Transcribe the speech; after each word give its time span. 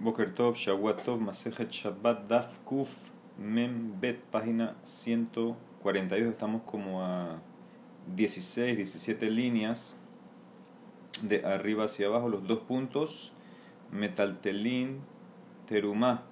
Boker 0.00 0.32
Tov, 0.32 0.54
Shavuot 0.54 1.02
Tov, 1.02 1.20
Masejet 1.20 1.72
Shabbat, 1.72 2.28
Daf 2.28 2.58
Kuf, 2.64 2.94
Mem 3.36 3.98
Bet, 4.00 4.20
página 4.30 4.76
142. 4.84 6.28
Estamos 6.30 6.62
como 6.62 7.02
a 7.02 7.40
16, 8.14 8.76
17 8.76 9.28
líneas 9.28 9.96
de 11.20 11.44
arriba 11.44 11.86
hacia 11.86 12.06
abajo, 12.06 12.28
los 12.28 12.46
dos 12.46 12.60
puntos, 12.60 13.32
Metaltelín, 13.90 15.00
Terumá. 15.66 16.22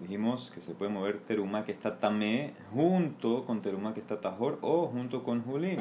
Dijimos 0.00 0.50
que 0.54 0.62
se 0.62 0.72
puede 0.72 0.90
mover 0.90 1.20
Terumá 1.20 1.64
que 1.64 1.72
está 1.72 2.00
Tamé 2.00 2.54
junto 2.72 3.44
con 3.44 3.60
Terumá 3.60 3.92
que 3.92 4.00
está 4.00 4.18
Tajor 4.18 4.58
o 4.62 4.86
junto 4.86 5.24
con 5.24 5.42
Julín. 5.42 5.80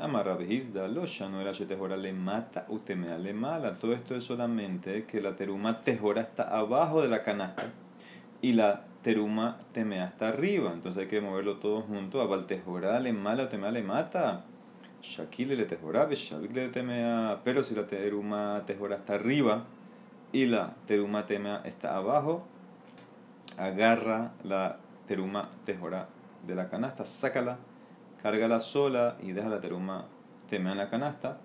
Amarra 0.00 0.34
lo 0.34 1.04
no 1.28 1.40
era 1.42 1.52
tejora 1.52 1.94
le 1.98 2.14
mata, 2.14 2.64
utemea 2.68 3.18
le 3.18 3.34
mala. 3.34 3.74
Todo 3.74 3.92
esto 3.92 4.16
es 4.16 4.24
solamente 4.24 5.04
que 5.04 5.20
la 5.20 5.36
teruma 5.36 5.82
tejora 5.82 6.22
está 6.22 6.44
abajo 6.44 7.02
de 7.02 7.08
la 7.08 7.22
canasta 7.22 7.64
y 8.40 8.54
la 8.54 8.84
teruma 9.02 9.58
temea 9.74 10.06
está 10.06 10.28
arriba. 10.28 10.72
Entonces 10.72 11.02
hay 11.02 11.08
que 11.08 11.20
moverlo 11.20 11.58
todo 11.58 11.82
junto. 11.82 12.22
Abal 12.22 12.46
tejora 12.46 12.98
le 12.98 13.12
mala, 13.12 13.44
utemea 13.44 13.70
le 13.70 13.82
mata. 13.82 14.44
Le 15.36 15.64
tejora, 15.66 16.08
Shavik 16.10 16.54
le 16.54 16.68
temea. 16.68 17.42
Pero 17.44 17.62
si 17.62 17.74
la 17.74 17.86
teruma 17.86 18.62
tejora 18.66 18.96
está 18.96 19.16
arriba 19.16 19.64
y 20.32 20.46
la 20.46 20.76
teruma 20.86 21.26
temea 21.26 21.60
está 21.66 21.94
abajo, 21.96 22.46
agarra 23.58 24.32
la 24.44 24.78
teruma 25.06 25.50
tejora 25.66 26.08
de 26.46 26.54
la 26.54 26.70
canasta, 26.70 27.04
sácala 27.04 27.58
cárgala 28.22 28.60
sola 28.60 29.16
y 29.22 29.32
deja 29.32 29.48
la 29.48 29.60
teruma 29.60 30.06
temea 30.48 30.72
en 30.72 30.78
la 30.78 30.90
canasta. 30.90 31.38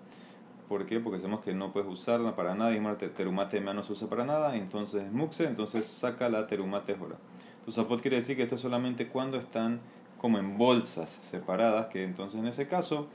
¿Por 0.68 0.86
qué? 0.86 0.98
Porque 0.98 1.18
sabemos 1.18 1.44
que 1.44 1.54
no 1.54 1.72
puedes 1.72 1.88
usarla 1.88 2.34
para 2.34 2.54
nada. 2.54 2.72
Y 2.74 2.80
la 2.80 2.96
teruma 2.96 3.48
temea 3.48 3.72
no 3.72 3.82
se 3.82 3.92
usa 3.92 4.08
para 4.08 4.24
nada. 4.24 4.56
Entonces 4.56 5.04
es 5.04 5.12
muxe, 5.12 5.44
entonces 5.44 5.86
saca 5.86 6.28
la 6.28 6.46
teruma 6.46 6.82
tejora. 6.82 7.16
Entonces 7.64 7.84
quiere 8.02 8.16
decir 8.16 8.36
que 8.36 8.42
esto 8.42 8.56
es 8.56 8.60
solamente 8.60 9.08
cuando 9.08 9.38
están 9.38 9.80
como 10.18 10.38
en 10.38 10.58
bolsas 10.58 11.18
separadas. 11.22 11.86
Que 11.86 12.04
entonces 12.04 12.40
en 12.40 12.48
ese 12.48 12.66
caso 12.66 13.08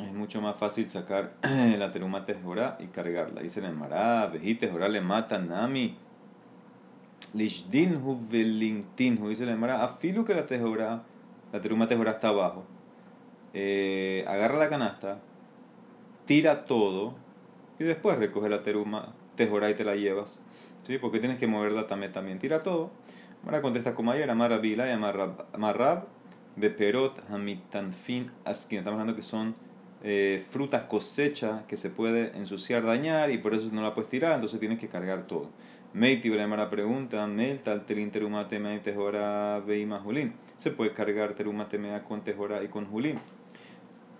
es 0.00 0.12
mucho 0.12 0.40
más 0.40 0.56
fácil 0.56 0.88
sacar 0.88 1.34
la 1.42 1.90
teruma 1.90 2.24
tejora 2.24 2.76
y 2.78 2.86
cargarla. 2.86 3.42
Dice 3.42 3.64
el 3.64 3.74
mará, 3.74 4.26
vejí 4.26 4.54
tejora 4.54 4.88
le 4.88 5.00
mata 5.00 5.38
nami. 5.38 5.98
Lishdinhu 7.32 8.28
velintinhu. 8.30 9.28
Dice 9.28 9.42
el 9.42 9.56
mará, 9.56 9.82
afilu 9.82 10.24
que 10.24 10.34
la 10.34 10.44
tejora 10.44 11.02
la 11.54 11.60
teruma 11.60 11.86
tejora 11.86 12.10
está 12.10 12.30
abajo, 12.30 12.64
eh, 13.52 14.24
agarra 14.26 14.58
la 14.58 14.68
canasta, 14.68 15.20
tira 16.24 16.64
todo 16.64 17.14
y 17.78 17.84
después 17.84 18.18
recoge 18.18 18.48
la 18.48 18.64
teruma 18.64 19.14
tejora 19.36 19.70
y 19.70 19.74
te 19.74 19.84
la 19.84 19.94
llevas. 19.94 20.40
¿Sí? 20.82 20.98
Porque 20.98 21.20
tienes 21.20 21.38
que 21.38 21.46
moverla 21.46 21.86
también, 21.86 22.10
también. 22.10 22.40
Tira 22.40 22.64
todo. 22.64 22.90
Ahora 23.44 23.62
contesta 23.62 23.94
como 23.94 24.10
ayer, 24.10 24.28
amarra 24.28 24.58
vila 24.58 24.88
y 24.88 24.90
amarrab, 24.90 26.06
beperot 26.56 27.20
hamitanfin 27.30 28.32
askin. 28.44 28.78
Estamos 28.78 28.98
hablando 28.98 29.14
que 29.14 29.22
son 29.22 29.54
eh, 30.02 30.44
frutas 30.50 30.82
cosecha 30.82 31.62
que 31.68 31.76
se 31.76 31.88
puede 31.88 32.36
ensuciar, 32.36 32.82
dañar 32.82 33.30
y 33.30 33.38
por 33.38 33.54
eso 33.54 33.70
no 33.72 33.80
la 33.80 33.94
puedes 33.94 34.10
tirar, 34.10 34.34
entonces 34.34 34.58
tienes 34.58 34.80
que 34.80 34.88
cargar 34.88 35.28
todo. 35.28 35.50
Meiti 35.94 36.28
la 36.28 36.70
pregunta, 36.70 37.24
Mel 37.28 37.60
tal 37.60 37.86
terin 37.86 38.10
teruma 38.10 38.48
temea 38.48 38.74
y 38.74 38.80
tejora 38.80 39.60
veima 39.60 40.00
julín. 40.00 40.32
Se 40.58 40.72
puede 40.72 40.92
cargar 40.92 41.34
teruma 41.34 41.68
temea 41.68 42.02
con 42.02 42.22
tejora 42.22 42.64
y 42.64 42.68
con 42.68 42.86
julín. 42.86 43.20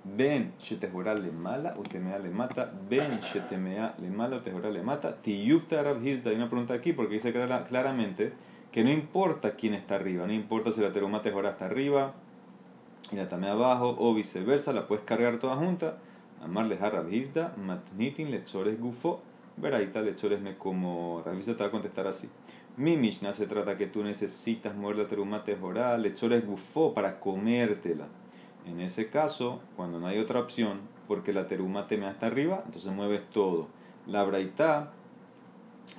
Ben 0.05 0.53
shetejora 0.61 1.15
le 1.15 1.33
mala, 1.33 1.75
utemea 1.77 2.21
le 2.21 2.31
mata. 2.31 2.73
Ben 2.89 3.21
shetemea 3.21 3.97
le 3.99 4.09
mala, 4.09 4.45
tejora 4.45 4.71
le 4.71 4.83
mata. 4.83 5.17
Tiyufta 5.17 5.83
rabhizda. 5.83 6.31
Hay 6.31 6.37
una 6.37 6.49
pregunta 6.49 6.75
aquí 6.75 6.93
porque 6.93 7.15
dice 7.15 7.33
claramente 7.33 8.33
que 8.71 8.85
no 8.85 8.93
importa 8.93 9.57
quién 9.57 9.75
está 9.75 9.97
arriba, 9.97 10.29
no 10.29 10.33
importa 10.33 10.71
si 10.71 10.81
la 10.81 10.93
teruma 10.93 11.23
tejora 11.23 11.51
está 11.51 11.65
arriba 11.65 12.15
y 13.11 13.17
la 13.17 13.29
tamea 13.29 13.51
abajo 13.51 13.97
o 13.99 14.15
viceversa, 14.15 14.73
la 14.73 14.87
puedes 14.87 15.05
cargar 15.05 15.39
toda 15.39 15.57
junta. 15.57 15.99
Amarle 16.41 16.77
rabhizda, 16.77 17.53
matnitin 17.57 18.31
lechores 18.31 18.79
gufo 18.79 19.23
Veraita 19.57 20.03
me 20.43 20.57
como 20.57 21.23
Ravisa 21.25 21.57
te 21.57 21.63
va 21.63 21.69
a 21.69 21.71
contestar 21.71 22.07
así. 22.07 22.29
Mi 22.77 22.97
Mishnah 22.97 23.33
se 23.33 23.47
trata 23.47 23.77
que 23.77 23.87
tú 23.87 24.03
necesitas 24.03 24.75
mover 24.75 24.97
la 24.97 25.07
teruma 25.07 25.45
tejorá, 25.45 25.97
lechores 25.97 26.45
gufó 26.45 26.93
para 26.93 27.21
comértela. 27.21 28.09
En 28.67 28.81
ese 28.81 29.11
caso, 29.11 29.61
cuando 29.77 30.01
no 30.01 30.09
hay 30.09 30.19
otra 30.19 30.41
opción, 30.41 30.81
porque 31.07 31.33
la 31.33 31.47
teruma 31.47 31.87
teme 31.87 32.07
hasta 32.07 32.27
arriba, 32.27 32.63
entonces 32.65 32.93
mueves 32.93 33.23
todo. 33.31 33.69
La 34.09 34.25
braita, 34.25 34.93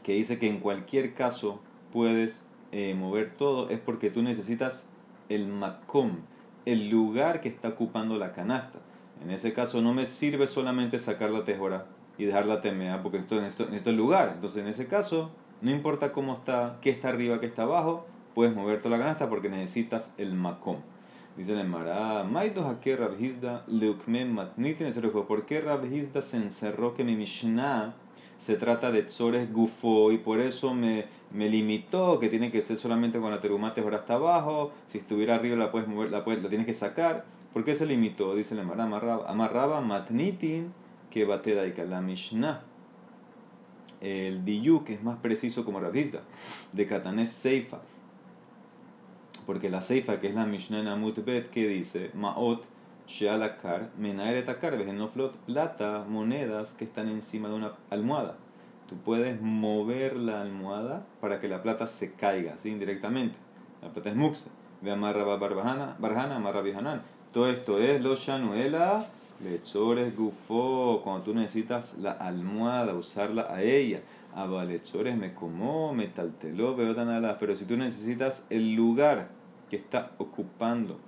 que 0.04 0.14
dice 0.14 0.38
que 0.38 0.50
en 0.50 0.60
cualquier 0.60 1.14
caso 1.14 1.62
puedes 1.94 2.46
eh, 2.74 2.94
mover 2.94 3.38
todo, 3.38 3.70
es 3.70 3.80
porque 3.80 4.10
tú 4.10 4.22
necesitas 4.22 4.90
el 5.30 5.48
macom, 5.48 6.18
el 6.66 6.90
lugar 6.90 7.40
que 7.40 7.48
está 7.48 7.70
ocupando 7.70 8.18
la 8.18 8.34
canasta. 8.34 8.80
En 9.24 9.32
ese 9.32 9.54
caso 9.54 9.82
no 9.82 9.94
me 9.94 10.06
sirve 10.06 10.46
solamente 10.46 11.00
sacar 11.00 11.30
la 11.30 11.46
tejora 11.46 11.86
y 12.18 12.26
dejar 12.26 12.46
la 12.46 12.62
temea, 12.62 13.02
porque 13.03 13.18
esto, 13.18 13.38
en, 13.38 13.46
esto, 13.46 13.68
en 13.68 13.74
este 13.74 13.92
lugar. 13.92 14.31
Entonces, 14.36 14.62
en 14.62 14.68
ese 14.68 14.88
caso, 14.88 15.31
no 15.62 15.72
importa 15.72 16.12
cómo 16.12 16.34
está, 16.34 16.78
qué 16.81 16.90
está 16.90 17.09
arriba, 17.09 17.40
qué 17.40 17.46
está 17.46 17.64
abajo, 17.64 18.06
puedes 18.34 18.56
mover 18.56 18.81
toda 18.81 18.98
la 18.98 19.03
canasta 19.03 19.30
porque 19.30 19.50
necesitas 19.50 20.14
el 20.18 20.34
macom. 20.34 20.78
Dice 21.38 21.59
el 21.59 21.68
Mará, 21.68 22.24
Maidos 22.24 22.66
a 22.66 22.80
qué 22.80 22.96
Rabhizda 22.96 23.66
matnitin 23.68 24.94
¿Por 25.28 25.46
qué 25.46 25.59
Rabhizda 25.59 26.22
se 26.22 26.38
encerró 26.38 26.94
que 26.94 27.04
mi 27.04 27.18
Mishnah 27.18 27.94
se 28.38 28.56
trata 28.56 28.92
de 28.92 29.04
tzores 29.04 29.52
gufo 29.52 30.14
y 30.14 30.18
por 30.18 30.40
eso 30.40 30.74
me, 30.74 31.08
me 31.31 31.50
limitó 31.50 32.20
que 32.20 32.30
tiene 32.30 32.52
que 32.52 32.62
ser 32.62 32.78
solamente 32.78 33.20
con 33.20 33.31
la 33.31 33.42
terumate 33.42 33.81
ahora 33.81 33.98
hasta 33.98 34.16
abajo? 34.16 34.72
Si 34.86 34.98
estuviera 34.98 35.36
arriba 35.36 35.58
la 35.58 35.72
puedes 35.72 35.90
mover, 35.90 36.09
la, 36.09 36.24
puedes, 36.24 36.42
la 36.42 36.48
tienes 36.48 36.68
que 36.68 36.74
sacar. 36.74 37.25
¿Por 37.52 37.66
qué 37.66 37.75
se 37.75 37.86
limitó? 37.86 38.34
Dice 38.34 38.56
el 38.56 38.66
Mará, 38.66 38.86
amarraba 39.28 39.81
matnitin 39.81 40.72
que 41.16 41.24
bate 41.24 41.56
la 41.88 42.02
Mishnah. 42.02 42.62
El 44.02 44.44
diyu, 44.44 44.84
que 44.84 44.96
es 44.96 45.02
más 45.02 45.18
preciso 45.20 45.64
como 45.64 45.80
Ravizda, 45.80 46.20
de 46.74 46.86
Katanes 46.86 47.30
Seifa. 47.30 47.80
Porque 49.46 49.70
la 49.70 49.80
Seifa, 49.80 50.20
que 50.20 50.28
es 50.28 50.36
la 50.36 50.46
Mishnah 50.46 50.81
en 50.81 50.90
Amut 50.90 51.24
Bet, 51.24 51.52
que 51.52 51.70
dice, 51.70 52.12
Maot, 52.16 52.66
Shealakar, 53.08 53.92
Menaeret 53.98 54.50
Akar, 54.50 54.75
flot 55.14 55.38
plata, 55.46 56.04
monedas 56.06 56.74
que 56.74 56.84
están 56.84 57.08
encima 57.08 57.48
de 57.48 57.56
una 57.56 57.72
almohada. 57.90 58.36
Tú 58.90 58.98
puedes 58.98 59.40
mover 59.40 60.18
la 60.18 60.42
almohada 60.42 61.06
para 61.22 61.40
que 61.40 61.48
la 61.48 61.64
plata 61.64 61.88
se 61.88 62.12
caiga, 62.12 62.56
¿sí? 62.58 62.72
indirectamente. 62.72 63.38
La 63.81 63.88
plata 63.88 64.09
es 64.09 64.18
muxa. 64.18 64.50
Ve 64.81 64.92
amarra 64.92 65.24
barjana, 65.24 65.96
barjana, 65.98 66.36
amarra. 66.36 67.02
Todo 67.31 67.50
esto 67.50 67.80
es 67.80 68.02
lo 68.02 68.18
shanuela 68.18 69.08
Lechores 69.45 70.16
gufó, 70.16 71.01
cuando 71.03 71.23
tú 71.23 71.33
necesitas 71.33 71.97
la 72.00 72.11
almohada, 72.11 72.94
usarla 72.95 73.47
a 73.53 73.61
ella. 73.61 74.01
Abalechores 74.33 75.16
me 75.16 75.33
como, 75.33 75.94
me 75.94 76.07
talteló, 76.07 76.75
veo 76.75 76.94
tan 76.94 77.38
Pero 77.39 77.56
si 77.56 77.66
tú 77.66 77.78
necesitas 77.78 78.45
el 78.50 78.73
lugar 78.73 79.29
que 79.69 79.78
está 79.78 80.11
ocupando 80.17 81.00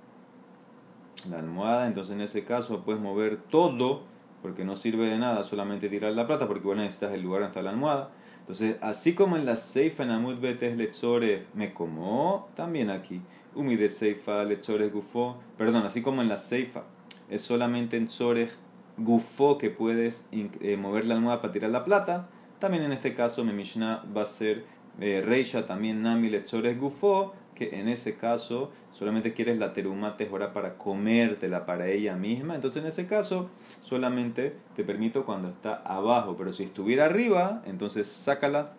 la 1.28 1.40
almohada, 1.40 1.86
entonces 1.86 2.14
en 2.14 2.22
ese 2.22 2.44
caso 2.44 2.84
puedes 2.84 3.02
mover 3.02 3.36
todo, 3.36 4.02
porque 4.40 4.64
no 4.64 4.76
sirve 4.76 5.08
de 5.08 5.18
nada 5.18 5.42
solamente 5.44 5.88
tirar 5.88 6.12
la 6.12 6.26
plata, 6.26 6.46
porque 6.46 6.64
bueno, 6.64 6.82
necesitas 6.82 7.12
el 7.12 7.22
lugar 7.22 7.42
donde 7.42 7.50
está 7.50 7.62
la 7.62 7.70
almohada. 7.70 8.10
Entonces, 8.38 8.76
así 8.80 9.14
como 9.14 9.36
en 9.36 9.44
la 9.44 9.56
Seifa 9.56 10.04
en 10.04 10.10
Amud 10.10 10.38
Betes 10.38 10.76
Lechores 10.78 11.42
me 11.52 11.74
como, 11.74 12.48
también 12.54 12.88
aquí. 12.88 13.20
Umi 13.54 13.76
de 13.76 13.90
Seifa 13.90 14.44
Lechores 14.44 14.90
gufó, 14.90 15.36
perdón, 15.58 15.84
así 15.84 16.00
como 16.00 16.22
en 16.22 16.28
la 16.28 16.38
Seifa 16.38 16.84
es 17.30 17.42
solamente 17.42 17.96
en 17.96 18.08
Tzorech 18.08 18.52
Gufo 18.96 19.58
que 19.58 19.70
puedes 19.70 20.28
eh, 20.32 20.76
mover 20.76 21.04
la 21.04 21.14
almohada 21.14 21.40
para 21.40 21.52
tirar 21.52 21.70
la 21.70 21.84
plata. 21.84 22.28
También 22.58 22.82
en 22.82 22.92
este 22.92 23.14
caso 23.14 23.44
mi 23.44 23.52
Mishnah 23.52 24.04
va 24.16 24.22
a 24.22 24.26
ser 24.26 24.64
eh, 25.00 25.22
Reisha, 25.24 25.66
también 25.66 26.02
Nami 26.02 26.30
Tzorech 26.40 26.78
Gufo, 26.78 27.32
que 27.54 27.78
en 27.80 27.88
ese 27.88 28.16
caso 28.16 28.72
solamente 28.92 29.32
quieres 29.32 29.58
la 29.58 29.72
teruma 29.72 30.16
tejora 30.16 30.52
para 30.52 30.76
comértela 30.76 31.66
para 31.66 31.88
ella 31.88 32.16
misma. 32.16 32.56
Entonces 32.56 32.82
en 32.82 32.88
ese 32.88 33.06
caso 33.06 33.50
solamente 33.80 34.56
te 34.74 34.82
permito 34.82 35.24
cuando 35.24 35.48
está 35.48 35.76
abajo, 35.76 36.36
pero 36.36 36.52
si 36.52 36.64
estuviera 36.64 37.04
arriba, 37.04 37.62
entonces 37.66 38.08
sácala 38.08 38.72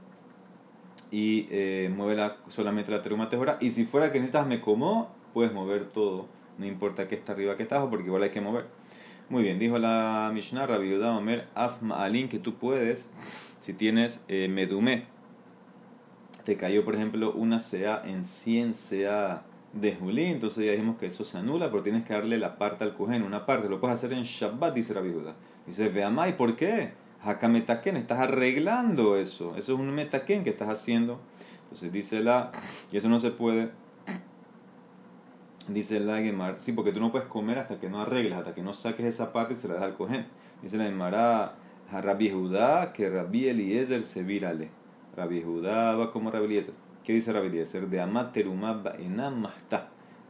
y 1.12 1.48
eh, 1.50 1.92
muévela 1.96 2.38
solamente 2.48 2.92
la 2.92 3.02
teruma 3.02 3.30
tejora. 3.30 3.58
Y 3.62 3.70
si 3.70 3.86
fuera 3.86 4.12
que 4.12 4.20
necesitas 4.20 4.48
me 4.48 4.60
como, 4.60 5.10
puedes 5.34 5.54
mover 5.54 5.86
todo 5.86 6.28
no 6.60 6.66
importa 6.66 7.08
que 7.08 7.16
está 7.16 7.32
arriba, 7.32 7.58
que 7.58 7.64
está 7.64 7.78
abajo, 7.78 7.90
porque 7.90 8.06
igual 8.06 8.24
hay 8.24 8.30
que 8.30 8.42
mover. 8.42 8.68
Muy 9.30 9.44
bien, 9.44 9.58
dijo 9.60 9.78
la 9.78 10.32
Mishnah, 10.34 10.68
Rabbi 10.68 10.94
Omer, 10.94 11.48
Af 11.56 11.82
Ma'alin, 11.82 12.30
que 12.30 12.40
tú 12.40 12.56
puedes, 12.56 13.06
si 13.62 13.74
tienes 13.74 14.24
eh, 14.28 14.48
Medumé, 14.48 15.06
te 16.44 16.58
cayó, 16.58 16.84
por 16.84 16.96
ejemplo, 16.96 17.34
una 17.34 17.60
sea 17.60 18.02
en 18.06 18.24
100 18.24 18.74
sea 18.74 19.44
de 19.74 19.96
Julí, 19.96 20.26
entonces 20.26 20.66
ya 20.66 20.72
dijimos 20.72 20.98
que 20.98 21.06
eso 21.06 21.26
se 21.26 21.38
anula, 21.38 21.70
pero 21.70 21.84
tienes 21.84 22.04
que 22.04 22.14
darle 22.14 22.38
la 22.40 22.58
parte 22.58 22.84
al 22.84 22.96
cojín, 22.96 23.22
una 23.22 23.46
parte, 23.46 23.70
lo 23.70 23.80
puedes 23.80 23.98
hacer 23.98 24.14
en 24.14 24.24
Shabbat, 24.24 24.74
dice 24.74 24.94
Rabbi 24.94 25.14
Dice, 25.68 25.90
Veamai, 25.90 26.36
¿por 26.36 26.56
qué? 26.56 26.94
Hakametaken, 27.22 27.98
estás 27.98 28.20
arreglando 28.20 29.18
eso. 29.18 29.56
Eso 29.58 29.74
es 29.74 29.80
un 29.80 29.94
metaken 29.94 30.44
que 30.44 30.50
estás 30.50 30.70
haciendo. 30.70 31.20
Entonces 31.64 31.92
dice 31.92 32.24
la, 32.24 32.52
y 32.92 32.98
eso 32.98 33.10
no 33.10 33.20
se 33.20 33.32
puede. 33.32 33.70
Dice 35.70 36.00
la 36.00 36.18
Gemara, 36.18 36.58
sí, 36.58 36.72
porque 36.72 36.92
tú 36.92 37.00
no 37.00 37.12
puedes 37.12 37.28
comer 37.28 37.60
hasta 37.60 37.80
que 37.80 37.90
no 37.90 38.02
arregles, 38.02 38.34
hasta 38.34 38.56
que 38.56 38.64
no 38.64 38.74
saques 38.74 39.06
esa 39.06 39.32
parte 39.32 39.54
y 39.54 39.58
se 39.58 39.68
la 39.68 39.76
das 39.76 39.84
al 39.84 39.96
cohen. 39.96 40.26
Dice 40.64 40.78
la 40.78 40.86
Gemara, 40.86 41.54
Rabbi 41.92 42.32
Judá, 42.32 42.92
que 42.92 43.08
Rabbi 43.08 43.50
Eliezer 43.50 44.04
se 44.04 44.24
virale. 44.24 44.70
Rabbi 45.16 45.44
Judá 45.44 45.96
va 45.96 46.12
como 46.12 46.32
Rabbi 46.32 46.46
Eliezer. 46.46 46.74
¿Qué 47.04 47.14
dice 47.14 47.32
Rabbi 47.34 47.48
Eliezer? 47.48 47.88
De 47.88 48.02
Amat 48.02 48.34
Terumá. 48.34 48.82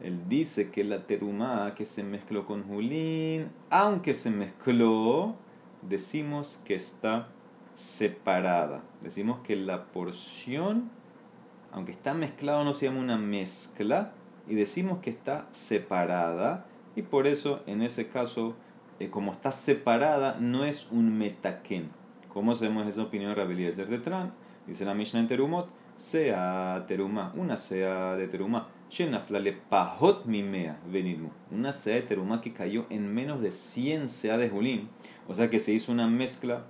Él 0.01 0.19
dice 0.27 0.69
que 0.71 0.83
la 0.83 1.05
terumá 1.05 1.73
que 1.75 1.85
se 1.85 2.03
mezcló 2.03 2.45
con 2.45 2.63
Julín, 2.63 3.49
aunque 3.69 4.13
se 4.13 4.29
mezcló, 4.29 5.35
decimos 5.81 6.61
que 6.65 6.75
está 6.75 7.27
separada. 7.75 8.81
Decimos 9.01 9.39
que 9.39 9.55
la 9.55 9.85
porción, 9.85 10.89
aunque 11.71 11.91
está 11.93 12.13
mezclado, 12.13 12.63
no 12.63 12.73
se 12.73 12.87
llama 12.87 12.99
una 12.99 13.17
mezcla, 13.17 14.13
y 14.49 14.55
decimos 14.55 14.99
que 14.99 15.11
está 15.11 15.47
separada, 15.51 16.65
y 16.95 17.03
por 17.03 17.27
eso 17.27 17.61
en 17.67 17.81
ese 17.81 18.07
caso, 18.07 18.55
eh, 18.99 19.09
como 19.09 19.31
está 19.31 19.51
separada, 19.51 20.37
no 20.39 20.65
es 20.65 20.87
un 20.91 21.17
metaquén. 21.17 21.89
¿Cómo 22.33 22.51
hacemos 22.51 22.87
esa 22.87 23.03
opinión 23.03 23.33
de 23.35 23.41
Eliezer 23.43 23.87
de 23.87 23.99
Tran? 23.99 24.33
Dice 24.67 24.85
la 24.85 24.93
Mishnah 24.93 25.21
en 25.21 25.27
Terumot, 25.27 25.69
sea 25.99 26.85
teruma, 26.87 27.33
una 27.35 27.57
sea 27.57 28.15
de 28.15 28.27
teruma. 28.27 28.67
Shenaflale 28.89 29.53
pahot 29.53 30.25
mimea 30.25 30.79
venidmu. 30.91 31.29
Una 31.51 31.73
sea 31.73 31.95
de 31.95 32.01
teruma 32.01 32.41
que 32.41 32.53
cayó 32.53 32.85
en 32.89 33.13
menos 33.13 33.41
de 33.41 33.51
100 33.51 34.09
sea 34.09 34.37
de 34.37 34.49
julín. 34.49 34.89
O 35.27 35.35
sea 35.35 35.49
que 35.49 35.59
se 35.59 35.73
hizo 35.73 35.91
una 35.91 36.07
mezcla, 36.07 36.63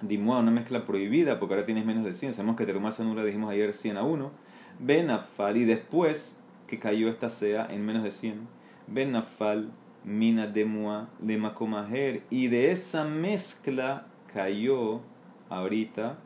dimua, 0.00 0.38
una 0.38 0.50
mezcla 0.50 0.84
prohibida, 0.84 1.38
porque 1.38 1.54
ahora 1.54 1.66
tienes 1.66 1.84
menos 1.84 2.04
de 2.04 2.14
100. 2.14 2.34
Sabemos 2.34 2.56
que 2.56 2.64
teruma 2.64 2.92
se 2.92 3.02
anula, 3.02 3.24
dijimos 3.24 3.50
ayer 3.50 3.74
100 3.74 3.96
a 3.96 4.02
1. 4.04 4.30
Benafal, 4.78 5.56
y 5.56 5.64
después 5.64 6.37
que 6.68 6.78
cayó 6.78 7.08
esta 7.08 7.30
sea 7.30 7.66
en 7.68 7.84
menos 7.84 8.04
de 8.04 8.12
100. 8.12 8.46
Benafal, 8.86 9.72
mina 10.04 10.46
demua, 10.46 11.08
lemacomajer. 11.20 12.22
Y 12.30 12.46
de 12.46 12.70
esa 12.70 13.04
mezcla 13.04 14.06
cayó 14.32 15.00
ahorita 15.48 16.18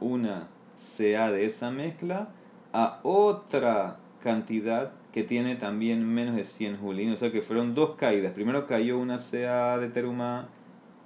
una 0.00 0.48
sea 0.74 1.30
de 1.30 1.44
esa 1.44 1.70
mezcla 1.70 2.30
a 2.72 3.00
otra 3.02 3.98
cantidad 4.22 4.92
que 5.12 5.24
tiene 5.24 5.56
también 5.56 6.06
menos 6.06 6.36
de 6.36 6.44
100 6.44 6.78
julín. 6.78 7.12
O 7.12 7.16
sea 7.16 7.32
que 7.32 7.42
fueron 7.42 7.74
dos 7.74 7.96
caídas. 7.96 8.32
Primero 8.32 8.66
cayó 8.66 8.98
una 8.98 9.18
sea 9.18 9.76
de 9.78 9.88
teruma 9.88 10.48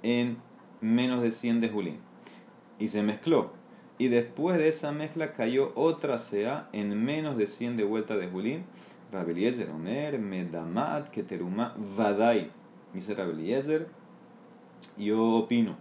en 0.03 0.37
menos 0.79 1.21
de 1.21 1.31
100 1.31 1.59
de 1.61 1.69
julín. 1.69 1.97
Y 2.79 2.89
se 2.89 3.01
mezcló. 3.01 3.53
Y 3.97 4.09
después 4.09 4.57
de 4.57 4.67
esa 4.67 4.91
mezcla 4.91 5.33
cayó 5.33 5.71
otra 5.75 6.17
sea 6.17 6.69
en 6.73 7.03
menos 7.03 7.37
de 7.37 7.47
100 7.47 7.77
de 7.77 7.83
vuelta 7.83 8.17
de 8.17 8.27
julín. 8.27 8.65
Rabeliezer 9.11 9.69
Omer, 9.69 10.19
Medamat, 10.19 11.09
que 11.09 11.23
teruma 11.23 11.75
Vadai. 11.95 12.51
Dice 12.93 13.13
Rabeliezer. 13.13 13.87
Yo 14.97 15.35
opino 15.35 15.77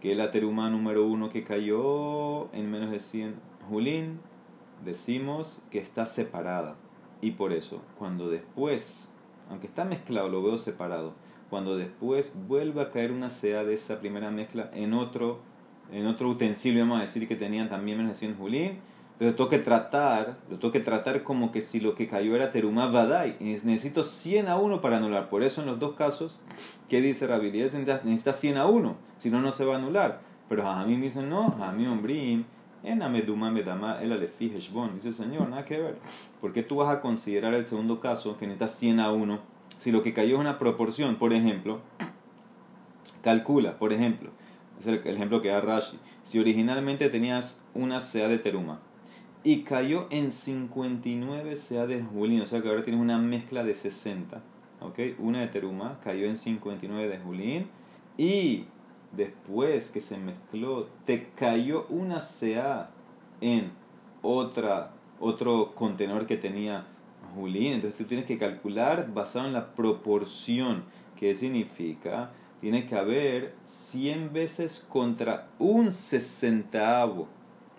que 0.00 0.14
la 0.14 0.30
teruma 0.30 0.68
número 0.68 1.06
uno 1.06 1.30
que 1.30 1.44
cayó 1.44 2.52
en 2.52 2.70
menos 2.70 2.90
de 2.90 3.00
100 3.00 3.34
julín, 3.68 4.20
decimos 4.84 5.62
que 5.70 5.78
está 5.78 6.06
separada. 6.06 6.76
Y 7.20 7.32
por 7.32 7.52
eso, 7.52 7.82
cuando 7.98 8.28
después, 8.28 9.12
aunque 9.48 9.66
está 9.66 9.84
mezclado, 9.84 10.28
lo 10.28 10.42
veo 10.42 10.58
separado, 10.58 11.14
cuando 11.48 11.76
después 11.76 12.32
vuelve 12.46 12.82
a 12.82 12.90
caer 12.90 13.12
una 13.12 13.30
sea 13.30 13.64
de 13.64 13.74
esa 13.74 14.00
primera 14.00 14.30
mezcla 14.30 14.70
en 14.74 14.92
otro, 14.92 15.40
en 15.92 16.06
otro 16.06 16.28
utensilio, 16.28 16.80
vamos 16.80 16.98
a 16.98 17.02
decir 17.02 17.26
que 17.28 17.36
tenían 17.36 17.68
también 17.68 17.98
menos 17.98 18.12
de 18.12 18.18
100 18.18 18.36
julín, 18.36 18.78
pero 19.18 19.34
tengo 19.34 19.48
que 19.48 19.58
tratar, 19.58 20.36
lo 20.50 20.58
tengo 20.58 20.72
que 20.72 20.80
tratar 20.80 21.22
como 21.22 21.50
que 21.50 21.62
si 21.62 21.80
lo 21.80 21.94
que 21.94 22.06
cayó 22.06 22.36
era 22.36 22.52
teruma 22.52 22.88
vadai. 22.88 23.36
Necesito 23.40 24.04
100 24.04 24.48
a 24.48 24.56
1 24.56 24.80
para 24.82 24.98
anular. 24.98 25.30
Por 25.30 25.42
eso 25.42 25.62
en 25.62 25.68
los 25.68 25.78
dos 25.78 25.94
casos, 25.94 26.38
¿qué 26.88 27.00
dice 27.00 27.26
Rabilidad? 27.26 27.72
Necesita 28.04 28.32
100 28.34 28.56
a 28.58 28.66
1, 28.66 28.96
si 29.16 29.30
no, 29.30 29.40
no 29.40 29.52
se 29.52 29.64
va 29.64 29.76
a 29.76 29.78
anular. 29.78 30.20
Pero 30.48 30.68
a 30.68 30.84
mí 30.84 30.96
dicen, 30.96 31.30
no, 31.30 31.56
a 31.60 31.72
mí 31.72 31.86
hombrín, 31.86 32.44
en 32.82 33.02
Ameduma 33.02 33.50
Medama, 33.50 34.00
el 34.00 34.12
Alefi 34.12 34.52
Heshbon. 34.54 34.94
Dice, 34.96 35.12
Señor, 35.12 35.48
nada 35.48 35.64
que 35.64 35.78
ver. 35.78 35.96
¿Por 36.40 36.52
qué 36.52 36.62
tú 36.62 36.76
vas 36.76 36.94
a 36.94 37.00
considerar 37.00 37.54
el 37.54 37.66
segundo 37.66 38.00
caso 38.00 38.36
que 38.38 38.46
necesitas 38.46 38.78
100 38.78 39.00
a 39.00 39.12
1? 39.12 39.38
Si 39.78 39.90
lo 39.92 40.02
que 40.02 40.12
cayó 40.12 40.36
es 40.36 40.40
una 40.40 40.58
proporción, 40.58 41.16
por 41.16 41.32
ejemplo, 41.32 41.80
calcula, 43.22 43.78
por 43.78 43.92
ejemplo, 43.92 44.30
es 44.80 44.86
el 44.86 45.06
ejemplo 45.06 45.42
que 45.42 45.48
da 45.48 45.60
Rashi. 45.60 45.98
Si 46.22 46.38
originalmente 46.38 47.08
tenías 47.08 47.62
una 47.74 48.00
sea 48.00 48.28
de 48.28 48.38
teruma, 48.38 48.80
y 49.44 49.62
cayó 49.62 50.08
en 50.10 50.32
59 50.32 51.56
sea 51.56 51.86
de 51.86 52.02
Julín, 52.02 52.40
o 52.40 52.46
sea 52.46 52.60
que 52.60 52.68
ahora 52.68 52.82
tienes 52.82 53.00
una 53.00 53.18
mezcla 53.18 53.62
de 53.62 53.74
60. 53.74 54.42
¿ok? 54.80 54.98
Una 55.18 55.40
de 55.40 55.48
Teruma 55.48 55.98
cayó 56.02 56.26
en 56.26 56.36
59 56.36 57.08
de 57.08 57.18
Julín 57.18 57.68
y 58.16 58.64
después 59.12 59.90
que 59.90 60.00
se 60.00 60.18
mezcló, 60.18 60.88
te 61.04 61.28
cayó 61.34 61.86
una 61.88 62.20
sea 62.20 62.90
en 63.40 63.70
otra, 64.22 64.92
otro 65.20 65.74
contenedor 65.74 66.26
que 66.26 66.36
tenía 66.36 66.86
Julín. 67.34 67.74
Entonces 67.74 67.98
tú 67.98 68.04
tienes 68.04 68.26
que 68.26 68.38
calcular 68.38 69.12
basado 69.12 69.46
en 69.46 69.52
la 69.52 69.74
proporción. 69.74 70.84
¿Qué 71.16 71.34
significa? 71.34 72.30
Tiene 72.66 72.88
que 72.88 72.96
haber 72.96 73.54
100 73.62 74.32
veces 74.32 74.84
contra 74.90 75.46
un 75.60 75.92
sesentavo 75.92 77.28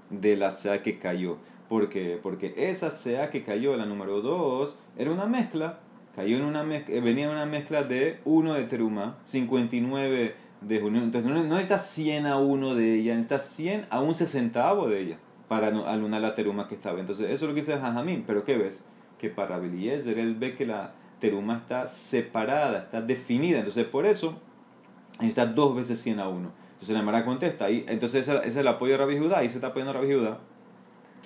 de 0.10 0.38
la 0.38 0.52
sea 0.52 0.82
que 0.82 0.98
cayó. 0.98 1.40
¿Por 1.68 1.90
qué? 1.90 2.18
Porque 2.24 2.54
esa 2.56 2.90
sea 2.90 3.30
que 3.30 3.44
cayó, 3.44 3.76
la 3.76 3.86
número 3.86 4.22
2, 4.22 4.80
era 4.98 5.12
una 5.12 5.26
mezcla. 5.26 5.80
Cayó 6.16 6.38
en 6.38 6.46
una 6.46 6.64
mezcla, 6.64 6.96
eh, 6.96 7.02
venía 7.02 7.30
una 7.30 7.46
mezcla 7.46 7.84
de 7.84 8.22
1 8.24 8.54
de 8.54 8.64
Teruma, 8.64 9.18
59 9.26 10.36
de 10.62 10.80
junio. 10.80 11.04
Entonces 11.04 11.30
no, 11.30 11.44
necesitas 11.44 11.86
100 11.90 12.26
a 12.26 12.38
1 12.38 12.76
de 12.76 12.96
ella, 12.96 13.16
necesitas 13.16 13.46
100 13.46 13.88
a 13.90 14.00
un 14.00 14.16
sesentavo 14.16 14.88
de 14.88 15.02
ella 15.02 15.18
para 15.50 15.68
alunar 15.68 16.22
la 16.22 16.34
teruma 16.34 16.70
que 16.70 16.76
estaba. 16.76 17.02
Entonces 17.02 17.26
eso 17.26 17.44
es 17.44 17.50
lo 17.50 17.54
que 17.54 17.60
dice 17.60 17.78
Jajamín. 17.78 18.24
Pero 18.26 18.46
¿qué 18.46 18.56
ves? 18.58 18.86
Que 19.20 19.30
para 19.30 19.60
Beliezer 19.60 20.18
él 20.18 20.36
ve 20.36 20.56
que 20.56 20.66
la 20.66 20.94
teruma 21.20 21.58
está 21.58 21.90
separada, 21.90 22.84
está 22.84 23.02
definida. 23.02 23.58
Entonces 23.58 23.84
por 23.84 24.06
eso 24.06 24.40
necesitas 25.20 25.56
dos 25.56 25.76
veces 25.76 26.02
100 26.02 26.20
a 26.20 26.30
1. 26.30 26.52
Entonces 26.74 26.96
la 26.96 27.02
Mara 27.02 27.26
contesta. 27.26 27.66
Ahí, 27.66 27.86
entonces 27.88 28.28
ese, 28.28 28.48
es 28.48 28.56
el 28.56 28.68
apoyo 28.68 28.94
de 28.94 28.98
Rabbi 29.00 29.18
Judá. 29.18 29.40
Ahí 29.40 29.50
se 29.50 29.56
está 29.56 29.68
apoyando 29.68 29.94
Rabbi 29.94 30.14
Judá 30.14 30.40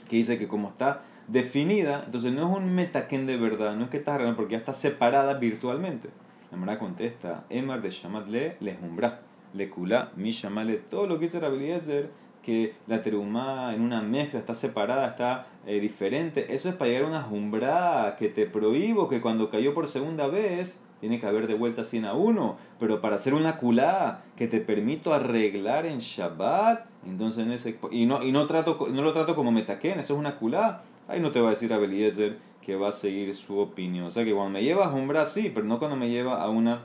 que 0.10 0.18
dice 0.18 0.38
que 0.38 0.48
como 0.48 0.70
está 0.70 1.04
definida, 1.28 2.04
entonces 2.06 2.34
no 2.34 2.52
es 2.52 2.58
un 2.58 2.74
metaken 2.74 3.26
de 3.26 3.38
verdad, 3.38 3.76
no 3.76 3.86
es 3.86 3.90
que 3.90 3.98
está 3.98 4.16
arreglando 4.16 4.38
porque 4.38 4.54
ya 4.54 4.58
está 4.58 4.74
separada 4.74 5.36
virtualmente. 5.36 6.10
La 6.52 6.58
Mara 6.58 6.78
contesta, 6.78 7.46
Emar 7.50 7.82
de 7.82 7.90
Shamat 7.90 8.28
le 8.28 8.58
lejumbra, 8.60 9.22
le 9.54 9.70
kula, 9.70 10.12
mi 10.16 10.32
shamale, 10.32 10.78
todo 10.78 11.08
lo 11.08 11.18
que 11.18 11.26
dice 11.26 11.40
Rabeliezer, 11.40 12.10
que 12.44 12.76
la 12.88 13.04
terumá 13.04 13.74
en 13.74 13.82
una 13.82 14.02
mezcla 14.02 14.40
está 14.40 14.56
separada, 14.56 15.08
está 15.08 15.48
eh, 15.66 15.80
diferente, 15.80 16.54
eso 16.54 16.70
es 16.70 16.76
para 16.76 16.90
llegar 16.90 17.06
a 17.06 17.08
una 17.08 17.22
jumbra 17.22 18.16
que 18.18 18.28
te 18.28 18.46
prohíbo 18.46 19.08
que 19.08 19.22
cuando 19.22 19.50
cayó 19.50 19.74
por 19.74 19.88
segunda 19.88 20.28
vez 20.28 20.82
tiene 21.02 21.20
que 21.20 21.26
haber 21.26 21.48
de 21.48 21.56
vuelta 21.56 21.84
100 21.84 22.06
a 22.06 22.14
1, 22.14 22.58
pero 22.80 23.02
para 23.02 23.18
hacer 23.18 23.34
una 23.34 23.58
culá 23.58 24.22
que 24.38 24.48
te 24.48 24.62
permito 24.62 25.14
arreglar 25.14 25.88
en 25.88 26.00
Shabbat, 26.00 26.86
entonces 27.06 27.44
en 27.44 27.52
ese 27.52 27.80
y 27.90 28.06
no 28.06 28.24
y 28.24 28.32
no 28.32 28.46
trato 28.46 28.88
no 28.90 29.02
lo 29.02 29.12
trato 29.12 29.36
como 29.36 29.52
metaquén, 29.52 30.00
eso 30.00 30.14
es 30.14 30.20
una 30.20 30.38
culá, 30.38 30.84
ahí 31.08 31.20
no 31.20 31.32
te 31.32 31.42
va 31.42 31.48
a 31.48 31.50
decir 31.50 31.74
a 31.74 31.80
Beliezer 31.80 32.38
que 32.62 32.76
va 32.76 32.90
a 32.90 32.92
seguir 32.92 33.36
su 33.36 33.58
opinión. 33.58 34.06
O 34.06 34.12
sea 34.12 34.24
que 34.24 34.34
cuando 34.34 34.52
me 34.52 34.64
lleva 34.64 34.86
a 34.86 34.94
Umbra 34.94 35.26
sí, 35.26 35.52
pero 35.54 35.66
no 35.66 35.80
cuando 35.80 35.98
me 35.98 36.10
lleva 36.10 36.42
a 36.42 36.50
una 36.50 36.84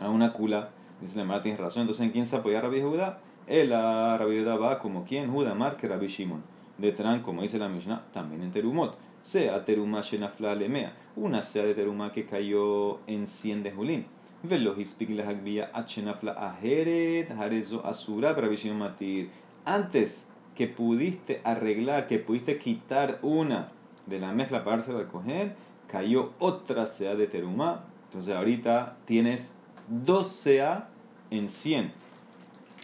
a 0.00 0.08
una 0.08 0.32
culá. 0.32 0.70
Dice 1.02 1.22
la 1.24 1.42
tienes 1.42 1.60
razón. 1.60 1.82
Entonces, 1.82 2.04
¿en 2.04 2.12
quién 2.12 2.26
se 2.26 2.36
apoya 2.36 2.60
Rabbi 2.60 2.80
Judá? 2.80 3.20
El 3.46 3.70
Rabbi 3.70 4.40
Judá 4.40 4.56
va 4.56 4.78
como 4.78 5.04
quien, 5.04 5.30
Judá 5.30 5.54
Mar 5.54 5.76
que 5.76 5.88
Rabbi 5.88 6.08
Shimon. 6.08 6.42
De 6.78 6.92
Tran, 6.92 7.20
como 7.20 7.42
dice 7.42 7.58
la 7.58 7.68
Mishnah, 7.68 8.06
también 8.12 8.42
en 8.42 8.52
Terumot 8.52 8.96
sea 9.22 9.64
teruma 9.64 10.00
shenafla 10.02 10.54
lemea, 10.54 10.92
una 11.16 11.42
sea 11.42 11.64
de 11.64 11.74
teruma 11.74 12.12
que 12.12 12.26
cayó 12.26 13.00
en 13.06 13.26
100 13.26 13.62
de 13.62 13.72
julín. 13.72 14.06
Velo 14.42 14.74
hispik 14.78 15.10
la 15.10 15.28
hagvia 15.28 15.70
achenafla 15.74 16.32
aheret 16.32 17.30
harezo 17.30 17.84
asura 17.84 18.34
pravishim 18.34 18.74
matir. 18.74 19.28
Antes 19.66 20.26
que 20.54 20.66
pudiste 20.66 21.40
arreglar, 21.44 22.06
que 22.06 22.18
pudiste 22.18 22.58
quitar 22.58 23.18
una 23.22 23.68
de 24.06 24.18
la 24.18 24.32
mezcla 24.32 24.64
para 24.64 24.78
darse 24.78 24.92
al 24.92 25.08
coger, 25.08 25.54
cayó 25.88 26.32
otra 26.38 26.86
sea 26.86 27.14
de 27.14 27.26
teruma. 27.26 27.84
Entonces 28.08 28.34
ahorita 28.34 28.96
tienes 29.04 29.54
dos 29.88 30.28
sea 30.28 30.88
en 31.30 31.48
100. 31.48 31.92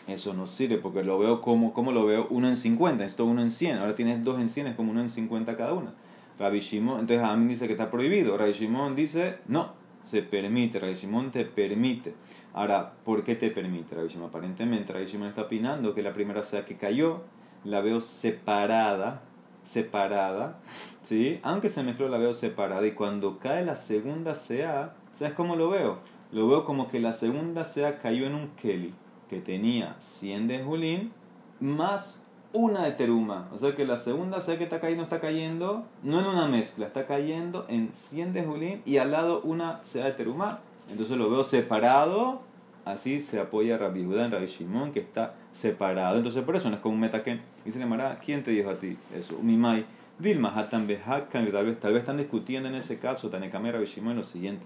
Eso 0.08 0.34
no 0.34 0.46
sirve 0.46 0.76
porque 0.76 1.02
lo 1.02 1.18
veo 1.18 1.40
como, 1.40 1.72
como 1.72 1.90
lo 1.90 2.04
veo 2.04 2.28
uno 2.30 2.48
en 2.48 2.56
50. 2.56 3.04
Esto 3.04 3.24
uno 3.24 3.42
en 3.42 3.50
100. 3.50 3.78
Ahora 3.78 3.94
tienes 3.94 4.22
dos 4.22 4.38
en 4.38 4.48
100, 4.48 4.68
es 4.68 4.76
como 4.76 4.92
uno 4.92 5.00
en 5.00 5.10
50 5.10 5.56
cada 5.56 5.72
una. 5.72 5.94
Rabbi 6.38 6.60
Shimon, 6.60 7.00
entonces 7.00 7.24
Amin 7.24 7.48
dice 7.48 7.66
que 7.66 7.72
está 7.72 7.90
prohibido. 7.90 8.36
Rabbi 8.36 8.52
Shimon 8.52 8.94
dice, 8.94 9.38
no, 9.48 9.72
se 10.02 10.22
permite, 10.22 10.78
Rabbi 10.78 10.94
Shimon 10.94 11.30
te 11.30 11.44
permite. 11.44 12.14
Ahora, 12.52 12.92
¿por 13.04 13.24
qué 13.24 13.36
te 13.36 13.50
permite, 13.50 13.94
Rabbi 13.94 14.08
Shimon? 14.08 14.28
Aparentemente, 14.28 14.92
Rabbi 14.92 15.06
Shimon 15.06 15.28
está 15.28 15.42
opinando 15.42 15.94
que 15.94 16.02
la 16.02 16.12
primera 16.12 16.42
sea 16.42 16.64
que 16.64 16.76
cayó, 16.76 17.22
la 17.64 17.80
veo 17.80 18.00
separada, 18.00 19.22
separada, 19.62 20.60
¿sí? 21.02 21.40
Aunque 21.42 21.68
se 21.68 21.82
mezcló, 21.82 22.08
la 22.08 22.18
veo 22.18 22.34
separada. 22.34 22.86
Y 22.86 22.92
cuando 22.92 23.38
cae 23.38 23.64
la 23.64 23.76
segunda 23.76 24.34
sea, 24.34 24.94
¿sabes 25.14 25.34
cómo 25.34 25.56
lo 25.56 25.70
veo? 25.70 25.98
Lo 26.32 26.48
veo 26.48 26.64
como 26.64 26.88
que 26.88 27.00
la 27.00 27.12
segunda 27.12 27.64
sea 27.64 27.98
cayó 27.98 28.26
en 28.26 28.34
un 28.34 28.48
Kelly 28.50 28.94
que 29.28 29.40
tenía 29.40 29.96
100 29.98 30.48
de 30.48 30.62
Julín 30.62 31.12
más 31.60 32.25
una 32.56 32.84
de 32.84 32.92
teruma. 32.92 33.48
O 33.54 33.58
sea 33.58 33.76
que 33.76 33.84
la 33.84 33.96
segunda 33.96 34.40
sea 34.40 34.58
que 34.58 34.64
está 34.64 34.80
cayendo, 34.80 35.04
está 35.04 35.20
cayendo, 35.20 35.84
no 36.02 36.20
en 36.20 36.26
una 36.26 36.48
mezcla, 36.48 36.86
está 36.86 37.06
cayendo 37.06 37.66
en 37.68 37.92
100 37.92 38.32
de 38.32 38.44
Julín 38.44 38.82
y 38.84 38.96
al 38.96 39.10
lado 39.10 39.42
una 39.42 39.80
sea 39.84 40.06
de 40.06 40.12
teruma. 40.12 40.60
Entonces 40.90 41.16
lo 41.16 41.30
veo 41.30 41.44
separado, 41.44 42.40
así 42.84 43.20
se 43.20 43.40
apoya 43.40 43.76
Rabbi 43.76 44.04
Judá 44.04 44.24
en 44.24 44.32
Rabbi 44.32 44.46
Shimon, 44.46 44.92
que 44.92 45.00
está 45.00 45.34
separado. 45.52 46.16
Entonces 46.16 46.42
por 46.44 46.56
eso 46.56 46.70
no 46.70 46.76
es 46.76 46.82
como 46.82 46.94
un 46.94 47.00
metaken. 47.00 47.40
Dice 47.64 47.84
Mara, 47.84 48.18
¿quién 48.24 48.42
te 48.42 48.50
dijo 48.50 48.70
a 48.70 48.78
ti 48.78 48.96
eso? 49.14 49.38
Mimai. 49.42 49.84
Dilma 50.18 50.48
Hatan 50.58 50.86
Behakan, 50.86 51.52
tal 51.52 51.66
vez, 51.66 51.78
tal 51.78 51.92
vez 51.92 52.00
están 52.00 52.16
discutiendo 52.16 52.70
en 52.70 52.74
ese 52.74 52.98
caso, 52.98 53.28
Tanekame 53.28 53.70
Rabbi 53.70 53.84
Shimon, 53.84 54.16
lo 54.16 54.22
siguiente. 54.22 54.64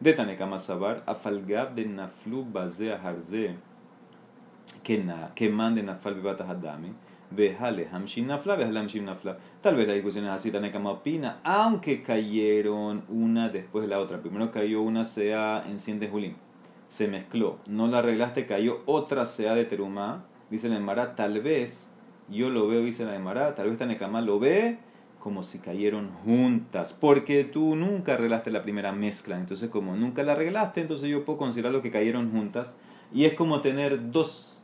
De 0.00 0.14
Tanekama 0.14 0.58
Sabar, 0.58 1.04
Afalgab 1.06 1.74
de 1.76 1.84
Naflu 1.84 2.44
Bazea 2.50 3.00
Harze, 3.00 3.54
que 4.82 5.48
mande 5.48 5.82
Nafal 5.84 6.14
Bibata 6.14 6.48
Hadami. 6.48 6.92
Tal 7.30 7.76
vez 9.76 9.86
la 9.86 9.94
discusión 9.94 10.24
es 10.24 10.30
así, 10.30 10.50
Tanekama 10.50 10.90
opina, 10.90 11.38
aunque 11.44 12.02
cayeron 12.02 13.04
una 13.08 13.48
después 13.48 13.82
de 13.82 13.88
la 13.88 14.00
otra. 14.00 14.20
Primero 14.20 14.50
cayó 14.50 14.82
una 14.82 15.04
sea 15.04 15.64
en 15.68 15.78
100 15.78 16.00
de 16.00 16.08
Julín, 16.08 16.36
se 16.88 17.08
mezcló, 17.08 17.58
no 17.66 17.86
la 17.86 17.98
arreglaste, 17.98 18.46
cayó 18.46 18.80
otra 18.86 19.26
sea 19.26 19.54
de 19.54 19.64
Terumá. 19.64 20.24
Dice 20.50 20.68
la 20.68 20.76
Emara, 20.76 21.14
tal 21.14 21.40
vez, 21.40 21.88
yo 22.28 22.50
lo 22.50 22.66
veo, 22.66 22.82
dice 22.82 23.04
la 23.04 23.14
Emara, 23.14 23.54
tal 23.54 23.68
vez 23.68 23.78
Tanekama 23.78 24.20
lo 24.20 24.40
ve 24.40 24.78
como 25.20 25.42
si 25.42 25.60
cayeron 25.60 26.10
juntas, 26.24 26.92
porque 26.92 27.44
tú 27.44 27.76
nunca 27.76 28.14
arreglaste 28.14 28.50
la 28.50 28.62
primera 28.62 28.90
mezcla. 28.90 29.38
Entonces, 29.38 29.68
como 29.68 29.94
nunca 29.94 30.22
la 30.22 30.32
arreglaste, 30.32 30.80
entonces 30.80 31.08
yo 31.08 31.24
puedo 31.24 31.38
considerar 31.38 31.72
lo 31.72 31.82
que 31.82 31.90
cayeron 31.90 32.32
juntas. 32.32 32.74
Y 33.12 33.26
es 33.26 33.34
como 33.34 33.60
tener 33.60 34.10
dos 34.10 34.59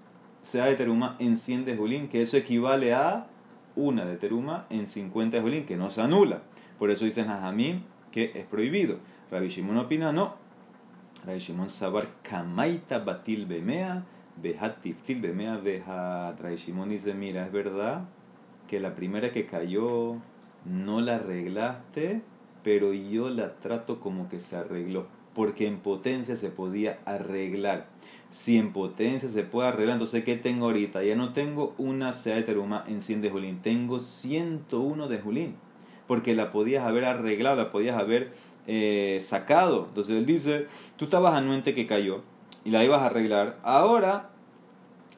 sea 0.46 0.66
de 0.66 0.76
teruma 0.76 1.16
en 1.18 1.36
100 1.36 1.64
de 1.64 1.76
julín, 1.76 2.06
que 2.06 2.22
eso 2.22 2.36
equivale 2.36 2.94
a 2.94 3.26
una 3.74 4.04
de 4.04 4.16
teruma 4.16 4.66
en 4.70 4.86
50 4.86 5.36
de 5.36 5.42
julín, 5.42 5.66
que 5.66 5.76
no 5.76 5.90
se 5.90 6.00
anula. 6.00 6.42
Por 6.78 6.92
eso 6.92 7.04
dicen 7.04 7.26
Jajamín 7.26 7.82
que 8.12 8.30
es 8.32 8.46
prohibido. 8.46 8.98
Rabbi 9.32 9.48
Shimon 9.48 9.76
opina 9.76 10.12
no. 10.12 10.36
Rabbi 11.26 11.40
Shimon 11.40 11.68
sabar 11.68 12.06
kamaita 12.22 13.00
batil 13.00 13.46
bemea, 13.46 14.04
behat 14.40 14.84
bemea, 15.08 15.56
behat. 15.56 16.40
Rabbi 16.40 16.56
Shimon 16.56 16.90
dice, 16.90 17.12
mira, 17.12 17.44
es 17.44 17.50
verdad 17.50 18.04
que 18.68 18.78
la 18.78 18.94
primera 18.94 19.32
que 19.32 19.46
cayó 19.46 20.18
no 20.64 21.00
la 21.00 21.16
arreglaste, 21.16 22.22
pero 22.62 22.92
yo 22.92 23.30
la 23.30 23.56
trato 23.56 23.98
como 23.98 24.28
que 24.28 24.38
se 24.38 24.54
arregló, 24.54 25.08
porque 25.34 25.66
en 25.66 25.78
potencia 25.78 26.36
se 26.36 26.50
podía 26.50 27.00
arreglar 27.04 27.88
si 28.30 28.58
en 28.58 28.72
potencia 28.72 29.28
se 29.28 29.42
puede 29.44 29.68
arreglar, 29.68 29.94
entonces 29.94 30.24
¿qué 30.24 30.36
tengo 30.36 30.66
ahorita? 30.66 31.02
Ya 31.04 31.14
no 31.14 31.32
tengo 31.32 31.74
una 31.78 32.12
sea 32.12 32.36
de 32.36 32.42
teruma 32.42 32.84
en 32.88 33.00
100 33.00 33.22
de 33.22 33.30
Julín, 33.30 33.62
tengo 33.62 34.00
101 34.00 35.08
de 35.08 35.18
Julín, 35.18 35.56
porque 36.06 36.34
la 36.34 36.52
podías 36.52 36.84
haber 36.84 37.04
arreglado, 37.04 37.56
la 37.56 37.70
podías 37.70 37.98
haber 37.98 38.32
eh, 38.66 39.18
sacado. 39.20 39.86
Entonces 39.88 40.16
él 40.16 40.26
dice, 40.26 40.66
tú 40.96 41.06
estabas 41.06 41.34
anuente 41.34 41.74
que 41.74 41.86
cayó 41.86 42.22
y 42.64 42.70
la 42.70 42.84
ibas 42.84 43.02
a 43.02 43.06
arreglar, 43.06 43.58
ahora 43.62 44.30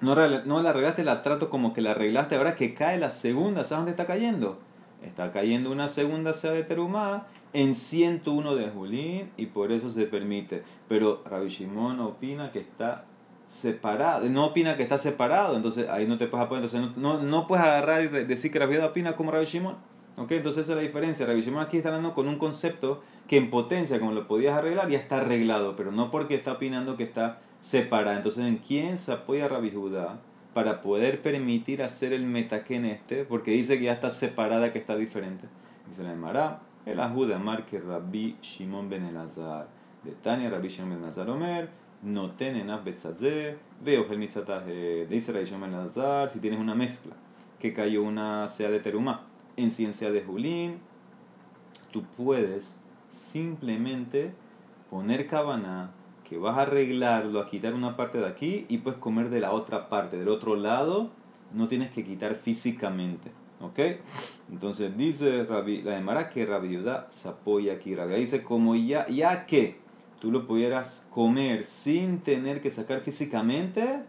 no, 0.00 0.14
no 0.14 0.62
la 0.62 0.70
arreglaste, 0.70 1.02
la 1.02 1.22
trato 1.22 1.50
como 1.50 1.72
que 1.72 1.80
la 1.80 1.92
arreglaste, 1.92 2.36
ahora 2.36 2.54
que 2.54 2.74
cae 2.74 2.98
la 2.98 3.10
segunda, 3.10 3.64
¿sabes 3.64 3.78
dónde 3.78 3.90
está 3.92 4.06
cayendo? 4.06 4.58
Está 5.02 5.32
cayendo 5.32 5.70
una 5.70 5.88
segunda 5.88 6.32
sea 6.32 6.50
de 6.50 6.64
teruma 6.64 7.26
en 7.52 7.74
101 7.74 8.54
de 8.54 8.68
Julín 8.70 9.30
y 9.36 9.46
por 9.46 9.72
eso 9.72 9.90
se 9.90 10.04
permite. 10.04 10.62
Pero 10.88 11.22
Rabbi 11.24 11.48
Shimon 11.48 12.00
opina 12.00 12.52
que 12.52 12.60
está 12.60 13.04
separado, 13.48 14.28
no 14.28 14.46
opina 14.46 14.76
que 14.76 14.82
está 14.82 14.98
separado, 14.98 15.56
entonces 15.56 15.88
ahí 15.88 16.06
no 16.06 16.18
te 16.18 16.26
puedes 16.26 16.46
apoyar, 16.46 16.64
entonces 16.64 16.96
no, 16.96 17.22
no, 17.22 17.46
puedes 17.46 17.64
agarrar 17.64 18.04
y 18.04 18.08
decir 18.08 18.52
que 18.52 18.58
Rabbi 18.58 18.76
opina 18.78 19.16
como 19.16 19.30
Rabbi 19.30 19.46
Shimon. 19.46 19.76
¿Okay? 20.16 20.38
Entonces 20.38 20.64
esa 20.64 20.72
es 20.72 20.76
la 20.76 20.82
diferencia. 20.82 21.26
Rabbi 21.26 21.42
Shimon 21.42 21.62
aquí 21.62 21.76
está 21.76 21.90
hablando 21.90 22.14
con 22.14 22.28
un 22.28 22.38
concepto 22.38 23.02
que 23.28 23.36
en 23.36 23.50
potencia, 23.50 24.00
como 24.00 24.12
lo 24.12 24.26
podías 24.26 24.56
arreglar, 24.56 24.88
ya 24.88 24.98
está 24.98 25.18
arreglado, 25.18 25.76
pero 25.76 25.92
no 25.92 26.10
porque 26.10 26.34
está 26.34 26.52
opinando 26.52 26.96
que 26.96 27.04
está 27.04 27.40
separado. 27.60 28.16
Entonces, 28.16 28.44
¿en 28.44 28.56
quién 28.56 28.98
se 28.98 29.12
apoya 29.12 29.48
Rabbi 29.48 29.70
Judá? 29.70 30.18
para 30.58 30.80
poder 30.80 31.22
permitir 31.22 31.84
hacer 31.84 32.12
el 32.12 32.24
metaken 32.24 32.84
este, 32.86 33.24
porque 33.24 33.52
dice 33.52 33.78
que 33.78 33.84
ya 33.84 33.92
está 33.92 34.10
separada, 34.10 34.72
que 34.72 34.80
está 34.80 34.96
diferente. 34.96 35.46
Dice 35.88 36.02
la 36.02 36.12
Emara, 36.12 36.62
el 36.88 37.00
Ajuda 37.00 37.38
que 37.68 37.80
Rabbi 37.80 38.36
Shimon 38.40 38.88
ben 38.88 39.04
Elazar. 39.04 39.68
De 40.02 40.12
Tania, 40.12 40.48
Rabbi 40.48 40.68
Shimon 40.68 40.90
ben 40.90 41.02
Elazar 41.04 41.28
Omer, 41.28 41.68
no 42.02 42.30
tienen 42.30 42.68
betzadze, 42.82 43.58
veo 43.84 44.06
el 44.10 44.18
mitzataje. 44.18 45.06
Dice 45.06 45.32
Rabbi 45.32 45.44
Shimon 45.44 45.70
ben 45.70 45.74
Elazar, 45.74 46.30
si 46.30 46.40
tienes 46.40 46.58
una 46.58 46.74
mezcla, 46.74 47.14
que 47.58 47.74
cayó 47.74 48.02
una 48.02 48.48
sea 48.48 48.70
de 48.70 48.80
terumá 48.80 49.26
en 49.56 49.70
ciencia 49.70 50.10
de 50.10 50.22
Julín, 50.22 50.78
tú 51.92 52.04
puedes 52.16 52.78
simplemente 53.08 54.32
poner 54.88 55.26
cabana 55.26 55.90
que 56.26 56.38
vas 56.38 56.56
a 56.56 56.62
arreglarlo, 56.62 57.40
a 57.40 57.50
quitar 57.50 57.74
una 57.74 57.96
parte 57.96 58.18
de 58.18 58.26
aquí 58.26 58.66
y 58.68 58.78
puedes 58.78 58.98
comer 58.98 59.30
de 59.30 59.40
la 59.40 59.52
otra 59.52 59.88
parte, 59.88 60.16
del 60.16 60.28
otro 60.28 60.56
lado, 60.56 61.10
no 61.52 61.68
tienes 61.68 61.90
que 61.90 62.04
quitar 62.04 62.34
físicamente. 62.34 63.30
¿Ok? 63.60 63.78
Entonces 64.50 64.96
dice 64.96 65.44
la 65.44 65.62
demara 65.62 66.30
que 66.30 66.46
Rabbi 66.46 66.80
se 67.10 67.28
apoya 67.28 67.74
aquí. 67.74 67.94
Rabbi 67.94 68.14
dice, 68.14 68.42
como 68.42 68.76
ya, 68.76 69.06
ya 69.08 69.46
que 69.46 69.78
tú 70.20 70.30
lo 70.30 70.46
pudieras 70.46 71.08
comer 71.10 71.64
sin 71.64 72.20
tener 72.20 72.60
que 72.60 72.70
sacar 72.70 73.00
físicamente, 73.00 74.02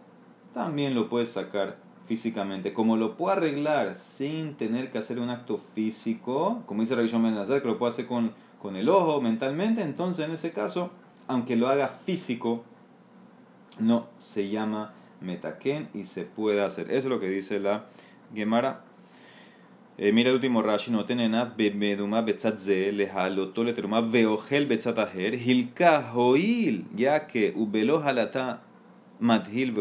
también 0.54 0.94
lo 0.94 1.10
puedes 1.10 1.30
sacar 1.30 1.78
físicamente. 2.08 2.74
Como 2.74 2.98
lo 2.98 3.18
puedo 3.18 3.32
arreglar 3.32 3.96
sin 3.96 4.56
tener 4.56 4.92
que 4.92 4.98
hacer 4.98 5.20
un 5.20 5.30
acto 5.30 5.58
físico, 5.58 6.64
como 6.66 6.82
dice 6.82 6.96
Rabbi 6.96 7.08
Shimon 7.08 7.46
que 7.46 7.68
lo 7.68 7.78
puedo 7.78 7.92
hacer 7.92 8.06
con, 8.08 8.34
con 8.62 8.76
el 8.76 8.90
ojo, 8.90 9.22
mentalmente, 9.22 9.82
entonces 9.82 10.26
en 10.26 10.32
ese 10.32 10.52
caso, 10.52 10.92
aunque 11.28 11.56
lo 11.56 11.68
haga 11.68 11.88
físico, 11.88 12.64
no 13.80 14.08
se 14.18 14.50
llama 14.50 14.94
metaken 15.22 15.90
y 15.94 16.06
se 16.06 16.24
puede 16.24 16.62
hacer. 16.62 16.88
Eso 16.90 16.98
es 16.98 17.06
lo 17.06 17.20
que 17.20 17.30
dice 17.30 17.60
la 17.60 17.86
Gemara 18.34 18.84
mira 20.02 20.30
el 20.30 20.36
último 20.36 20.62
Rashi, 20.62 20.92
no 20.92 21.04
tiene 21.04 21.28
nada, 21.28 21.54
beduma 21.58 22.22
betzatze, 22.22 22.94
lehaloto 22.94 23.66
leteruma, 23.66 24.00
veogel 24.00 24.66
betzataher, 24.66 25.36
hilka 25.36 26.14
hoil, 26.14 26.86
ya 26.96 27.28
que 27.28 27.52
ubelo 27.54 28.02
halata 28.02 28.62
madhil 29.20 29.76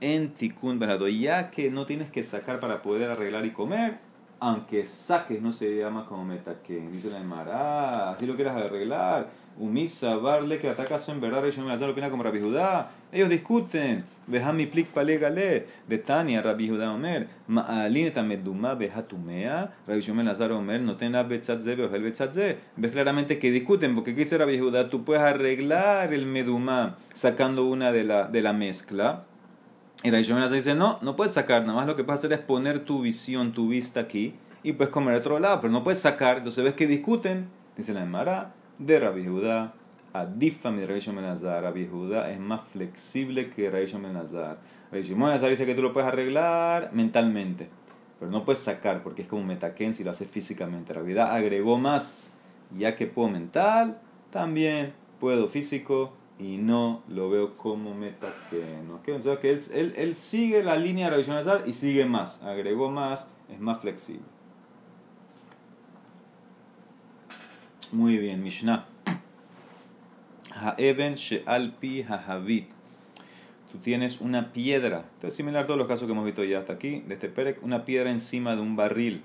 en 0.00 0.28
tikun 0.34 0.78
benado, 0.78 1.08
ya 1.08 1.50
que 1.50 1.72
no 1.72 1.86
tienes 1.86 2.08
que 2.08 2.22
sacar 2.22 2.60
para 2.60 2.82
poder 2.82 3.10
arreglar 3.10 3.46
y 3.46 3.50
comer, 3.50 3.98
aunque 4.38 4.86
saques 4.86 5.42
no 5.42 5.52
se 5.52 5.76
llama 5.76 6.06
como 6.06 6.24
metaque, 6.24 6.80
dice 6.92 7.10
la 7.10 7.18
Emara, 7.18 8.16
si 8.20 8.26
lo 8.26 8.36
quieres 8.36 8.52
arreglar, 8.52 9.28
Umisa, 9.58 10.14
Barle, 10.16 10.58
que 10.58 10.68
acaso 10.70 11.10
en 11.10 11.20
verdad 11.20 11.40
Rabbi 11.40 11.50
Shimon 11.50 11.82
opina 11.82 12.10
como 12.10 12.22
Rabbi 12.22 12.40
Judá. 12.40 12.90
Ellos 13.10 13.28
discuten. 13.28 14.04
Vejami 14.28 14.66
plik 14.66 14.88
pale 14.88 15.18
gale. 15.18 15.66
De 15.88 15.98
Tania, 15.98 16.40
Rabbi 16.40 16.68
Judá 16.68 16.92
Omer. 16.92 17.26
Ma'alineta 17.48 18.22
meduma 18.22 18.76
behatumea. 18.76 19.72
Rabbi 19.86 20.00
Shimon 20.00 20.26
Lazar 20.26 20.52
Omer. 20.52 20.80
No 20.80 20.96
tenga 20.96 21.24
betzatze 21.24 21.74
beohel 21.74 22.02
betzatze. 22.02 22.58
Ves 22.76 22.92
claramente 22.92 23.40
que 23.40 23.50
discuten. 23.50 23.96
Porque 23.96 24.14
¿qué 24.14 24.20
dice 24.20 24.38
Rabbi 24.38 24.60
Judá? 24.60 24.90
Tú 24.90 25.04
puedes 25.04 25.22
arreglar 25.22 26.14
el 26.14 26.26
meduma 26.26 26.96
sacando 27.12 27.64
una 27.64 27.90
de 27.90 28.04
la, 28.04 28.28
de 28.28 28.42
la 28.42 28.52
mezcla. 28.52 29.24
Y 30.04 30.10
Rabbi 30.12 30.22
Shimon 30.22 30.40
Lazar 30.40 30.56
dice, 30.56 30.74
no, 30.76 31.00
no 31.02 31.16
puedes 31.16 31.32
sacar. 31.32 31.62
Nada 31.62 31.74
más 31.74 31.86
lo 31.88 31.96
que 31.96 32.04
puedes 32.04 32.20
hacer 32.20 32.32
es 32.32 32.38
poner 32.38 32.84
tu 32.84 33.02
visión, 33.02 33.52
tu 33.52 33.68
vista 33.68 33.98
aquí. 33.98 34.34
Y 34.62 34.74
puedes 34.74 34.92
comer 34.92 35.16
otro 35.16 35.40
lado. 35.40 35.60
Pero 35.62 35.72
no 35.72 35.82
puedes 35.82 36.00
sacar. 36.00 36.38
Entonces 36.38 36.62
ves 36.62 36.74
que 36.74 36.86
discuten. 36.86 37.48
Dice 37.76 37.92
la 37.92 38.02
Emara 38.02 38.54
de 38.78 39.00
Rabbi 39.00 39.26
Judá, 39.26 39.74
Adifa 40.12 40.70
mi 40.70 40.84
Rabbi 40.84 41.00
Shimon 41.00 41.24
Rabbi 41.42 41.86
Judá 41.86 42.30
es 42.30 42.40
más 42.40 42.62
flexible 42.72 43.50
que 43.50 43.70
Rabbi 43.70 43.86
Shimon 43.86 44.14
Rabbi 44.14 45.02
Shimon 45.02 45.40
dice 45.48 45.66
que 45.66 45.74
tú 45.74 45.82
lo 45.82 45.92
puedes 45.92 46.08
arreglar 46.08 46.90
mentalmente, 46.92 47.68
pero 48.18 48.30
no 48.30 48.44
puedes 48.44 48.60
sacar 48.60 49.02
porque 49.02 49.22
es 49.22 49.28
como 49.28 49.44
metaken 49.44 49.94
si 49.94 50.04
lo 50.04 50.10
haces 50.10 50.28
físicamente. 50.28 50.94
Rabbi 50.94 51.12
Judá 51.12 51.34
agregó 51.34 51.78
más, 51.78 52.36
ya 52.76 52.96
que 52.96 53.06
puedo 53.06 53.28
mental, 53.28 54.00
también 54.30 54.94
puedo 55.20 55.48
físico 55.48 56.12
y 56.38 56.56
no 56.56 57.02
lo 57.08 57.28
veo 57.28 57.56
como 57.56 57.94
metaken. 57.94 58.90
¿okay? 58.92 59.14
O 59.14 59.22
sea 59.22 59.38
que 59.38 59.50
él, 59.50 59.60
él, 59.74 59.94
él, 59.96 60.14
sigue 60.14 60.62
la 60.62 60.76
línea 60.76 61.10
de 61.10 61.10
Rabbi 61.10 61.24
Shimon 61.24 61.68
y 61.68 61.74
sigue 61.74 62.06
más, 62.06 62.42
agregó 62.42 62.90
más, 62.90 63.30
es 63.52 63.60
más 63.60 63.80
flexible. 63.80 64.37
Muy 67.90 68.18
bien, 68.18 68.42
Mishnah. 68.42 68.84
Haeben 70.54 71.14
she'alpi 71.14 72.02
hahavit. 72.02 72.68
Tú 73.72 73.78
tienes 73.78 74.20
una 74.20 74.52
piedra, 74.52 75.06
esto 75.14 75.28
es 75.28 75.34
similar 75.34 75.64
a 75.64 75.66
todos 75.66 75.78
los 75.78 75.88
casos 75.88 76.06
que 76.06 76.12
hemos 76.12 76.26
visto 76.26 76.44
ya 76.44 76.58
hasta 76.58 76.74
aquí, 76.74 77.00
de 77.06 77.14
este 77.14 77.30
perec, 77.30 77.62
una 77.62 77.86
piedra 77.86 78.10
encima 78.10 78.56
de 78.56 78.60
un 78.60 78.76
barril. 78.76 79.22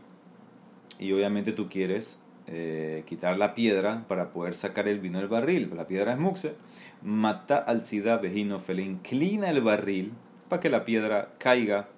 Y 0.97 1.11
obviamente 1.11 1.51
tú 1.51 1.67
quieres 1.67 2.17
eh, 2.47 3.03
quitar 3.05 3.35
la 3.35 3.53
piedra 3.53 4.05
para 4.07 4.31
poder 4.31 4.55
sacar 4.55 4.87
el 4.87 5.01
vino 5.01 5.19
del 5.19 5.27
barril. 5.27 5.69
La 5.75 5.85
piedra 5.85 6.13
es 6.13 6.19
muxe. 6.19 6.55
Mata 7.01 7.57
al 7.57 7.85
sida 7.85 8.21
le 8.21 8.81
inclina 8.81 9.49
el 9.49 9.59
barril 9.59 10.13
para 10.47 10.61
que 10.61 10.69
la 10.69 10.85
piedra 10.85 11.33
caiga 11.37 11.89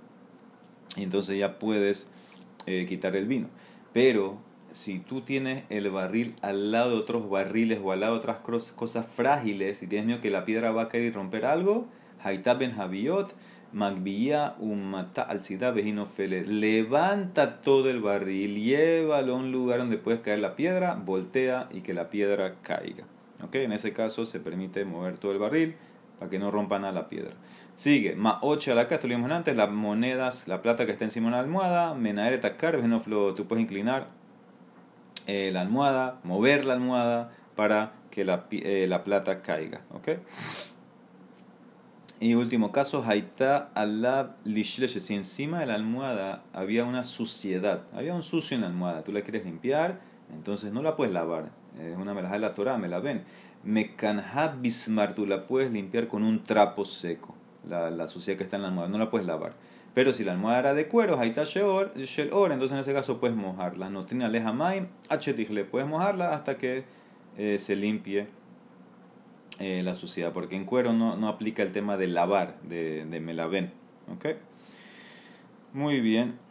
y 0.96 1.04
entonces 1.04 1.38
ya 1.38 1.60
puedes 1.60 2.10
eh, 2.66 2.88
quitar 2.90 3.16
el 3.16 3.28
vino. 3.28 3.50
Pero 3.94 4.40
si 4.76 5.00
tú 5.00 5.22
tienes 5.22 5.64
el 5.70 5.90
barril 5.90 6.36
al 6.42 6.72
lado 6.72 6.92
de 6.92 6.98
otros 6.98 7.30
barriles 7.30 7.80
o 7.82 7.94
al 7.94 8.02
lado 8.02 8.14
de 8.14 8.20
otras 8.20 8.40
cosas 8.40 9.06
frágiles 9.06 9.82
y 9.82 9.88
tienes 9.88 10.06
miedo 10.06 10.22
que 10.22 10.30
la 10.30 10.44
piedra 10.44 10.72
va 10.72 10.84
a 10.84 10.90
caer 10.90 11.04
y 11.04 11.12
romper 11.12 11.46
algo, 11.46 11.88
ben 12.60 12.76
Javiot, 12.76 13.34
Magbía 13.72 14.56
Umata 14.60 15.22
al 15.22 15.42
Fele. 15.44 16.46
Levanta 16.46 17.62
todo 17.62 17.90
el 17.90 18.02
barril, 18.02 18.56
llévalo 18.56 19.36
a 19.36 19.40
un 19.40 19.52
lugar 19.52 19.80
donde 19.80 19.98
puedes 19.98 20.20
caer 20.20 20.40
la 20.40 20.56
piedra, 20.56 20.96
voltea 20.96 21.70
y 21.72 21.82
que 21.82 21.94
la 21.94 22.10
piedra 22.10 22.56
caiga. 22.62 23.06
En 23.54 23.72
ese 23.72 23.94
caso 23.94 24.26
se 24.26 24.40
permite 24.40 24.84
mover 24.84 25.18
todo 25.18 25.32
el 25.32 25.40
barril 25.40 25.76
para 26.20 26.30
que 26.30 26.40
no 26.40 26.52
rompan 26.52 26.84
a 26.84 26.92
la 26.92 27.08
piedra. 27.08 27.34
Sigue, 27.76 28.16
ma 28.16 28.40
8 28.42 28.72
a 28.72 28.76
la 28.76 28.88
casa, 28.88 29.08
antes, 29.08 29.56
las 29.56 29.70
monedas, 29.70 30.48
la 30.48 30.62
plata 30.62 30.86
que 30.86 30.94
está 30.94 31.04
encima 31.04 31.28
de 31.28 31.32
la 31.34 31.40
almohada, 31.40 31.94
menaere 31.94 32.38
takar, 32.38 32.80
tú 33.36 33.48
puedes 33.48 33.64
inclinar 33.64 34.08
eh, 35.28 35.50
la 35.52 35.62
almohada, 35.62 36.20
mover 36.24 36.66
la 36.66 36.74
almohada 36.74 37.32
para 37.56 37.94
que 38.12 38.26
la, 38.26 38.46
eh, 38.52 38.86
la 38.88 39.04
plata 39.04 39.42
caiga. 39.42 39.82
¿ok? 39.94 40.10
Y 42.20 42.34
último 42.36 42.72
caso, 42.72 43.04
Haita 43.06 43.70
alab 43.76 44.36
lishlesh. 44.46 45.00
Si 45.00 45.14
encima 45.16 45.60
de 45.60 45.66
la 45.66 45.76
almohada 45.76 46.44
había 46.54 46.86
una 46.86 47.04
suciedad, 47.04 47.84
había 47.94 48.14
un 48.14 48.24
sucio 48.24 48.56
en 48.56 48.62
la 48.62 48.68
almohada, 48.68 49.04
tú 49.04 49.12
la 49.12 49.22
quieres 49.22 49.46
limpiar, 49.46 50.00
entonces 50.34 50.72
no 50.72 50.82
la 50.82 50.96
puedes 50.96 51.14
lavar. 51.14 51.52
Es 51.80 51.98
una 51.98 52.14
melajá 52.14 52.36
de 52.36 52.40
la 52.40 52.56
Torah, 52.56 52.78
me 52.78 52.88
la 52.88 53.00
ven. 53.00 53.24
Mekanha 53.64 54.56
bismar, 54.60 55.14
tú 55.14 55.26
la 55.26 55.46
puedes 55.46 55.72
limpiar 55.72 56.08
con 56.08 56.24
un 56.24 56.44
trapo 56.44 56.86
seco 56.86 57.36
la, 57.68 57.92
la 57.92 58.08
suciedad 58.08 58.38
que 58.38 58.44
está 58.44 58.56
en 58.56 58.62
la 58.64 58.68
almohada, 58.70 58.90
no 58.90 58.98
la 58.98 59.10
puedes 59.10 59.28
lavar. 59.28 59.54
Pero 59.96 60.12
si 60.12 60.26
la 60.26 60.34
almohada 60.34 60.60
era 60.60 60.74
de 60.74 60.88
cuero, 60.88 61.18
ahí 61.18 61.30
está 61.30 61.46
Sheor, 61.46 61.94
entonces 61.96 62.74
en 62.74 62.80
ese 62.80 62.94
caso 62.94 63.20
puedes 63.22 63.36
mojarla. 63.36 63.90
No 63.90 64.06
tiene 64.06 64.26
aleja 64.26 64.52
maim, 64.52 64.88
le 65.50 65.64
puedes 65.64 65.88
mojarla 65.88 66.34
hasta 66.36 66.58
que 66.58 66.84
eh, 67.38 67.58
se 67.58 67.78
limpie 67.78 68.28
eh, 69.58 69.82
la 69.84 69.94
suciedad. 69.94 70.34
Porque 70.34 70.58
en 70.58 70.66
cuero 70.66 70.92
no, 70.92 71.16
no 71.16 71.30
aplica 71.30 71.64
el 71.64 71.72
tema 71.72 71.96
de 71.96 72.08
lavar, 72.08 72.60
de, 72.64 73.06
de 73.06 73.20
melaven. 73.22 73.72
¿Ok? 74.14 74.36
Muy 75.72 76.02
bien. 76.02 76.45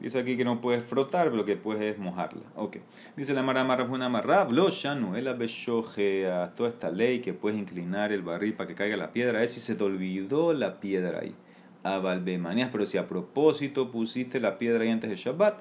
Dice 0.00 0.18
aquí 0.18 0.36
que 0.36 0.44
no 0.44 0.62
puedes 0.62 0.82
frotar, 0.82 1.32
lo 1.32 1.44
que 1.44 1.56
puedes 1.56 1.94
es 1.94 1.98
mojarla. 1.98 2.42
Ok. 2.56 2.78
Dice 3.16 3.34
la 3.34 3.42
Mara 3.42 3.64
Marrafuna 3.64 4.08
Marrab, 4.08 4.50
lo 4.50 4.68
no 4.96 5.16
el 5.16 5.28
a 5.28 6.52
toda 6.54 6.68
esta 6.70 6.90
ley 6.90 7.20
que 7.20 7.34
puedes 7.34 7.58
inclinar 7.58 8.10
el 8.10 8.22
barril 8.22 8.54
para 8.54 8.66
que 8.66 8.74
caiga 8.74 8.96
la 8.96 9.12
piedra. 9.12 9.44
Es 9.44 9.52
si 9.52 9.60
se 9.60 9.74
te 9.74 9.84
olvidó 9.84 10.54
la 10.54 10.80
piedra 10.80 11.20
ahí. 11.20 11.34
Abalbemanías, 11.82 12.70
pero 12.72 12.86
si 12.86 12.98
a 12.98 13.08
propósito 13.08 13.90
pusiste 13.90 14.40
la 14.40 14.58
piedra 14.58 14.84
ahí 14.84 14.90
antes 14.90 15.10
de 15.10 15.16
Shabbat, 15.16 15.60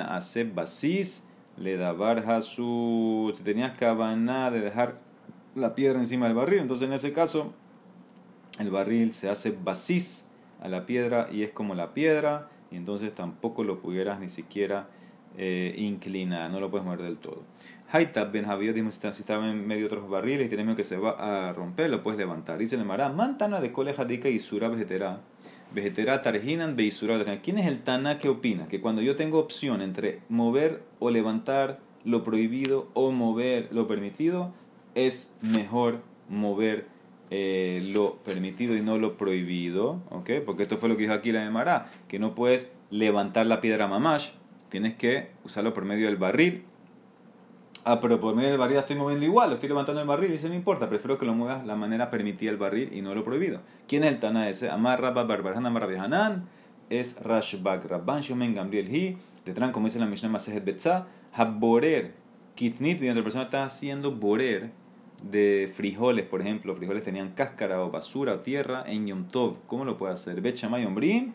hace 0.00 0.44
basis, 0.44 1.28
le 1.56 1.76
da 1.76 1.92
barja 1.92 2.40
su. 2.42 3.32
Si 3.36 3.42
tenías 3.42 3.76
cabana 3.76 4.50
de 4.50 4.60
dejar 4.60 5.00
la 5.54 5.74
piedra 5.74 5.98
encima 5.98 6.26
del 6.26 6.36
barril, 6.36 6.60
entonces 6.60 6.86
en 6.88 6.94
ese 6.94 7.12
caso, 7.12 7.52
el 8.58 8.70
barril 8.70 9.12
se 9.12 9.28
hace 9.28 9.50
basis 9.50 10.28
a 10.60 10.68
la 10.68 10.86
piedra 10.86 11.28
y 11.32 11.42
es 11.42 11.50
como 11.50 11.74
la 11.74 11.94
piedra 11.94 12.48
y 12.72 12.76
entonces 12.76 13.14
tampoco 13.14 13.64
lo 13.64 13.80
pudieras 13.80 14.18
ni 14.20 14.28
siquiera 14.28 14.88
eh, 15.36 15.74
inclinar, 15.78 16.50
no 16.50 16.60
lo 16.60 16.70
puedes 16.70 16.84
mover 16.84 17.02
del 17.02 17.16
todo. 17.16 17.42
Haitab 17.90 18.32
ben 18.32 18.46
Javier, 18.46 18.74
si 18.90 19.06
estaba 19.06 19.50
en 19.50 19.66
medio 19.66 19.82
de 19.82 19.86
otros 19.94 20.08
barriles 20.08 20.46
y 20.46 20.48
tienes 20.48 20.64
miedo 20.64 20.76
que 20.76 20.84
se 20.84 20.96
va 20.96 21.48
a 21.48 21.52
romper, 21.52 21.90
lo 21.90 22.02
puedes 22.02 22.18
levantar. 22.18 22.58
Dice 22.58 22.76
el 22.76 22.84
Mará, 22.84 23.10
mantana 23.10 23.60
de 23.60 23.72
coleja 23.72 24.04
dica 24.04 24.28
y 24.28 24.38
sura 24.38 24.68
vegetera. 24.68 25.20
Vegetera 25.74 26.22
tarjinan 26.22 26.76
beisura. 26.76 27.40
¿Quién 27.42 27.58
es 27.58 27.66
el 27.66 27.82
Tana 27.82 28.18
que 28.18 28.28
opina? 28.28 28.68
Que 28.68 28.80
cuando 28.80 29.00
yo 29.02 29.16
tengo 29.16 29.38
opción 29.38 29.80
entre 29.80 30.20
mover 30.28 30.82
o 30.98 31.10
levantar 31.10 31.80
lo 32.04 32.24
prohibido 32.24 32.88
o 32.94 33.10
mover 33.10 33.68
lo 33.72 33.86
permitido, 33.86 34.52
es 34.94 35.34
mejor 35.40 36.02
mover 36.28 36.86
eh, 37.34 37.80
lo 37.82 38.16
permitido 38.16 38.76
y 38.76 38.82
no 38.82 38.98
lo 38.98 39.16
prohibido, 39.16 40.02
¿ok? 40.10 40.32
Porque 40.44 40.64
esto 40.64 40.76
fue 40.76 40.90
lo 40.90 40.98
que 40.98 41.04
dijo 41.04 41.14
aquí 41.14 41.32
la 41.32 41.42
de 41.42 41.48
Mará, 41.48 41.90
que 42.06 42.18
no 42.18 42.34
puedes 42.34 42.70
levantar 42.90 43.46
la 43.46 43.62
piedra 43.62 43.88
mamash, 43.88 44.32
tienes 44.68 44.92
que 44.92 45.30
usarlo 45.42 45.72
por 45.72 45.86
medio 45.86 46.08
del 46.08 46.18
barril. 46.18 46.64
Ah, 47.86 48.02
pero 48.02 48.20
por 48.20 48.34
medio 48.34 48.50
del 48.50 48.58
barril 48.58 48.76
estoy 48.76 48.96
moviendo 48.96 49.24
igual, 49.24 49.48
lo 49.48 49.54
estoy 49.54 49.70
levantando 49.70 50.02
el 50.02 50.06
barril, 50.06 50.28
y 50.28 50.32
dice 50.34 50.50
no 50.50 50.54
importa, 50.54 50.90
prefiero 50.90 51.16
que 51.16 51.24
lo 51.24 51.32
muevas 51.32 51.66
la 51.66 51.74
manera 51.74 52.10
permitida 52.10 52.50
el 52.50 52.58
barril 52.58 52.90
y 52.92 53.00
no 53.00 53.14
lo 53.14 53.24
prohibido. 53.24 53.62
¿Quién 53.88 54.04
es 54.04 54.12
el 54.12 54.18
Tana 54.18 54.50
ese? 54.50 54.68
Amar 54.68 55.00
Rabba 55.00 55.24
Barbarhan 55.24 55.64
Amar 55.64 55.84
Hanan, 55.84 56.50
es 56.90 57.18
Rashbak 57.18 57.86
Rabban 57.86 58.20
Shomen 58.20 58.54
Gambriel 58.54 58.94
Hi, 58.94 59.16
detrás 59.46 59.70
como 59.70 59.86
dice 59.86 59.98
la 59.98 60.04
Mishnah 60.04 60.28
Masejet 60.28 60.66
Betza, 60.66 61.06
Haborer 61.32 62.12
Kitnit, 62.56 63.00
mientras 63.00 63.16
la 63.16 63.22
persona 63.22 63.44
está 63.44 63.64
haciendo 63.64 64.12
borer, 64.12 64.81
de 65.22 65.70
frijoles, 65.72 66.26
por 66.26 66.40
ejemplo, 66.40 66.74
frijoles 66.74 67.04
tenían 67.04 67.30
cáscara 67.30 67.82
o 67.82 67.90
basura 67.90 68.34
o 68.34 68.38
tierra 68.40 68.84
en 68.86 69.06
Yom 69.06 69.28
Tov. 69.28 69.56
¿Cómo 69.66 69.84
lo 69.84 69.96
puede 69.96 70.12
hacer? 70.12 70.40
Bet 70.40 70.56
Shamay 70.56 70.84
Ombrim, 70.84 71.32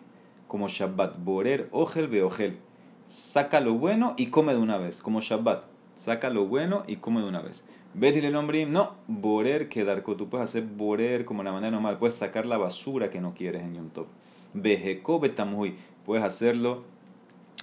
como 0.48 0.68
Shabbat, 0.68 1.24
Borer, 1.24 1.68
Ogel, 1.72 2.08
Beogel. 2.08 2.58
Saca 3.06 3.60
lo 3.60 3.76
bueno 3.76 4.14
y 4.18 4.28
come 4.28 4.54
de 4.54 4.60
una 4.60 4.78
vez, 4.78 5.02
como 5.02 5.22
Shabbat. 5.22 5.64
Saca 5.96 6.30
lo 6.30 6.46
bueno 6.46 6.84
y 6.88 6.98
come 6.98 7.22
de 7.22 7.28
una 7.28 7.42
vez. 7.42 7.64
Bet 7.94 8.16
el 8.16 8.36
Ombrim, 8.36 8.72
no, 8.72 8.96
Borer, 9.08 9.70
quedar 9.70 10.04
Tú 10.04 10.30
puedes 10.30 10.44
hacer 10.44 10.64
Borer 10.64 11.26
como 11.26 11.44
la 11.44 11.52
manera 11.52 11.72
normal. 11.72 11.98
Puedes 11.98 12.16
sacar 12.16 12.46
la 12.46 12.58
basura 12.58 13.10
que 13.10 13.22
no 13.22 13.34
quieres 13.34 13.64
en 13.64 13.76
Yom 13.76 13.90
Tov. 13.90 14.08
Bejeko 14.54 15.20
Betamuy, 15.20 15.76
puedes 16.06 16.24
hacerlo 16.24 16.84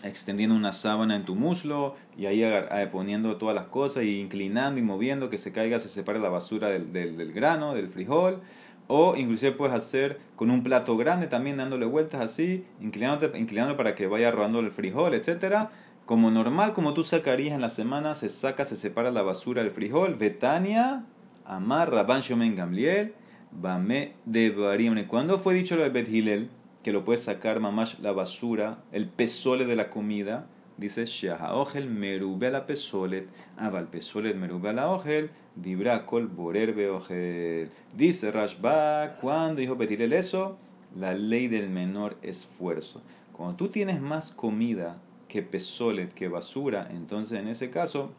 extendiendo 0.05 0.55
una 0.55 0.73
sábana 0.73 1.17
en 1.17 1.25
tu 1.25 1.35
muslo 1.35 1.97
y 2.17 2.27
ahí 2.27 2.45
poniendo 2.93 3.37
todas 3.37 3.55
las 3.55 3.67
cosas 3.67 4.05
y 4.05 4.21
inclinando 4.21 4.79
y 4.79 4.83
moviendo 4.83 5.31
que 5.31 5.39
se 5.39 5.53
caiga, 5.53 5.81
se 5.81 5.89
separe 5.89 6.21
la 6.21 6.29
basura 6.29 6.69
del, 6.69 6.93
del, 6.93 7.33
grano, 7.33 7.75
del 7.75 7.89
frijol. 7.89 8.41
O 8.87 9.17
inclusive 9.17 9.53
puedes 9.53 9.75
hacer 9.75 10.21
con 10.37 10.51
un 10.51 10.63
plato 10.63 10.97
grande 10.99 11.27
también 11.27 11.57
dándole 11.57 11.87
vueltas 11.87 12.21
así, 12.21 12.67
inclinándote, 12.83 13.39
inclinando 13.39 13.79
para 13.79 13.95
que 13.95 14.07
vaya 14.07 14.31
rodando 14.31 14.61
el 14.61 14.71
frijol, 14.71 15.15
etcétera. 15.15 15.71
Como 16.05 16.31
normal, 16.31 16.75
como 16.75 16.93
tú 16.93 17.03
sacarías 17.03 17.55
en 17.55 17.63
la 17.63 17.71
semana, 17.71 18.15
se 18.15 18.29
saca, 18.29 18.67
se 18.67 18.77
separa 18.77 19.11
la 19.11 19.23
basura 19.23 19.63
del 19.63 19.71
frijol. 19.71 20.17
Betania, 20.17 21.07
Amar, 21.47 21.91
Rabban 21.91 22.21
Shomen 22.21 22.55
Gamliel, 22.57 23.15
Bame 23.53 24.13
de 24.27 24.51
Barim. 24.51 25.07
¿Cuándo 25.07 25.39
fue 25.39 25.55
dicho 25.55 25.77
lo 25.77 25.83
de 25.83 25.89
Bet 25.89 26.09
Hillel? 26.09 26.51
Que 26.85 26.93
lo 26.93 27.05
puedes 27.05 27.25
sacar 27.25 27.61
mamash 27.61 27.99
la 28.01 28.13
basura, 28.13 28.85
el 28.93 29.09
pesole 29.09 29.65
de 29.65 29.75
la 29.75 29.89
comida, 29.89 30.47
dice 30.77 31.07
Shahaogel 31.07 31.89
merube 31.89 32.51
la 32.51 32.67
pesolet, 32.67 33.27
aval 33.57 33.89
pesolet 33.89 34.37
merube 34.37 34.73
la 34.75 34.91
ogel, 34.91 35.31
dibra 35.57 36.05
kol 36.05 36.29
borer 36.29 36.75
beogel. 36.75 37.71
Dice 37.97 38.31
Rashba, 38.31 39.17
cuando 39.21 39.61
dijo 39.61 39.77
Betilel 39.77 40.13
eso, 40.13 40.59
la 40.95 41.15
ley 41.15 41.49
del 41.49 41.71
menor 41.71 42.19
esfuerzo. 42.21 43.03
Cuando 43.33 43.57
tú 43.57 43.69
tienes 43.69 44.03
más 44.03 44.31
comida 44.31 45.01
que 45.27 45.41
pesolet, 45.43 46.13
que 46.13 46.29
basura, 46.29 46.89
entonces 46.93 47.41
en 47.41 47.49
ese 47.49 47.71
caso 47.71 48.13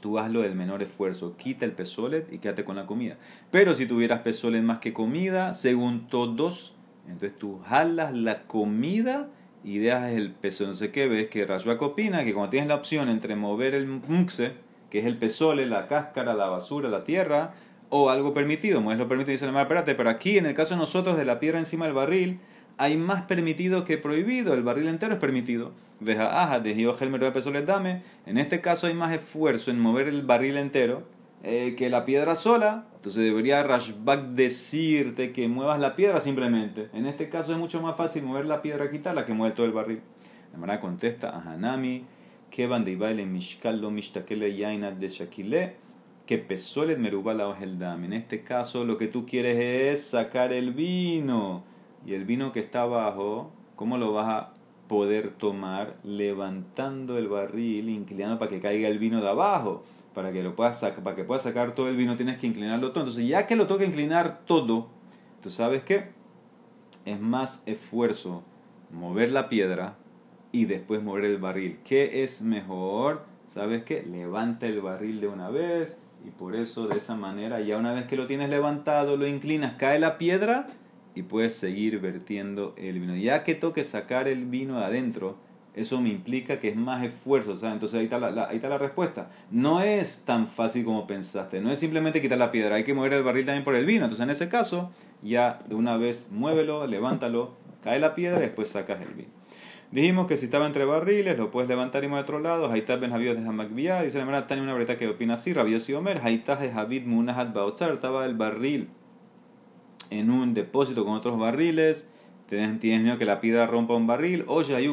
tú 0.00 0.18
hazlo 0.18 0.42
del 0.42 0.56
menor 0.56 0.82
esfuerzo, 0.82 1.36
quita 1.36 1.64
el 1.64 1.72
pesolet 1.72 2.30
y 2.32 2.38
quédate 2.38 2.64
con 2.64 2.74
la 2.74 2.84
comida. 2.84 3.16
Pero 3.52 3.74
si 3.74 3.86
tuvieras 3.86 4.20
pesolet 4.20 4.62
más 4.62 4.80
que 4.80 4.92
comida, 4.92 5.52
según 5.54 6.08
todos, 6.08 6.73
entonces 7.06 7.38
tú 7.38 7.60
jalas 7.66 8.12
la 8.14 8.44
comida 8.44 9.28
y 9.62 9.78
dejas 9.78 10.12
el 10.12 10.32
peso. 10.32 10.66
No 10.66 10.74
sé 10.74 10.90
qué 10.90 11.08
ves 11.08 11.28
que 11.28 11.46
Rashbak 11.46 11.80
opina 11.82 12.24
que 12.24 12.34
cuando 12.34 12.50
tienes 12.50 12.68
la 12.68 12.74
opción 12.74 13.08
entre 13.08 13.36
mover 13.36 13.74
el 13.74 13.86
mukse, 13.86 14.52
que 14.90 15.00
es 15.00 15.06
el 15.06 15.16
pesole, 15.16 15.66
la 15.66 15.86
cáscara, 15.86 16.34
la 16.34 16.46
basura, 16.46 16.88
la 16.88 17.04
tierra, 17.04 17.54
o 17.90 18.10
algo 18.10 18.34
permitido, 18.34 18.80
mueves 18.80 18.98
lo 18.98 19.08
permitido, 19.08 19.32
dice 19.32 19.50
mar, 19.52 19.62
espérate, 19.62 19.94
pero 19.94 20.10
aquí 20.10 20.38
en 20.38 20.46
el 20.46 20.54
caso 20.54 20.74
de 20.74 20.80
nosotros 20.80 21.16
de 21.16 21.24
la 21.24 21.38
piedra 21.38 21.58
encima 21.58 21.84
del 21.84 21.94
barril, 21.94 22.40
hay 22.76 22.96
más 22.96 23.22
permitido 23.22 23.84
que 23.84 23.98
prohibido, 23.98 24.54
el 24.54 24.62
barril 24.62 24.88
entero 24.88 25.14
es 25.14 25.20
permitido. 25.20 25.72
Veja, 26.00 26.42
ajá, 26.42 26.60
de 26.60 26.74
de 26.74 27.62
dame. 27.62 28.02
En 28.26 28.36
este 28.36 28.60
caso 28.60 28.88
hay 28.88 28.94
más 28.94 29.14
esfuerzo 29.14 29.70
en 29.70 29.78
mover 29.78 30.08
el 30.08 30.22
barril 30.22 30.56
entero 30.56 31.04
eh, 31.46 31.74
que 31.76 31.90
la 31.90 32.06
piedra 32.06 32.36
sola, 32.36 32.86
entonces 32.96 33.22
debería 33.22 33.62
Rashbak 33.62 34.28
decirte 34.28 35.30
que 35.30 35.46
muevas 35.46 35.78
la 35.78 35.94
piedra 35.94 36.18
simplemente. 36.20 36.88
En 36.94 37.04
este 37.04 37.28
caso 37.28 37.52
es 37.52 37.58
mucho 37.58 37.82
más 37.82 37.96
fácil 37.96 38.22
mover 38.22 38.46
la 38.46 38.62
piedra, 38.62 38.90
quitarla, 38.90 39.26
que 39.26 39.34
mover 39.34 39.54
todo 39.54 39.66
el 39.66 39.72
barril. 39.72 40.00
La 40.54 40.58
manera 40.58 40.80
contesta 40.80 41.28
a 41.28 41.52
Hanami, 41.52 42.06
que 42.50 42.66
baile 42.66 43.26
mishkal 43.26 43.82
lo 43.82 43.90
mishtakele 43.90 44.56
yaina 44.56 44.90
de 44.90 45.10
shakile, 45.10 45.76
que 46.24 46.38
pesó 46.38 46.84
el 46.84 46.98
merubal 46.98 47.42
el 47.60 47.78
dam. 47.78 48.04
En 48.04 48.14
este 48.14 48.42
caso 48.42 48.86
lo 48.86 48.96
que 48.96 49.08
tú 49.08 49.26
quieres 49.26 49.58
es 49.58 50.02
sacar 50.02 50.50
el 50.50 50.72
vino. 50.72 51.62
Y 52.06 52.14
el 52.14 52.24
vino 52.24 52.52
que 52.52 52.60
está 52.60 52.82
abajo, 52.82 53.52
¿cómo 53.76 53.98
lo 53.98 54.14
vas 54.14 54.28
a 54.30 54.53
poder 54.88 55.30
tomar? 55.30 55.96
Levantando 56.04 57.18
el 57.18 57.28
barril, 57.28 57.88
inclinando 57.88 58.38
para 58.38 58.50
que 58.50 58.60
caiga 58.60 58.88
el 58.88 58.98
vino 58.98 59.20
de 59.20 59.28
abajo. 59.28 59.84
Para 60.14 60.32
que, 60.32 60.42
lo 60.42 60.54
puedas 60.54 60.78
sacar, 60.78 61.02
para 61.02 61.16
que 61.16 61.24
puedas 61.24 61.42
sacar 61.42 61.74
todo 61.74 61.88
el 61.88 61.96
vino 61.96 62.16
tienes 62.16 62.38
que 62.38 62.46
inclinarlo 62.46 62.92
todo. 62.92 63.04
Entonces 63.04 63.26
ya 63.26 63.46
que 63.46 63.56
lo 63.56 63.66
toca 63.66 63.84
inclinar 63.84 64.42
todo, 64.46 64.88
tú 65.42 65.50
sabes 65.50 65.82
que 65.82 66.10
es 67.04 67.20
más 67.20 67.64
esfuerzo 67.66 68.42
mover 68.90 69.32
la 69.32 69.48
piedra 69.48 69.96
y 70.52 70.66
después 70.66 71.02
mover 71.02 71.24
el 71.24 71.38
barril. 71.38 71.80
¿Qué 71.84 72.22
es 72.22 72.42
mejor? 72.42 73.24
¿Sabes 73.48 73.82
qué? 73.82 74.02
Levanta 74.02 74.66
el 74.66 74.80
barril 74.80 75.20
de 75.20 75.26
una 75.26 75.50
vez 75.50 75.98
y 76.24 76.30
por 76.30 76.54
eso 76.54 76.86
de 76.86 76.96
esa 76.96 77.16
manera 77.16 77.60
ya 77.60 77.76
una 77.76 77.92
vez 77.92 78.06
que 78.06 78.16
lo 78.16 78.26
tienes 78.26 78.50
levantado, 78.50 79.16
lo 79.16 79.26
inclinas, 79.26 79.72
cae 79.72 79.98
la 79.98 80.16
piedra 80.16 80.68
y 81.14 81.22
puedes 81.22 81.54
seguir 81.54 82.00
vertiendo 82.00 82.74
el 82.76 83.00
vino. 83.00 83.16
Ya 83.16 83.44
que 83.44 83.54
toque 83.54 83.84
sacar 83.84 84.28
el 84.28 84.46
vino 84.46 84.78
de 84.78 84.84
adentro, 84.84 85.36
eso 85.74 86.00
me 86.00 86.08
implica 86.08 86.60
que 86.60 86.68
es 86.68 86.76
más 86.76 87.04
esfuerzo, 87.04 87.56
¿sabes? 87.56 87.74
Entonces 87.74 87.98
ahí 87.98 88.04
está 88.04 88.18
la, 88.18 88.48
ahí 88.48 88.56
está 88.56 88.68
la 88.68 88.78
respuesta. 88.78 89.30
No 89.50 89.80
es 89.80 90.24
tan 90.24 90.46
fácil 90.48 90.84
como 90.84 91.06
pensaste, 91.06 91.60
no 91.60 91.70
es 91.70 91.78
simplemente 91.78 92.20
quitar 92.20 92.38
la 92.38 92.50
piedra, 92.50 92.76
hay 92.76 92.84
que 92.84 92.94
mover 92.94 93.12
el 93.12 93.22
barril 93.22 93.44
también 93.44 93.64
por 93.64 93.74
el 93.74 93.84
vino. 93.84 94.04
Entonces 94.04 94.22
en 94.22 94.30
ese 94.30 94.48
caso, 94.48 94.90
ya 95.22 95.60
de 95.68 95.74
una 95.74 95.96
vez 95.96 96.28
muévelo, 96.30 96.86
levántalo, 96.86 97.54
cae 97.82 97.98
la 97.98 98.14
piedra 98.14 98.38
y 98.38 98.42
después 98.42 98.68
sacas 98.68 99.00
el 99.00 99.14
vino. 99.14 99.28
Dijimos 99.90 100.26
que 100.26 100.36
si 100.36 100.46
estaba 100.46 100.66
entre 100.66 100.84
barriles, 100.84 101.38
lo 101.38 101.52
puedes 101.52 101.68
levantar 101.68 102.02
y 102.02 102.08
mover 102.08 102.22
a 102.22 102.24
otro 102.24 102.40
lado. 102.40 102.68
Haitat 102.68 102.98
ben 102.98 103.12
Javid 103.12 103.34
de 103.34 103.46
Hamakbiyah. 103.46 104.02
Dice 104.02 104.18
la 104.18 104.24
verdad, 104.24 104.46
tenía 104.48 104.64
una 104.64 104.74
breta 104.74 104.96
que 104.96 105.06
opina 105.06 105.34
así. 105.34 105.52
Rabiosi 105.52 105.94
Omer. 105.94 106.20
Haitat 106.20 106.60
de 106.60 106.72
Javid 106.72 107.06
Munahat 107.06 107.54
Baotzar. 107.54 107.92
Estaba 107.92 108.26
el 108.26 108.34
barril 108.34 108.88
en 110.10 110.30
un 110.30 110.54
depósito 110.54 111.04
con 111.04 111.14
otros 111.14 111.38
barriles. 111.38 112.10
Tienes, 112.48 113.02
miedo 113.02 113.18
que 113.18 113.24
la 113.24 113.40
piedra 113.40 113.66
rompa 113.66 113.94
un 113.94 114.06
barril. 114.06 114.44
Oye, 114.46 114.76
hay 114.76 114.88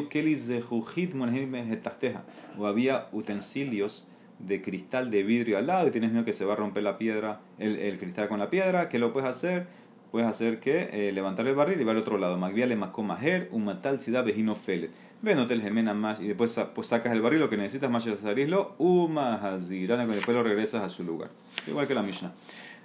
O 2.58 2.66
había 2.66 3.08
utensilios 3.12 4.08
de 4.38 4.62
cristal 4.62 5.10
de 5.10 5.22
vidrio 5.22 5.58
al 5.58 5.66
lado 5.66 5.88
y 5.88 5.90
tienes 5.90 6.10
miedo 6.10 6.24
que 6.24 6.32
se 6.32 6.44
va 6.44 6.54
a 6.54 6.56
romper 6.56 6.82
la 6.82 6.98
piedra, 6.98 7.40
el, 7.58 7.76
el 7.76 7.98
cristal 7.98 8.28
con 8.28 8.38
la 8.38 8.50
piedra. 8.50 8.88
¿Qué 8.88 8.98
lo 8.98 9.12
puedes 9.12 9.28
hacer? 9.28 9.66
puedes 10.12 10.28
hacer 10.28 10.60
que 10.60 10.90
eh, 10.92 11.10
levantar 11.10 11.46
el 11.48 11.54
barril 11.54 11.80
y 11.80 11.84
va 11.84 11.92
al 11.92 11.98
otro 11.98 12.18
lado. 12.18 12.36
Magvia 12.36 12.66
le 12.66 12.76
macomajer, 12.76 13.48
un 13.50 13.64
matal 13.64 14.00
ciudad 14.00 14.24
vejino 14.24 14.54
felet. 14.54 14.90
Ven 15.22 15.38
hotel 15.38 15.62
gemena 15.62 15.94
más 15.94 16.20
y 16.20 16.26
después 16.28 16.60
pues 16.74 16.88
sacas 16.88 17.12
el 17.12 17.22
barril, 17.22 17.40
lo 17.40 17.48
que 17.48 17.56
necesitas 17.56 17.90
más 17.90 18.04
sarislo, 18.20 18.74
uma 18.78 19.34
hazirana, 19.36 20.04
y 20.04 20.16
después 20.16 20.36
lo 20.36 20.42
regresas 20.42 20.84
a 20.84 20.88
su 20.88 21.02
lugar. 21.02 21.30
Igual 21.66 21.86
que 21.88 21.94
la 21.94 22.02
Mishnah. 22.02 22.32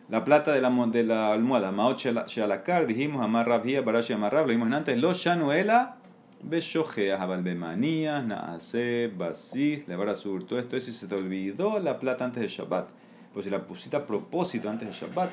La 0.10 0.24
plata 0.24 0.54
de 0.54 0.62
la, 0.62 0.70
de 0.70 1.04
la 1.04 1.34
almohada, 1.34 1.74
maot 1.74 1.98
shalakar, 2.00 2.88
dijimos, 2.88 3.22
amar 3.22 3.46
rabia, 3.46 3.82
barashi 3.82 4.14
amarrab, 4.14 4.46
lo 4.46 4.54
vimos 4.54 4.72
antes, 4.72 4.98
lo 5.02 5.14
shanuela, 5.14 5.98
beshojeas, 6.42 7.20
abalbemanías, 7.20 8.24
naase, 8.26 9.12
basis, 9.18 9.86
levar 9.86 10.08
a 10.08 10.16
sur, 10.16 10.46
todo 10.46 10.60
esto 10.60 10.78
es 10.78 10.86
si 10.86 10.94
se 10.94 11.08
te 11.08 11.16
olvidó 11.16 11.80
la 11.80 12.00
plata 12.00 12.24
antes 12.24 12.42
de 12.42 12.48
Shabbat. 12.48 12.90
Pues 13.34 13.44
si 13.44 13.50
la 13.50 13.68
pusiste 13.68 13.98
a 13.98 14.06
propósito 14.06 14.70
antes 14.70 14.88
de 14.88 14.94
Shabbat, 14.94 15.30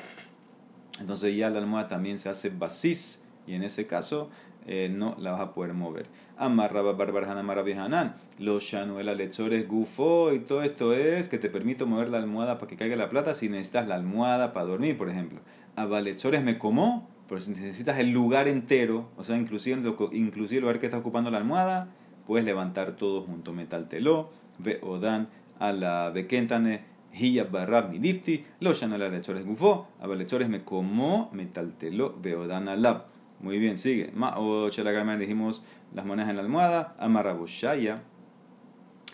entonces 0.99 1.33
ya 1.35 1.49
la 1.49 1.59
almohada 1.59 1.87
también 1.87 2.19
se 2.19 2.27
hace 2.27 2.49
basis 2.49 3.23
y 3.47 3.53
en 3.53 3.63
ese 3.63 3.87
caso 3.87 4.29
eh, 4.65 4.89
no 4.91 5.15
la 5.19 5.31
vas 5.31 5.41
a 5.41 5.53
poder 5.53 5.73
mover. 5.73 6.07
Amarraba 6.37 6.93
barbarjana 6.93 7.43
maravijanan, 7.43 8.15
los 8.39 8.63
shanuela 8.63 9.13
lechores 9.13 9.67
gufo 9.67 10.33
y 10.33 10.39
todo 10.39 10.63
esto 10.63 10.93
es 10.93 11.27
que 11.27 11.37
te 11.37 11.49
permito 11.49 11.85
mover 11.85 12.09
la 12.09 12.17
almohada 12.17 12.57
para 12.57 12.69
que 12.69 12.75
caiga 12.75 12.95
la 12.95 13.09
plata 13.09 13.35
si 13.35 13.49
necesitas 13.49 13.87
la 13.87 13.95
almohada 13.95 14.53
para 14.53 14.65
dormir, 14.65 14.97
por 14.97 15.09
ejemplo. 15.09 15.39
Abalechores 15.75 16.43
me 16.43 16.57
como, 16.57 17.07
pero 17.27 17.39
si 17.41 17.51
necesitas 17.51 17.99
el 17.99 18.11
lugar 18.11 18.47
entero, 18.47 19.09
o 19.17 19.23
sea, 19.23 19.37
inclusive, 19.37 19.93
inclusive 20.11 20.57
el 20.57 20.61
lugar 20.61 20.79
que 20.79 20.87
está 20.87 20.97
ocupando 20.97 21.31
la 21.31 21.37
almohada, 21.37 21.89
puedes 22.25 22.45
levantar 22.45 22.95
todo 22.95 23.21
junto. 23.21 23.53
Metal 23.53 23.87
teló, 23.87 24.29
ve 24.57 24.79
odan, 24.81 25.29
a 25.59 25.71
la 25.71 26.09
bekentane 26.09 26.95
Hiya 27.17 27.45
barrab 27.45 27.91
midifti, 27.91 28.43
lo 28.59 28.73
no 28.87 28.97
la 28.97 29.07
lechores 29.07 29.45
gufo, 29.45 29.87
a 30.01 30.07
lechores 30.07 30.49
me 30.49 30.63
como, 30.63 31.29
me 31.31 31.45
talteló, 31.45 32.13
veodana 32.21 32.75
lab. 32.75 33.05
Muy 33.45 33.59
bien, 33.59 33.77
sigue. 33.77 34.09
Ma 34.15 34.39
o 34.39 34.71
la 34.75 35.17
dijimos 35.17 35.63
las 35.93 36.03
monedas 36.03 36.31
en 36.31 36.37
la 36.37 36.41
almohada, 36.41 36.95
amaraboshaya, 36.97 38.01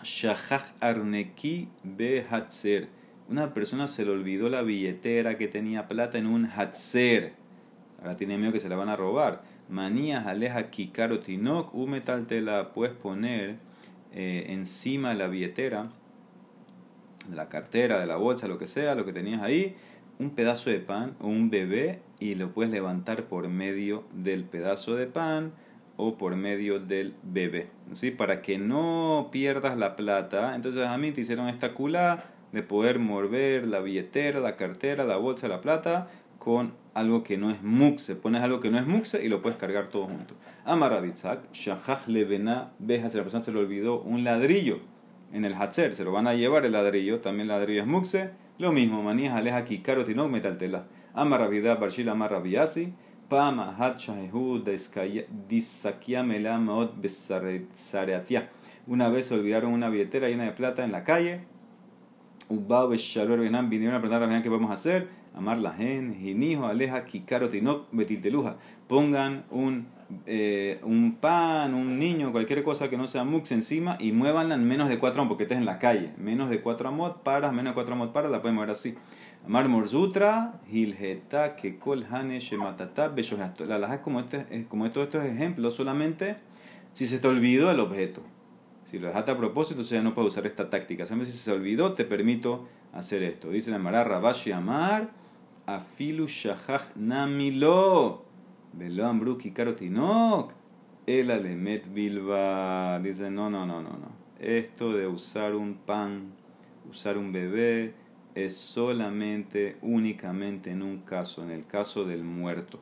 shahach 0.04 0.72
arneki 0.80 1.67
behatzer. 1.84 2.88
Una 3.28 3.54
persona 3.54 3.89
se 3.89 4.06
le 4.06 4.12
olvidó 4.12 4.48
la 4.48 4.62
billetera 4.62 5.38
que 5.38 5.50
tenía 5.50 5.89
plata 5.89 6.17
en 6.17 6.28
un 6.28 6.46
hatzer. 6.46 7.34
Ahora 8.00 8.15
tiene 8.15 8.38
miedo 8.38 8.54
que 8.54 8.62
se 8.62 8.70
la 8.70 8.78
van 8.78 8.88
a 8.88 8.96
robar. 8.96 9.44
Manías 9.67 10.26
aleja 10.26 10.70
kikaro 10.70 11.20
tinok, 11.20 11.76
u 11.76 11.86
metal 11.86 12.26
te 12.26 12.39
la 12.39 12.72
puedes 12.72 12.96
poner 12.96 13.58
eh, 14.13 14.46
encima 14.48 15.10
de 15.10 15.15
la 15.15 15.28
billetera 15.28 15.89
de 17.28 17.36
la 17.36 17.50
cartera, 17.50 18.00
de 18.00 18.08
la 18.08 18.15
bolsa, 18.15 18.48
lo 18.48 18.58
que 18.58 18.65
sea, 18.65 18.96
lo 18.96 19.06
que 19.06 19.13
tenías 19.13 19.41
ahí, 19.41 19.76
un 20.21 20.29
pedazo 20.29 20.69
de 20.69 20.79
pan 20.79 21.15
o 21.19 21.27
un 21.27 21.49
bebé 21.49 21.99
y 22.19 22.36
lo 22.36 22.53
puedes 22.53 22.71
levantar 22.71 23.23
por 23.23 23.49
medio 23.49 24.03
del 24.13 24.43
pedazo 24.43 24.95
de 24.95 25.07
pan 25.07 25.51
o 25.97 26.17
por 26.17 26.36
medio 26.36 26.79
del 26.79 27.15
bebé. 27.23 27.69
¿sí? 27.93 28.12
Para 28.12 28.43
que 28.43 28.60
no 28.60 29.29
pierdas 29.31 29.77
la 29.77 29.95
plata, 29.95 30.55
entonces 30.55 30.86
a 30.88 30.97
mí 30.99 31.12
te 31.12 31.21
hicieron 31.21 31.49
esta 31.49 31.73
cula 31.73 32.25
de 32.51 32.62
poder 32.62 32.99
mover 32.99 33.65
la 33.65 33.79
billetera, 33.79 34.39
la 34.39 34.57
cartera, 34.57 35.05
la 35.05 35.17
bolsa, 35.17 35.47
la 35.47 35.62
plata 35.62 36.07
con 36.38 36.73
algo 36.93 37.23
que 37.23 37.38
no 37.38 37.49
es 37.49 37.63
muxe. 37.63 38.15
Pones 38.15 38.43
algo 38.43 38.60
que 38.60 38.69
no 38.69 38.77
es 38.77 38.86
muxe 38.86 39.25
y 39.25 39.29
lo 39.29 39.41
puedes 39.41 39.57
cargar 39.57 39.88
todo 39.88 40.05
junto. 40.05 40.36
Amarabitzak, 40.65 41.51
shahach 41.51 42.07
levena, 42.07 42.73
ves 42.77 43.12
si 43.12 43.17
la 43.17 43.23
persona 43.23 43.43
se 43.43 43.51
le 43.51 43.60
olvidó 43.60 44.01
un 44.01 44.23
ladrillo 44.23 44.79
en 45.34 45.45
el 45.45 45.55
Hatzer, 45.55 45.95
se 45.95 46.03
lo 46.03 46.12
van 46.12 46.27
a 46.27 46.34
llevar 46.34 46.65
el 46.65 46.73
ladrillo, 46.73 47.19
también 47.19 47.43
el 47.43 47.57
ladrillo 47.57 47.81
es 47.81 47.88
muxe, 47.88 48.31
lo 48.62 48.71
mismo, 48.71 49.02
manías 49.02 49.34
aleja 49.34 49.58
aquí, 49.58 49.80
carotinok 49.80 50.30
metaltela, 50.30 50.86
amarravidad, 51.15 51.80
barshil 51.80 52.10
amarraviasi, 52.10 52.93
pama 53.28 53.76
hat 53.76 53.97
shahehu 53.97 54.63
disakiamela 55.50 56.60
maot 56.60 56.93
besareatia. 56.95 58.50
Una 58.86 59.10
vez 59.10 59.32
olvidaron 59.32 59.74
una 59.74 59.89
billetera 59.89 60.30
llena 60.30 60.43
de 60.43 60.52
plata 60.52 60.84
en 60.84 60.91
la 60.91 61.04
calle, 61.04 61.41
Ubao 62.50 62.89
beshalor 62.89 63.39
vinieron 63.39 63.95
a 63.95 64.00
preguntar 64.00 64.32
a 64.32 64.41
qué 64.43 64.50
vamos 64.50 64.69
a 64.69 64.74
hacer, 64.74 65.08
amar 65.34 65.58
la 65.58 65.74
gen, 65.74 66.13
jinijo 66.13 66.67
aleja 66.67 67.06
kikarotinok 67.06 67.88
betilteluja. 67.91 68.58
Pongan 68.88 69.45
un 69.50 69.88
eh, 70.26 70.80
un 70.84 71.17
pan, 71.17 71.74
un 71.74 72.00
niño, 72.00 72.32
cualquier 72.32 72.63
cosa 72.63 72.89
que 72.89 72.97
no 72.97 73.08
sea 73.08 73.24
mux 73.24 73.52
encima 73.52 73.97
y 74.00 74.12
muévanla 74.12 74.56
en 74.56 74.67
menos 74.67 74.89
de 74.89 75.00
4 75.00 75.28
porque 75.28 75.43
estás 75.43 75.58
en 75.58 75.65
la 75.65 75.80
calle. 75.80 76.13
Menos 76.17 76.50
de 76.50 76.62
4 76.62 76.89
amot 76.89 77.24
para, 77.24 77.52
menos 77.52 77.71
de 77.71 77.76
4 77.76 77.93
amot 77.93 78.12
para, 78.12 78.30
la 78.30 78.41
pueden 78.41 78.56
mover 78.56 78.71
así. 78.71 78.95
Amar 79.45 79.67
Morzutra, 79.67 80.60
Hilheta, 80.71 81.56
Kekol 81.56 82.06
Hane, 82.12 82.39
Shematata, 82.39 83.13
La 83.67 83.80
laja 83.80 83.95
es 83.95 84.02
como, 84.02 84.19
este, 84.19 84.65
como 84.67 84.86
estos, 84.86 85.06
estos 85.06 85.26
ejemplos 85.26 85.76
solamente 85.76 86.38
si 86.93 87.08
se 87.08 87.19
te 87.19 87.28
olvidó 87.28 87.71
el 87.71 87.80
objeto. 87.80 88.21
Si 88.86 89.00
lo 89.00 89.08
dejaste 89.08 89.32
a 89.32 89.38
propósito, 89.38 89.82
ya 89.82 90.02
no 90.02 90.13
puedes 90.13 90.34
usar 90.34 90.45
esta 90.45 90.69
táctica. 90.69 91.06
Si 91.06 91.32
se 91.32 91.52
olvidó, 91.52 91.93
te 91.93 92.04
permito 92.04 92.67
hacer 92.93 93.24
esto. 93.24 93.50
Dice 93.50 93.71
la 93.71 93.80
Mara 93.80 94.04
Rabashi 94.04 94.52
Amar, 94.52 95.12
Afilu 95.65 96.28
Shahach 96.28 96.95
Namilo. 96.95 98.26
Velo 98.73 99.05
Ambruki 99.05 99.51
Karotinok. 99.51 100.53
El 101.05 101.31
Alemet 101.31 101.91
Bilba. 101.93 102.99
Dice: 102.99 103.29
no, 103.29 103.49
no, 103.49 103.65
no, 103.65 103.81
no, 103.81 103.89
no. 103.89 104.12
Esto 104.39 104.93
de 104.93 105.07
usar 105.07 105.55
un 105.55 105.75
pan, 105.75 106.31
usar 106.89 107.17
un 107.17 107.31
bebé, 107.31 107.93
es 108.34 108.55
solamente, 108.57 109.77
únicamente 109.81 110.71
en 110.71 110.81
un 110.81 110.99
caso, 110.99 111.43
en 111.43 111.51
el 111.51 111.65
caso 111.65 112.05
del 112.05 112.23
muerto. 112.23 112.79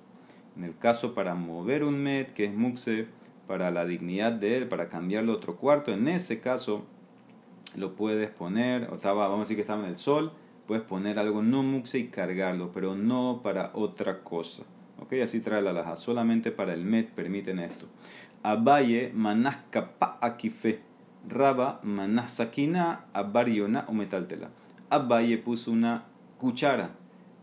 En 0.56 0.63
el 0.63 0.78
caso 0.78 1.13
para 1.13 1.36
mover 1.36 1.84
un 1.84 2.02
met, 2.02 2.32
que 2.32 2.45
es 2.45 2.54
muxe, 2.54 3.08
para 3.47 3.71
la 3.71 3.86
dignidad 3.86 4.32
de 4.32 4.58
él, 4.58 4.67
para 4.67 4.89
cambiarlo 4.89 5.34
a 5.34 5.36
otro 5.36 5.58
cuarto, 5.58 5.91
en 5.91 6.08
ese 6.08 6.39
caso 6.39 6.86
lo 7.75 7.95
puedes 7.95 8.30
poner, 8.30 8.89
o 8.91 8.95
estaba, 8.95 9.28
vamos 9.28 9.39
a 9.39 9.43
decir 9.43 9.58
que 9.58 9.62
estaba 9.62 9.84
en 9.84 9.89
el 9.89 9.97
sol, 9.97 10.32
puedes 10.67 10.84
poner 10.84 11.17
algo 11.19 11.41
no 11.41 11.63
muxe 11.63 11.99
y 11.99 12.08
cargarlo, 12.08 12.71
pero 12.71 12.95
no 12.95 13.41
para 13.43 13.71
otra 13.73 14.23
cosa. 14.23 14.63
¿Ok? 15.02 15.14
Así 15.24 15.40
trae 15.40 15.62
la 15.62 15.74
laja. 15.74 15.96
Solamente 15.96 16.52
para 16.52 16.74
el 16.74 16.84
met 16.84 17.10
permiten 17.10 17.60
esto. 17.60 17.88
Abaye 18.44 19.14
pa 20.00 20.18
akife. 20.22 20.82
Raba 21.28 21.80
manasakina 21.84 23.06
abariona 23.14 23.86
o 23.88 23.94
metaltela. 23.94 24.50
Abaye 24.90 25.38
puso 25.38 25.72
una 25.72 26.06
cuchara 26.38 26.92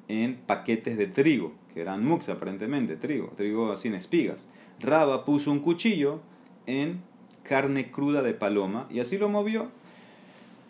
en 0.09 0.37
paquetes 0.37 0.97
de 0.97 1.07
trigo, 1.07 1.53
que 1.75 1.83
eran 1.83 2.05
mux 2.05 2.29
aparentemente, 2.29 2.97
trigo, 2.97 3.33
trigo 3.37 3.73
así 3.73 3.89
en 3.89 3.95
espigas. 3.95 4.49
Raba 4.81 5.25
puso 5.25 5.51
un 5.53 5.61
cuchillo 5.61 6.21
en 6.67 7.03
carne 7.43 7.91
cruda 7.91 8.23
de 8.23 8.35
paloma 8.35 8.87
y 8.91 9.01
así 9.01 9.19
lo 9.19 9.29
movió. 9.29 9.71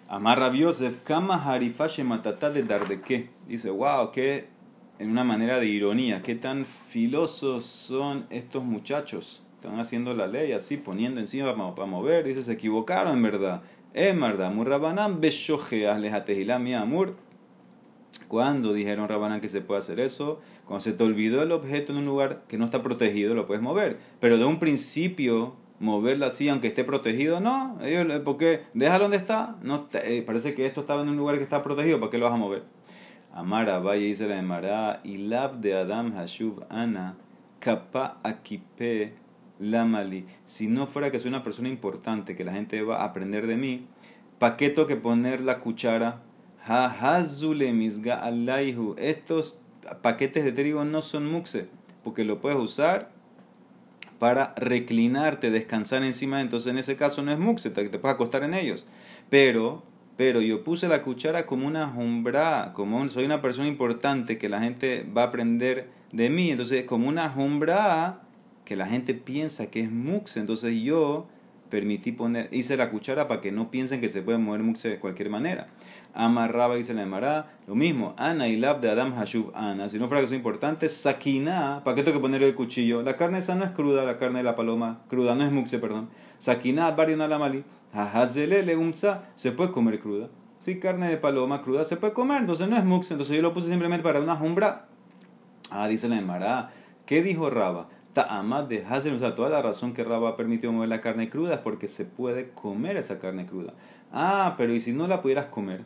Amar 0.09 0.39
Rabbi 0.39 0.61
Yosef, 0.61 1.03
Kama 1.03 1.43
Harifashe 1.43 2.05
Matatá 2.05 2.51
de 2.51 2.63
Dardeque. 2.63 3.31
Dice, 3.49 3.71
wow, 3.71 4.13
qué, 4.13 4.49
en 4.99 5.11
una 5.11 5.25
manera 5.25 5.59
de 5.59 5.67
ironía, 5.67 6.23
qué 6.23 6.35
tan 6.35 6.65
filosos 6.65 7.65
son 7.65 8.27
estos 8.31 8.65
muchachos. 8.65 9.43
Están 9.57 9.79
haciendo 9.81 10.15
la 10.15 10.27
ley 10.27 10.53
así, 10.53 10.77
poniendo 10.77 11.21
encima 11.21 11.75
para 11.75 11.87
mover. 11.87 12.25
Dice, 12.25 12.43
se 12.43 12.53
equivocaron 12.53 13.17
en 13.17 13.23
verdad. 13.23 13.63
Emarda, 13.95 14.51
Murrabanam, 14.51 15.21
Beshogeas, 15.21 16.01
Lejatejilá, 16.01 16.59
mi 16.59 16.75
amor. 16.75 17.17
Cuando 18.29 18.73
dijeron 18.73 19.09
Rabanán 19.09 19.41
que 19.41 19.49
se 19.49 19.61
puede 19.61 19.79
hacer 19.79 20.01
eso? 20.01 20.41
Cuando 20.65 20.81
se 20.81 20.93
te 20.93 21.05
olvidó 21.05 21.43
el 21.43 21.53
objeto 21.53 21.93
en 21.93 21.99
un 21.99 22.07
lugar 22.07 22.43
que 22.49 22.59
no 22.59 22.65
está 22.65 22.83
protegido, 22.83 23.35
lo 23.35 23.47
puedes 23.47 23.63
mover. 23.63 23.99
Pero 24.21 24.37
de 24.37 24.45
un 24.45 24.59
principio, 24.59 25.55
moverla 25.79 26.27
así, 26.27 26.49
aunque 26.49 26.69
esté 26.69 26.85
protegido, 26.85 27.41
no. 27.41 27.79
porque 28.25 28.63
déjalo 28.75 29.05
donde 29.05 29.17
está. 29.17 29.57
No, 29.63 29.89
eh, 29.93 30.23
parece 30.27 30.55
que 30.55 30.67
esto 30.67 30.81
estaba 30.81 31.03
en 31.03 31.09
un 31.09 31.17
lugar 31.17 31.37
que 31.39 31.45
está 31.45 31.63
protegido, 31.63 32.01
¿para 32.01 32.11
qué 32.11 32.19
lo 32.19 32.25
vas 32.25 32.35
a 32.35 32.39
mover? 32.39 32.65
Amara, 33.37 33.81
vaya, 33.81 34.01
dice 34.01 34.27
la 34.27 34.39
Emara, 34.39 35.01
y 35.05 35.19
lab 35.19 35.61
de 35.61 35.75
Adam 35.75 36.17
Hashuv 36.17 36.65
Ana, 36.71 37.19
kapa 37.61 38.17
akipe 38.23 39.13
lamali. 39.61 40.25
Si 40.47 40.69
no 40.69 40.87
fuera 40.87 41.11
que 41.11 41.19
soy 41.19 41.29
una 41.29 41.43
persona 41.43 41.69
importante, 41.69 42.35
que 42.35 42.45
la 42.45 42.55
gente 42.55 42.81
va 42.81 43.03
a 43.03 43.05
aprender 43.05 43.47
de 43.47 43.59
mí, 43.59 43.87
¿para 44.39 44.57
qué 44.57 44.71
tengo 44.71 44.89
que 44.89 44.97
poner 44.97 45.43
la 45.43 45.61
cuchara? 45.61 46.23
Hahazule 46.67 47.75
misga 47.75 48.15
alaihu. 48.25 48.95
Estos 48.97 49.61
paquetes 50.01 50.43
de 50.43 50.53
trigo 50.53 50.87
no 50.87 51.03
son 51.03 51.31
muxe, 51.31 51.69
porque 52.05 52.25
lo 52.25 52.41
puedes 52.41 52.59
usar 52.59 53.11
para 54.19 54.55
reclinarte, 54.57 55.51
descansar 55.51 56.03
encima, 56.05 56.41
entonces 56.41 56.73
en 56.73 56.79
ese 56.79 56.97
caso 56.97 57.21
no 57.21 57.33
es 57.33 57.39
muxe, 57.39 57.69
te, 57.69 57.87
te 57.87 57.99
puedes 57.99 58.15
acostar 58.15 58.45
en 58.45 58.55
ellos. 58.55 58.87
Pero, 59.29 59.83
pero 60.17 60.41
yo 60.41 60.65
puse 60.65 60.89
la 60.89 61.03
cuchara 61.03 61.47
como 61.47 61.67
una 61.67 61.89
jumbra, 61.89 62.73
como 62.75 63.09
soy 63.11 63.25
una 63.25 63.43
persona 63.43 63.69
importante 63.69 64.39
que 64.39 64.49
la 64.49 64.61
gente 64.61 65.07
va 65.17 65.23
a 65.23 65.27
aprender 65.27 65.89
de 66.13 66.31
mí, 66.31 66.51
entonces 66.51 66.85
como 66.85 67.09
una 67.09 67.29
jumbra 67.29 68.21
que 68.65 68.77
la 68.77 68.87
gente 68.87 69.15
piensa 69.15 69.71
que 69.71 69.81
es 69.81 69.91
muxe, 69.91 70.41
entonces 70.41 70.75
yo 70.83 71.27
permití 71.69 72.13
poner, 72.13 72.49
hice 72.53 72.77
la 72.77 72.91
cuchara 72.91 73.29
para 73.29 73.41
que 73.41 73.53
no 73.53 73.71
piensen 73.71 74.01
que 74.01 74.09
se 74.09 74.23
puede 74.23 74.39
mover 74.39 74.63
muxe 74.63 74.89
de 74.89 74.99
cualquier 74.99 75.31
manera. 75.31 75.67
Amarraba, 76.15 76.77
dice 76.77 76.95
la 76.95 77.03
Emara, 77.03 77.53
lo 77.67 77.75
mismo, 77.75 78.15
Ana 78.17 78.49
y 78.49 78.57
Lab 78.57 78.81
de 78.81 78.91
Adam 78.91 79.13
Hashuv 79.19 79.53
Ana, 79.55 79.89
si 79.89 79.99
no 79.99 80.09
fuera 80.09 80.23
que 80.23 80.29
son 80.29 80.37
importantes, 80.37 80.97
Sakina, 80.97 81.83
¿para 81.85 81.95
qué 81.95 82.03
tengo 82.03 82.19
que 82.19 82.23
poner 82.23 82.43
el 82.43 82.55
cuchillo? 82.55 83.03
La 83.03 83.17
carne 83.17 83.39
esa 83.39 83.55
no 83.55 83.65
es 83.65 83.73
cruda, 83.73 84.05
la 84.05 84.17
carne 84.17 84.39
de 84.39 84.45
la 84.45 84.55
paloma, 84.55 85.03
cruda, 85.09 85.35
no 85.35 85.45
es 85.45 85.53
muxe, 85.53 85.79
perdón. 85.79 86.09
Sakina, 86.39 86.91
Barion 86.93 87.21
Hahazele 87.97 88.77
Umza, 88.77 89.25
se 89.35 89.53
puede 89.53 89.73
comer 89.73 90.01
cruda. 90.01 90.29
Si 90.61 90.79
carne 90.79 91.09
de 91.09 91.17
paloma 91.17 91.63
cruda 91.63 91.85
se 91.85 91.97
puede 91.97 92.13
comer, 92.13 92.43
entonces 92.43 92.69
no 92.69 92.77
es 92.77 92.85
muxe, 92.85 93.15
entonces 93.15 93.37
yo 93.37 93.43
lo 93.43 93.55
puse 93.55 93.69
simplemente 93.69 94.03
para 94.03 94.21
una 94.21 94.37
jumbra. 94.37 94.89
Ah, 95.71 95.89
dice 95.89 96.09
la 96.09 96.19
Emara, 96.19 96.71
¿qué 97.07 97.23
dijo 97.23 97.49
Raba? 97.49 97.89
Ta'amad 98.13 98.65
de 98.65 98.85
Hazel, 98.85 99.19
toda 99.35 99.49
la 99.49 99.63
razón 99.63 99.95
que 99.95 100.05
Raba 100.05 100.37
permitió 100.37 100.73
mover 100.73 100.91
la 100.91 101.01
carne 101.01 101.31
cruda 101.31 101.55
es 101.55 101.61
porque 101.61 101.89
se 101.89 102.05
puede 102.05 102.51
comer 102.51 102.97
esa 102.99 103.19
carne 103.19 103.47
cruda. 103.47 103.73
Ah, 104.13 104.55
pero 104.59 104.75
¿y 104.75 104.81
si 104.81 104.93
no 104.93 105.07
la 105.07 105.23
pudieras 105.23 105.47
comer? 105.47 105.85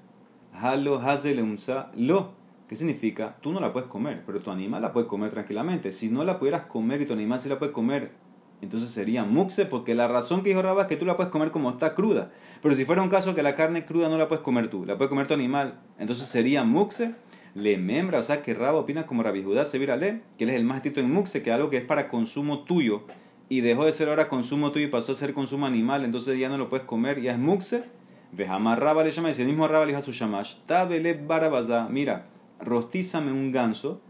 Halo 0.52 0.98
Hazel 1.00 1.44
lo. 1.96 2.32
¿Qué 2.68 2.76
significa? 2.76 3.36
Tú 3.40 3.52
no 3.52 3.60
la 3.60 3.72
puedes 3.72 3.88
comer, 3.88 4.22
pero 4.26 4.40
tu 4.40 4.50
animal 4.50 4.82
la 4.82 4.92
puede 4.92 5.06
comer 5.06 5.30
tranquilamente. 5.30 5.92
Si 5.92 6.08
no 6.08 6.24
la 6.24 6.38
pudieras 6.38 6.66
comer 6.66 7.02
y 7.02 7.06
tu 7.06 7.12
animal 7.12 7.40
sí 7.40 7.48
la 7.48 7.58
puede 7.58 7.72
comer, 7.72 8.12
entonces 8.62 8.90
sería 8.90 9.24
muxe, 9.24 9.66
porque 9.66 9.94
la 9.94 10.08
razón 10.08 10.42
que 10.42 10.50
dijo 10.50 10.62
Raba 10.62 10.82
es 10.82 10.88
que 10.88 10.96
tú 10.96 11.04
la 11.04 11.16
puedes 11.16 11.32
comer 11.32 11.50
como 11.50 11.70
está 11.70 11.94
cruda. 11.94 12.30
Pero 12.62 12.74
si 12.74 12.84
fuera 12.84 13.02
un 13.02 13.08
caso 13.08 13.34
que 13.34 13.42
la 13.42 13.54
carne 13.54 13.84
cruda 13.84 14.08
no 14.08 14.18
la 14.18 14.28
puedes 14.28 14.42
comer 14.42 14.68
tú, 14.68 14.84
la 14.84 14.96
puede 14.96 15.08
comer 15.08 15.26
tu 15.26 15.34
animal, 15.34 15.80
entonces 15.98 16.26
sería 16.26 16.64
muxe 16.64 17.14
le 17.54 17.78
membra, 17.78 18.18
o 18.18 18.22
sea 18.22 18.42
que 18.42 18.54
Raba 18.54 18.78
opina 18.78 19.06
como 19.06 19.22
Rabbi 19.22 19.42
Judá 19.42 19.64
se 19.64 19.78
le, 19.78 20.22
que 20.38 20.44
él 20.44 20.50
es 20.50 20.56
el 20.56 20.64
más 20.64 20.78
estricto 20.78 21.00
en 21.00 21.10
Muxe, 21.10 21.42
que 21.42 21.52
algo 21.52 21.70
que 21.70 21.78
es 21.78 21.84
para 21.84 22.08
consumo 22.08 22.60
tuyo 22.60 23.02
y 23.48 23.60
dejó 23.60 23.84
de 23.84 23.92
ser 23.92 24.08
ahora 24.08 24.28
consumo 24.28 24.70
tuyo 24.70 24.86
y 24.86 24.90
pasó 24.90 25.12
a 25.12 25.14
ser 25.16 25.34
consumo 25.34 25.66
animal, 25.66 26.04
entonces 26.04 26.38
ya 26.38 26.48
no 26.48 26.58
lo 26.58 26.68
puedes 26.68 26.86
comer, 26.86 27.20
ya 27.20 27.32
es 27.32 27.38
Muxe. 27.38 27.84
Vejama 28.32 28.76
Raba 28.76 29.02
le 29.02 29.10
llama, 29.10 29.28
dice 29.28 29.42
el 29.42 29.48
mismo 29.48 29.66
Raba 29.66 29.84
le 29.84 29.90
dijo 29.90 29.98
a 29.98 30.04
su 30.04 30.12
shamash, 30.12 30.54
Tabele 30.66 31.14
barabaza, 31.14 31.88
mira, 31.90 32.26
rostízame 32.60 33.32
un 33.32 33.50
ganso, 33.50 34.00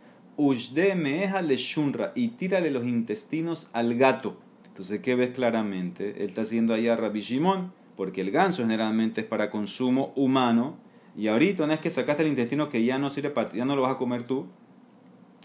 Ushde 0.43 0.95
meeja 0.95 1.43
le 1.43 1.59
shunra, 1.59 2.13
y 2.15 2.29
tírale 2.29 2.71
los 2.71 2.87
intestinos 2.87 3.69
al 3.75 3.95
gato. 3.97 4.39
Entonces, 4.69 5.01
¿qué 5.01 5.15
ves 5.15 5.33
claramente? 5.33 6.23
Él 6.23 6.31
está 6.31 6.43
haciendo 6.43 6.73
allá 6.73 6.97
Rabbi 6.97 7.21
Shimon, 7.21 7.75
porque 7.95 8.23
el 8.23 8.31
ganso 8.31 8.63
generalmente 8.63 9.21
es 9.21 9.27
para 9.27 9.51
consumo 9.51 10.15
humano, 10.17 10.79
y 11.15 11.27
ahorita 11.27 11.65
una 11.65 11.75
vez 11.75 11.83
que 11.83 11.91
sacaste 11.91 12.23
el 12.23 12.31
intestino 12.31 12.71
que 12.71 12.83
ya 12.83 12.99
no 12.99 13.11
sirve 13.11 13.29
para 13.29 13.53
ya 13.53 13.67
no 13.67 13.77
lo 13.77 13.83
vas 13.83 13.93
a 13.93 13.99
comer 13.99 14.23
tú. 14.23 14.47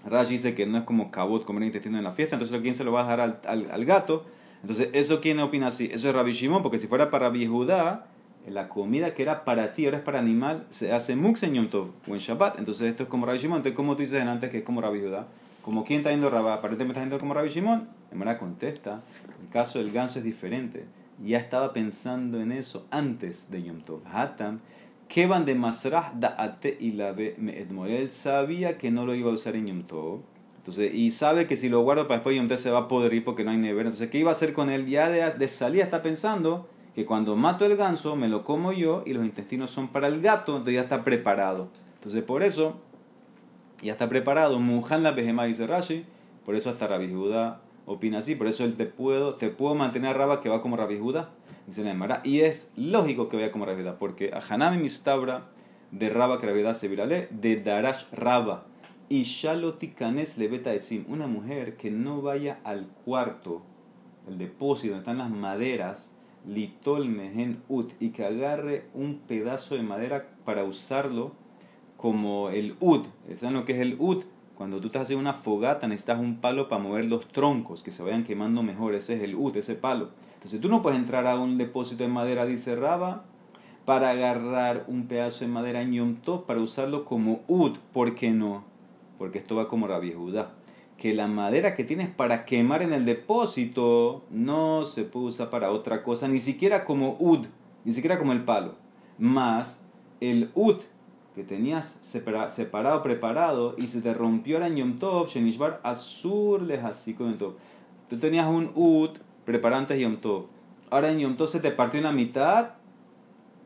Rashi 0.06 0.36
dice 0.36 0.56
que 0.56 0.66
no 0.66 0.78
es 0.78 0.86
como 0.86 1.12
cabot 1.12 1.44
comer 1.44 1.64
el 1.64 1.68
intestino 1.68 1.98
en 1.98 2.04
la 2.06 2.14
fiesta, 2.14 2.38
entonces 2.38 2.58
¿quién 2.62 2.76
se 2.76 2.86
lo 2.86 2.94
va 2.94 3.02
a 3.02 3.18
dar 3.18 3.20
al, 3.20 3.68
al, 3.70 3.84
gato? 3.84 4.24
Entonces, 4.62 4.92
¿eso 4.94 5.20
quién 5.20 5.42
opina 5.42 5.68
así? 5.68 5.90
Eso 5.92 6.08
es 6.08 6.16
Rabbi 6.16 6.32
Shimon, 6.32 6.62
porque 6.62 6.78
si 6.78 6.88
fuera 6.88 7.10
para 7.10 7.28
Rabbi 7.28 7.48
Judá, 7.48 8.08
la 8.50 8.70
comida 8.70 9.14
que 9.14 9.24
era 9.24 9.44
para 9.44 9.74
ti, 9.74 9.86
ahora 9.86 9.98
es 9.98 10.04
para 10.04 10.20
animal, 10.20 10.66
se 10.70 10.92
hace 10.94 11.16
mux 11.16 11.42
en 11.44 11.56
Yom 11.56 11.68
Tov 11.68 11.90
o 12.08 12.14
en 12.14 12.20
Shabbat. 12.20 12.60
Entonces, 12.60 12.88
esto 12.88 13.04
es 13.04 13.10
como 13.10 13.26
Rabbi 13.26 13.40
Shimon. 13.40 13.58
Entonces, 13.58 13.76
¿cómo 13.76 13.96
tú 13.96 14.02
dices 14.02 14.22
antes 14.22 14.50
que 14.50 14.60
es 14.60 14.64
como 14.64 14.82
Rabbi 14.82 15.02
Judá? 15.02 15.28
Como 15.62 15.84
quién 15.84 16.00
está 16.00 16.12
yendo 16.12 16.30
Rabá, 16.30 16.56
aparentemente 16.56 17.00
está 17.00 17.02
yendo 17.02 17.20
como 17.20 17.34
Rabbi 17.34 17.50
Shimon. 17.50 17.88
Verdad 18.12 18.40
contesta, 18.40 19.02
el 19.42 19.50
caso 19.50 19.80
del 19.80 19.92
ganso 19.92 20.20
es 20.20 20.26
diferente. 20.26 20.86
Ya 21.24 21.38
estaba 21.38 21.74
pensando 21.74 22.40
en 22.40 22.52
eso 22.52 22.86
antes 22.92 23.50
de 23.50 23.64
Yom 23.64 23.82
Tov. 23.82 24.02
Hatam 24.06 24.60
van 25.28 25.46
de 25.46 25.56
Masrah 25.56 26.14
Da'ate 26.16 26.78
y 26.80 26.92
la 26.92 27.10
Él 27.10 28.12
sabía 28.12 28.78
que 28.78 28.92
no 28.92 29.06
lo 29.06 29.16
iba 29.16 29.32
a 29.32 29.34
usar 29.34 29.56
en 29.56 29.68
Yom 29.68 29.84
Tov. 29.84 30.22
Entonces, 30.58 30.94
y 30.94 31.12
sabe 31.12 31.46
que 31.46 31.58
si 31.58 31.70
lo 31.70 31.82
guardo 31.82 32.08
para 32.08 32.18
después 32.18 32.36
Yom 32.38 32.48
Tov 32.48 32.58
se 32.58 32.72
va 32.72 32.80
a 32.80 32.88
podrir 32.88 33.24
porque 33.24 33.44
no 33.44 33.52
hay 33.52 33.58
nevera. 33.58 33.90
Entonces, 33.90 34.10
¿qué 34.10 34.20
iba 34.20 34.30
a 34.30 34.34
hacer 34.34 34.54
con 34.54 34.70
él? 34.70 34.88
Ya 34.88 35.10
de, 35.10 35.32
de 35.32 35.48
salida 35.48 35.84
está 35.84 36.02
pensando 36.02 36.70
que 36.96 37.06
cuando 37.06 37.36
mato 37.36 37.66
el 37.66 37.76
ganso 37.76 38.16
me 38.16 38.30
lo 38.30 38.44
como 38.44 38.72
yo 38.72 39.04
y 39.06 39.14
los 39.14 39.26
intestinos 39.26 39.70
son 39.70 39.90
para 39.90 40.08
el 40.08 40.22
gato, 40.22 40.54
entonces 40.54 40.76
ya 40.76 40.82
está 40.82 41.04
preparado. 41.04 41.68
Entonces, 41.96 42.24
por 42.24 42.42
eso, 42.42 42.78
ya 43.82 43.92
está 43.92 44.10
preparado. 44.10 44.60
Mujan 44.60 45.04
la 45.04 45.12
Behemá 45.12 45.46
dice 45.46 45.68
Rashi. 45.68 46.06
Por 46.46 46.56
eso 46.56 46.70
hasta 46.70 46.88
Rabbi 46.88 47.12
Judá 47.12 47.62
opina 47.86 48.20
así. 48.20 48.36
Por 48.36 48.48
eso 48.48 48.64
él 48.64 48.76
te 48.76 48.86
puedo, 48.86 49.36
te 49.36 49.50
puedo 49.50 49.76
mantener 49.76 50.12
a 50.12 50.14
Raba 50.14 50.42
que 50.42 50.50
va 50.50 50.62
como 50.62 50.78
Rabbi 50.78 50.98
Judá 50.98 51.30
dice 51.68 51.84
la 51.84 52.22
Y 52.24 52.42
es 52.42 52.72
lógico 52.76 53.30
que 53.30 53.38
vaya 53.38 53.52
como 53.52 53.66
Rabiedad, 53.66 53.98
porque 53.98 54.32
a 54.34 54.40
Hanami 54.40 54.78
Mistabra 54.78 55.46
de 55.92 56.10
Raba 56.10 56.40
que 56.40 56.74
se 56.74 56.88
virale, 56.88 57.28
de 57.32 57.62
Darash 57.62 58.06
Raba. 58.12 58.66
Y 59.08 59.24
Shalotikanes 59.24 60.38
Lebeta 60.38 60.74
Etzim, 60.74 61.06
una 61.08 61.28
mujer 61.28 61.78
que 61.78 61.92
no 61.92 62.22
vaya 62.22 62.60
al 62.64 62.88
cuarto, 63.06 63.62
el 64.28 64.38
depósito 64.38 64.94
donde 64.94 65.02
están 65.02 65.20
las 65.20 65.30
maderas, 65.30 66.12
litol 66.48 67.08
mehen 67.08 67.62
ut, 67.70 67.92
y 68.00 68.10
que 68.10 68.26
agarre 68.26 68.86
un 68.94 69.20
pedazo 69.28 69.76
de 69.76 69.84
madera 69.84 70.28
para 70.46 70.64
usarlo 70.64 71.34
como 71.98 72.50
el 72.50 72.76
ud. 72.80 73.06
¿Saben 73.36 73.56
lo 73.56 73.66
que 73.66 73.74
es 73.74 73.80
el 73.80 73.96
ud? 74.00 74.24
Cuando 74.56 74.80
tú 74.80 74.88
estás 74.88 75.04
haciendo 75.04 75.22
una 75.22 75.34
fogata 75.34 75.88
necesitas 75.88 76.20
un 76.20 76.38
palo 76.38 76.70
para 76.70 76.82
mover 76.82 77.06
los 77.06 77.28
troncos, 77.28 77.84
que 77.84 77.92
se 77.92 78.04
vayan 78.04 78.24
quemando 78.24 78.64
mejor. 78.64 78.96
Ese 78.96 79.16
es 79.16 79.22
el 79.22 79.36
ud, 79.36 79.56
ese 79.58 79.76
palo. 79.76 80.12
Entonces 80.36 80.62
tú 80.62 80.70
no 80.70 80.82
puedes 80.82 81.00
entrar 81.00 81.28
a 81.28 81.38
un 81.38 81.58
depósito 81.58 82.04
de 82.04 82.10
madera, 82.10 82.46
dice 82.46 82.78
para 83.84 84.10
agarrar 84.10 84.86
un 84.88 85.08
pedazo 85.08 85.46
de 85.46 85.52
madera 85.52 85.82
en 85.82 85.94
Yom 85.94 86.16
Tov 86.16 86.46
para 86.46 86.60
usarlo 86.60 87.06
como 87.06 87.42
ud. 87.48 87.78
¿Por 87.94 88.16
qué 88.16 88.32
no? 88.32 88.64
Porque 89.18 89.38
esto 89.38 89.56
va 89.56 89.68
como 89.68 89.88
Rabbi 89.88 90.14
Judá. 90.14 90.54
Que 90.98 91.14
la 91.14 91.28
madera 91.28 91.76
que 91.76 91.84
tienes 91.84 92.10
para 92.10 92.46
quemar 92.46 92.82
en 92.82 92.94
el 92.94 93.06
depósito 93.06 94.24
no 94.30 94.86
se 94.86 95.04
puede 95.04 95.28
usar 95.28 95.50
para 95.50 95.72
otra 95.72 96.04
cosa, 96.04 96.28
ni 96.28 96.40
siquiera 96.40 96.86
como 96.86 97.18
ud, 97.20 97.48
ni 97.84 97.92
siquiera 97.92 98.18
como 98.18 98.32
el 98.32 98.44
palo. 98.44 98.76
Más 99.18 99.82
el 100.22 100.52
ud 100.56 100.78
que 101.36 101.44
tenías 101.44 102.00
separado, 102.02 103.04
preparado, 103.04 103.76
y 103.78 103.88
se 103.88 104.02
te 104.02 104.14
rompió 104.14 104.64
el 104.64 104.76
Yom 104.76 104.98
Tov, 105.00 105.28
Shenishbar 105.28 105.82
Asur 105.84 106.62
Lehasiko 106.62 107.30
Tú 108.10 108.18
tenías 108.18 108.48
un 108.48 108.72
ud 108.74 109.10
preparantes 109.44 110.00
Yom 110.00 110.18
Tov. 110.18 110.46
Ahora 110.90 111.12
en 111.12 111.20
Yom 111.20 111.36
Tov 111.36 111.50
se 111.50 111.60
te 111.60 111.72
partió 111.72 111.98
en 111.98 112.06
la 112.06 112.14
mitad, 112.14 112.76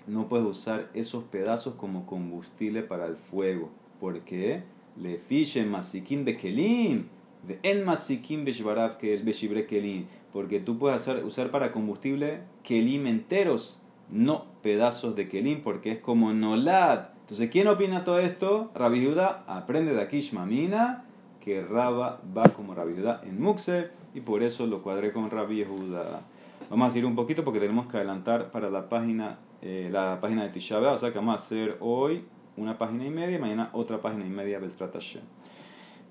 no 0.07 0.27
puedes 0.27 0.47
usar 0.47 0.89
esos 0.95 1.25
pedazos 1.25 1.75
como 1.75 2.07
combustible 2.07 2.81
para 2.81 3.05
el 3.05 3.17
fuego. 3.17 3.69
¿Por 3.99 4.21
qué? 4.21 4.63
Le 4.97 5.19
fiche 5.19 5.63
masikin 5.63 6.25
bekelim, 6.25 7.05
de 7.47 7.59
en 7.63 7.85
masikin 7.85 8.45
que 8.45 9.13
el 9.13 9.23
beshibre 9.23 9.65
kelim. 9.65 10.05
Porque 10.33 10.59
tú 10.59 10.77
puedes 10.77 11.01
hacer, 11.01 11.23
usar 11.23 11.49
para 11.51 11.71
combustible 11.71 12.41
kelim 12.63 13.07
enteros, 13.07 13.81
no 14.09 14.45
pedazos 14.61 15.15
de 15.15 15.27
kelim, 15.27 15.61
porque 15.61 15.91
es 15.91 15.99
como 15.99 16.33
nolad. 16.33 17.09
Entonces, 17.21 17.49
¿quién 17.49 17.67
opina 17.67 18.03
todo 18.03 18.19
esto? 18.19 18.71
Rabbi 18.75 19.05
Judá 19.05 19.43
aprende 19.47 19.93
de 19.93 20.01
aquí 20.01 20.21
Shmamina 20.21 21.05
que 21.39 21.61
Raba 21.61 22.21
va 22.35 22.43
como 22.43 22.75
Rabbi 22.75 22.95
Judá 22.95 23.21
en 23.23 23.41
Muxe 23.41 23.89
y 24.13 24.21
por 24.21 24.43
eso 24.43 24.67
lo 24.67 24.81
cuadré 24.81 25.11
con 25.11 25.29
Rabbi 25.29 25.63
Judá. 25.63 26.21
Vamos 26.69 26.93
a 26.93 26.97
ir 26.97 27.05
un 27.05 27.15
poquito 27.15 27.43
porque 27.43 27.59
tenemos 27.59 27.87
que 27.87 27.97
adelantar 27.97 28.51
para 28.51 28.69
la 28.69 28.89
página 28.89 29.39
eh, 29.61 29.89
la 29.91 30.21
página 30.21 30.43
de 30.43 30.49
Tisha 30.49 30.79
o 30.79 30.97
sea 30.97 31.11
que 31.11 31.17
vamos 31.17 31.33
a 31.33 31.43
hacer 31.43 31.77
hoy 31.81 32.23
una 32.55 32.77
página 32.77 33.05
y 33.05 33.09
media, 33.09 33.39
mañana 33.39 33.69
otra 33.73 34.01
página 34.01 34.25
y 34.25 34.29
media, 34.29 34.59
Hashem. 34.59 35.21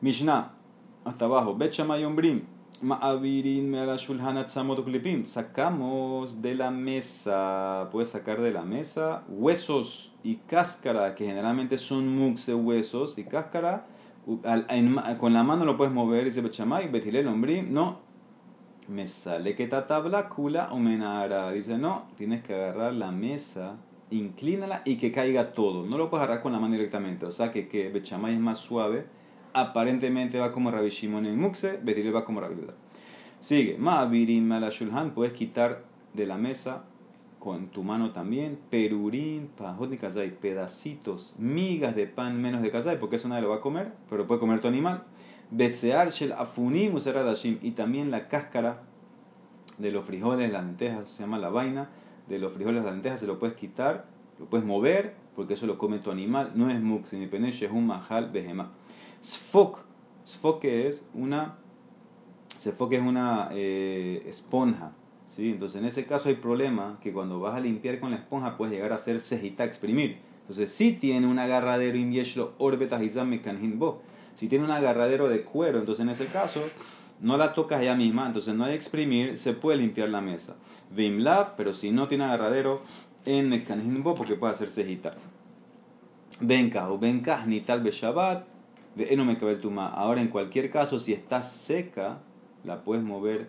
Mishnah, 0.00 0.52
hasta 1.08 1.24
abajo, 1.24 1.56
Bet 1.56 1.72
Shammai 1.72 2.04
Ombrim. 2.04 2.42
Sacamos 5.26 6.40
de 6.40 6.54
la 6.54 6.70
mesa, 6.70 7.88
puedes 7.90 8.10
sacar 8.10 8.40
de 8.40 8.52
la 8.52 8.62
mesa 8.62 9.24
huesos 9.28 10.12
y 10.22 10.36
cáscara, 10.36 11.16
que 11.16 11.26
generalmente 11.26 11.76
son 11.76 12.16
muxe 12.16 12.54
huesos 12.54 13.18
y 13.18 13.24
cáscara. 13.24 13.86
con 15.18 15.32
la 15.32 15.42
mano 15.42 15.64
lo 15.64 15.76
puedes 15.76 15.92
mover, 15.92 16.26
dice 16.26 16.40
Bechamay, 16.40 16.88
Betilel 16.88 17.26
Ombrim, 17.26 17.72
no. 17.72 17.98
Me 18.86 19.06
sale 19.08 19.54
que 19.56 19.66
tabla 19.66 20.28
kula 20.28 20.68
o 20.70 20.78
menara. 20.78 21.50
Dice, 21.50 21.76
no, 21.76 22.06
tienes 22.16 22.42
que 22.42 22.54
agarrar 22.54 22.94
la 22.94 23.10
mesa, 23.10 23.76
inclínala 24.10 24.82
y 24.84 24.96
que 24.96 25.10
caiga 25.10 25.52
todo. 25.52 25.84
No 25.84 25.98
lo 25.98 26.08
puedes 26.08 26.24
agarrar 26.24 26.42
con 26.42 26.52
la 26.52 26.60
mano 26.60 26.74
directamente. 26.74 27.26
O 27.26 27.30
sea 27.30 27.52
que, 27.52 27.68
que 27.68 27.90
Bechamay 27.90 28.34
es 28.34 28.40
más 28.40 28.58
suave 28.58 29.17
aparentemente 29.52 30.38
va 30.38 30.52
como 30.52 30.70
Rabbi 30.70 30.90
Shimon 30.90 31.26
en 31.26 31.38
Muxe, 31.38 31.78
Betilel 31.82 32.14
va 32.14 32.24
como 32.24 32.40
Rabbi 32.40 32.54
Judah. 32.54 32.74
Sigue, 33.40 33.76
Ma'avirin 33.78 34.46
Malashulhan, 34.46 35.12
puedes 35.12 35.32
quitar 35.32 35.84
de 36.14 36.26
la 36.26 36.36
mesa 36.36 36.84
con 37.38 37.68
tu 37.68 37.84
mano 37.84 38.10
también, 38.10 38.58
perurín, 38.68 39.48
pajot 39.56 39.90
ni 39.90 39.96
kazay, 39.96 40.30
pedacitos, 40.30 41.36
migas 41.38 41.94
de 41.94 42.06
pan 42.06 42.40
menos 42.42 42.62
de 42.62 42.70
kazay, 42.70 42.98
porque 42.98 43.16
eso 43.16 43.28
nadie 43.28 43.42
lo 43.42 43.50
va 43.50 43.56
a 43.56 43.60
comer, 43.60 43.92
pero 44.10 44.26
puede 44.26 44.40
comer 44.40 44.60
tu 44.60 44.68
animal. 44.68 45.04
Besear 45.50 46.10
shel 46.10 46.32
afunim 46.32 46.94
useradashim, 46.94 47.58
y 47.62 47.70
también 47.70 48.10
la 48.10 48.28
cáscara 48.28 48.82
de 49.78 49.92
los 49.92 50.04
frijoles, 50.04 50.52
las 50.52 50.64
lentejas, 50.64 51.08
se 51.08 51.22
llama 51.22 51.38
la 51.38 51.48
vaina, 51.48 51.88
de 52.28 52.38
los 52.38 52.52
frijoles, 52.52 52.84
las 52.84 52.92
lentejas, 52.92 53.20
se 53.20 53.26
lo 53.26 53.38
puedes 53.38 53.56
quitar, 53.56 54.06
lo 54.38 54.46
puedes 54.46 54.66
mover, 54.66 55.14
porque 55.36 55.54
eso 55.54 55.66
lo 55.66 55.78
come 55.78 56.00
tu 56.00 56.10
animal, 56.10 56.52
no 56.56 56.68
es 56.68 56.82
ni 57.12 57.26
peneche, 57.28 57.66
es 57.66 57.72
un 57.72 57.86
mahal 57.86 58.30
behemah. 58.32 58.72
Sfok. 59.20 59.80
Sfok 60.24 60.64
es 60.64 61.08
una, 61.14 61.56
Sfok 62.56 62.92
es 62.92 63.00
una 63.00 63.48
eh, 63.52 64.24
esponja. 64.26 64.92
¿sí? 65.28 65.50
Entonces 65.50 65.80
en 65.80 65.86
ese 65.86 66.06
caso 66.06 66.28
hay 66.28 66.36
problema 66.36 66.98
que 67.02 67.12
cuando 67.12 67.40
vas 67.40 67.56
a 67.56 67.60
limpiar 67.60 67.98
con 67.98 68.10
la 68.10 68.16
esponja 68.16 68.56
puedes 68.56 68.74
llegar 68.74 68.92
a 68.92 68.96
hacer 68.96 69.20
cejita, 69.20 69.64
exprimir. 69.64 70.18
Entonces 70.42 70.70
si 70.70 70.92
tiene 70.92 71.26
un 71.26 71.38
agarradero 71.38 71.96
invieshlo 71.96 72.54
orbetas 72.58 73.00
bo. 73.74 74.02
Si 74.34 74.48
tiene 74.48 74.64
un 74.64 74.70
agarradero 74.70 75.28
de 75.28 75.42
cuero, 75.42 75.80
entonces 75.80 76.04
en 76.04 76.10
ese 76.10 76.26
caso 76.26 76.62
no 77.20 77.36
la 77.36 77.54
tocas 77.54 77.82
ella 77.82 77.96
misma, 77.96 78.26
entonces 78.26 78.54
no 78.54 78.64
hay 78.64 78.74
exprimir, 78.74 79.36
se 79.36 79.52
puede 79.52 79.78
limpiar 79.78 80.08
la 80.08 80.20
mesa. 80.20 80.56
Vimlab, 80.94 81.56
pero 81.56 81.72
si 81.72 81.90
no 81.90 82.06
tiene 82.06 82.24
agarradero 82.24 82.82
en 83.24 84.02
bo 84.02 84.14
porque 84.14 84.36
puede 84.36 84.52
hacer 84.52 84.70
cejita. 84.70 85.14
Venka 86.40 86.90
o 86.90 86.98
venka 86.98 87.44
ni 87.46 87.60
tal 87.60 87.82
Shabbat 87.82 88.57
Ahora, 89.94 90.20
en 90.20 90.28
cualquier 90.28 90.70
caso, 90.70 90.98
si 90.98 91.12
está 91.12 91.42
seca, 91.42 92.18
la 92.64 92.84
puedes 92.84 93.04
mover 93.04 93.48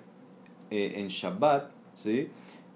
eh, 0.69 0.93
en 0.97 1.07
Shabbat, 1.07 1.71
¿sí? 1.95 2.27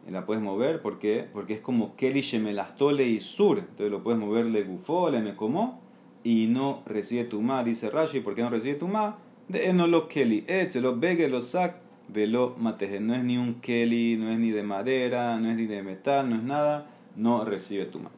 La 0.10 0.26
puedes 0.26 0.44
mover 0.44 0.82
porque, 0.82 1.26
porque 1.32 1.54
es 1.54 1.62
como 1.62 1.96
Keli 1.96 2.22
Shemelastole 2.22 3.08
y 3.08 3.20
Sur. 3.22 3.60
Entonces 3.60 3.90
lo 3.90 4.04
puedes 4.04 4.20
mover 4.20 4.48
le 4.48 4.64
gufó, 4.64 5.10
le 5.10 5.22
me 5.22 5.36
como 5.36 5.82
y 6.24 6.48
no 6.48 6.84
recibe 6.86 7.24
tuma. 7.26 7.64
Dice 7.64 7.90
Rashi, 7.90 8.20
¿por 8.20 8.36
qué 8.36 8.42
no 8.42 8.50
recibe 8.50 8.76
tuma? 8.76 9.18
De 9.48 9.72
no 9.74 9.88
lo 9.88 10.08
Keli, 10.08 10.44
eche 10.48 10.82
lo 10.82 10.98
begue, 10.98 11.30
lo 11.30 11.42
sac, 11.42 11.78
velo 12.10 12.56
mateje. 12.58 13.00
No 13.00 13.16
es 13.16 13.24
ni 13.24 13.38
un 13.38 13.56
Keli, 13.62 14.18
no 14.18 14.32
es 14.32 14.40
ni 14.40 14.52
de 14.52 14.64
madera, 14.64 15.40
no 15.40 15.50
es 15.50 15.56
ni 15.56 15.66
de 15.66 15.84
metal, 15.84 16.30
no 16.30 16.36
es 16.36 16.44
nada, 16.44 16.88
no 17.16 17.46
recibe 17.46 17.86
tuma. 17.86 18.10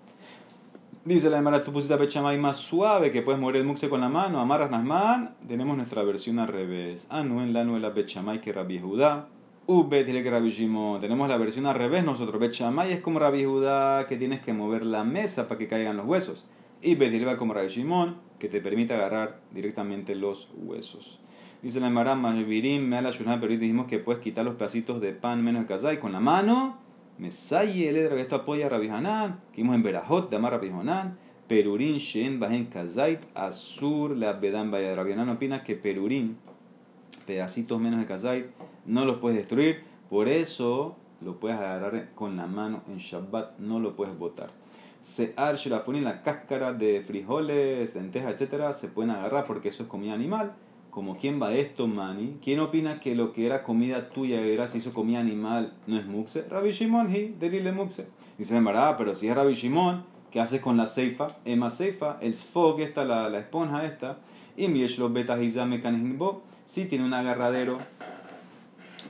Dice 1.06 1.30
la 1.30 1.38
Emara, 1.38 1.64
tú 1.64 1.72
pusiste 1.72 1.96
pechamay 1.98 2.36
más 2.40 2.58
suave 2.58 3.12
que 3.12 3.22
puedes 3.22 3.40
mover 3.40 3.58
el 3.58 3.64
muxe 3.64 3.90
con 3.90 4.02
la 4.02 4.10
mano, 4.10 4.40
amarras 4.40 4.72
nasman. 4.72 5.36
Tenemos 5.48 5.78
nuestra 5.78 6.04
versión 6.04 6.40
al 6.40 6.48
revés. 6.48 7.06
Anu 7.12 7.42
en 7.42 7.54
la 7.54 7.64
nuela 7.64 7.94
pechamay 7.94 8.42
que 8.42 8.52
Rabbi 8.52 8.80
Judá. 8.80 9.28
Ubet 9.68 10.08
que 10.08 10.32
Rabbi 10.32 10.50
Shimon. 10.50 11.00
Tenemos 11.00 11.30
la 11.30 11.38
versión 11.38 11.68
al 11.68 11.76
revés 11.76 12.04
nosotros. 12.04 12.40
Pechamay 12.42 12.92
es 12.92 13.02
como 13.02 13.20
Rabbi 13.20 13.46
Judá 13.46 14.08
que 14.08 14.18
tienes 14.18 14.40
que 14.40 14.54
mover 14.54 14.84
la 14.84 15.04
mesa 15.04 15.48
para 15.48 15.60
que 15.60 15.68
caigan 15.68 15.96
los 15.96 16.08
huesos. 16.08 16.48
Y 16.82 16.96
va 16.96 17.38
como 17.38 17.54
Rabbi 17.54 17.68
Shimon 17.68 18.16
que 18.40 18.50
te 18.50 18.60
permite 18.60 18.96
agarrar 18.96 19.42
directamente 19.52 20.16
los 20.16 20.50
huesos. 20.56 21.20
Dice 21.62 21.80
la 21.80 21.88
Emara, 21.88 22.16
Mahvirim, 22.16 22.82
me 22.82 23.00
la 23.04 23.12
pero 23.12 23.48
dijimos 23.50 23.86
que 23.86 24.00
puedes 24.00 24.24
quitar 24.24 24.44
los 24.44 24.56
pedacitos 24.56 25.02
de 25.02 25.14
pan 25.14 25.44
menos 25.44 25.66
y 25.94 25.98
con 25.98 26.14
la 26.14 26.20
mano 26.20 26.84
Mesaye 27.18 27.90
el 27.90 27.96
esto 28.20 28.36
apoya 28.36 28.66
a 28.66 28.70
Rabbi 28.70 28.90
Hanan, 28.90 29.40
que 29.54 29.62
vimos 29.62 29.76
en 29.76 29.84
Berajot, 29.84 30.30
de 30.30 30.36
Amar 30.36 30.52
Rabbi 30.52 30.70
Hanan, 30.70 31.18
Perurín, 31.48 31.98
Shen, 31.98 32.40
Bajen, 32.40 32.66
Kazait, 32.66 33.22
Azur, 33.34 34.18
la 34.18 34.34
Bedan, 34.34 34.70
Vaya. 34.70 34.96
Rabbi 34.96 35.14
Hanan 35.14 35.30
opina 35.30 35.64
que 35.64 35.76
Perurín, 35.76 36.38
pedacitos 37.26 37.80
menos 37.80 38.02
de 38.02 38.06
Kazait, 38.06 38.48
no 38.86 39.06
los 39.06 39.20
puedes 39.20 39.38
destruir, 39.38 39.84
por 40.10 40.28
eso 40.28 40.98
lo 41.22 41.40
puedes 41.40 41.58
agarrar 41.58 42.10
con 42.16 42.36
la 42.36 42.48
mano 42.48 42.84
en 42.90 42.98
Shabbat, 42.98 43.60
no 43.60 43.80
lo 43.80 43.96
puedes 43.96 44.18
botar. 44.18 44.50
Sear, 45.02 45.56
Shirafunin, 45.56 46.04
la 46.04 46.22
cáscara 46.22 46.74
de 46.74 47.02
frijoles, 47.02 47.96
lentejas, 47.96 48.34
etcétera, 48.34 48.74
se 48.74 48.90
pueden 48.90 49.12
agarrar 49.12 49.46
porque 49.46 49.70
eso 49.70 49.84
es 49.84 49.90
comida 49.90 50.14
animal 50.14 50.54
como 50.96 51.18
quién 51.18 51.42
va 51.42 51.54
esto, 51.54 51.88
Mani, 51.88 52.38
¿quién 52.42 52.62
opina 52.62 53.02
que 53.02 53.16
lo 53.16 53.34
que 53.34 53.46
era 53.46 53.64
comida 53.64 54.08
tuya 54.08 54.40
era 54.40 54.66
se 54.70 54.78
hizo 54.78 54.94
comida 54.94 55.20
animal 55.20 55.74
no 55.88 56.00
es 56.00 56.06
muxe? 56.06 56.48
Rabbi 56.50 56.72
Shimon, 56.72 57.14
hi, 57.14 57.36
delile. 57.38 57.74
Dice, 58.38 58.62
pero 58.98 59.14
si 59.14 59.28
es 59.28 59.36
Rabbi 59.36 59.56
Shimon, 59.56 60.06
¿qué 60.32 60.40
haces 60.40 60.62
con 60.62 60.78
la 60.78 60.86
ceifa? 60.86 61.36
Ema 61.44 61.70
ceifa, 61.70 62.18
el 62.22 62.34
sfog, 62.34 62.80
esta, 62.80 63.04
la, 63.04 63.30
la 63.30 63.40
esponja 63.40 63.86
esta, 63.86 64.20
y 64.56 64.70
lo 64.98 65.10
betas 65.10 65.38
bo, 66.18 66.44
si 66.64 66.86
tiene 66.86 67.04
un 67.04 67.14
agarradero, 67.14 67.78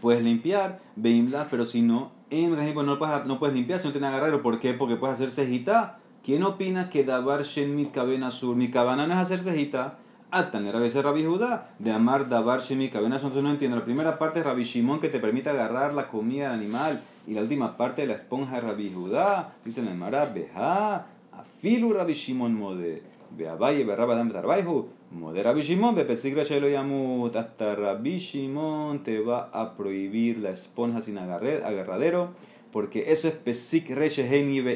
puedes 0.02 0.24
limpiar, 0.24 0.82
veimla, 0.96 1.50
pero 1.52 1.66
si 1.66 1.84
no, 1.84 2.10
en 2.32 2.56
no 2.74 2.98
puedes, 2.98 3.28
no 3.28 3.38
puedes 3.38 3.56
limpiar 3.56 3.80
si 3.80 3.86
no 3.86 3.92
tiene 3.92 4.08
agarradero, 4.08 4.42
¿por 4.42 4.60
qué? 4.60 4.74
Porque 4.74 4.96
puedes 4.96 5.14
hacer 5.14 5.30
cejita. 5.30 6.00
¿Quién 6.24 6.42
opina 6.42 6.90
que 6.90 7.04
dabar 7.04 7.44
shen 7.44 7.76
mit 7.76 7.92
cabena 7.92 8.32
sur? 8.32 8.56
Mi 8.56 8.72
cabana 8.72 9.06
no 9.06 9.14
es 9.14 9.20
hacer 9.20 9.40
cejita 9.40 10.00
Atan, 10.36 10.70
veces 10.82 11.02
Rabbi 11.02 11.24
Judá, 11.24 11.70
de 11.80 11.94
amar 11.94 12.28
davar 12.28 12.60
shemi 12.60 12.90
cabenas. 12.90 13.22
Entonces 13.22 13.42
no 13.42 13.52
entiendo. 13.52 13.78
La 13.78 13.86
primera 13.86 14.20
parte 14.20 14.40
es 14.40 14.46
Rabbi 14.46 14.66
Shimon 14.66 15.00
que 15.00 15.08
te 15.08 15.20
permite 15.20 15.50
agarrar 15.50 15.94
la 15.94 16.10
comida 16.10 16.52
del 16.52 16.60
animal. 16.60 17.02
Y 17.26 17.34
la 17.36 17.42
última 17.42 17.78
parte 17.78 18.02
de 18.02 18.08
la 18.08 18.16
esponja 18.16 18.56
de 18.56 18.62
Rabbi 18.68 18.92
Judá. 18.94 19.54
Dice 19.64 19.80
en 19.80 19.88
el 19.88 19.96
Mará, 19.96 20.26
beja, 20.26 21.06
afilu 21.32 21.94
Rabbi 21.94 22.14
Shimon 22.14 22.54
mode. 22.54 23.02
Beabaye, 23.32 23.86
berraba 23.86 24.16
dam 24.16 24.30
tarbaihu. 24.30 24.90
Mode 25.12 25.42
Rabbi 25.42 25.62
Shimon, 25.62 25.96
bepesigra 25.96 26.44
shelo 26.44 26.68
yamut. 26.68 27.34
Hasta 27.34 27.74
Rabbi 27.74 28.18
Shimon 28.18 29.04
te 29.06 29.22
va 29.22 29.50
a 29.54 29.78
prohibir 29.78 30.40
la 30.40 30.50
esponja 30.50 31.02
sin 31.02 31.18
agarradero. 31.18 32.32
Porque 32.74 33.14
eso 33.14 33.30
es 33.30 33.36
pesik 33.36 33.90
reche 33.90 34.28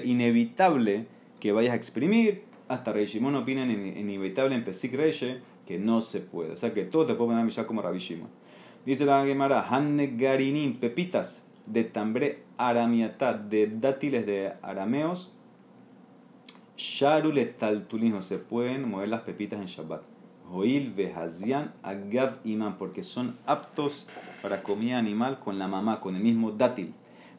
inevitable 0.06 1.08
que 1.42 1.52
vayas 1.52 1.74
a 1.74 1.76
exprimir 1.76 2.48
hasta 2.70 2.94
Rabbi 2.94 3.08
Shimon 3.08 3.36
opina 3.36 3.66
inevitable 3.66 4.56
en 4.56 4.64
Pesik 4.64 4.94
Reche 4.94 5.40
que 5.70 5.78
no 5.78 6.02
se 6.02 6.20
puede. 6.20 6.54
O 6.54 6.58
sea 6.58 6.74
que 6.74 6.84
todo 6.84 7.06
te 7.06 7.14
puede 7.14 7.30
poner 7.30 7.60
a 7.60 7.68
como 7.68 7.84
Rabbi. 7.84 8.00
Dice 8.88 9.06
la 9.06 9.24
Gemara, 9.24 9.62
Hanne 9.70 10.16
Garinim, 10.18 10.80
pepitas 10.80 11.48
de 11.68 11.84
tambre 11.84 12.42
aramiatá, 12.58 13.36
de 13.36 13.68
dátiles 13.68 14.26
de 14.26 14.54
arameos, 14.64 15.32
Sharul 16.76 17.40
taltulinos, 17.60 18.26
se 18.26 18.40
pueden 18.40 18.90
mover 18.90 19.10
las 19.10 19.22
pepitas 19.22 19.60
en 19.60 19.68
Shabbat. 19.68 20.02
Joil 20.50 20.92
vehazian 20.92 21.76
agav 21.84 22.40
imam, 22.46 22.80
porque 22.80 23.04
son 23.04 23.38
aptos 23.46 24.08
para 24.42 24.64
comida 24.64 24.98
animal 24.98 25.40
con 25.40 25.60
la 25.60 25.68
mamá, 25.68 26.00
con 26.00 26.16
el 26.16 26.24
mismo 26.24 26.52
dátil. 26.52 26.96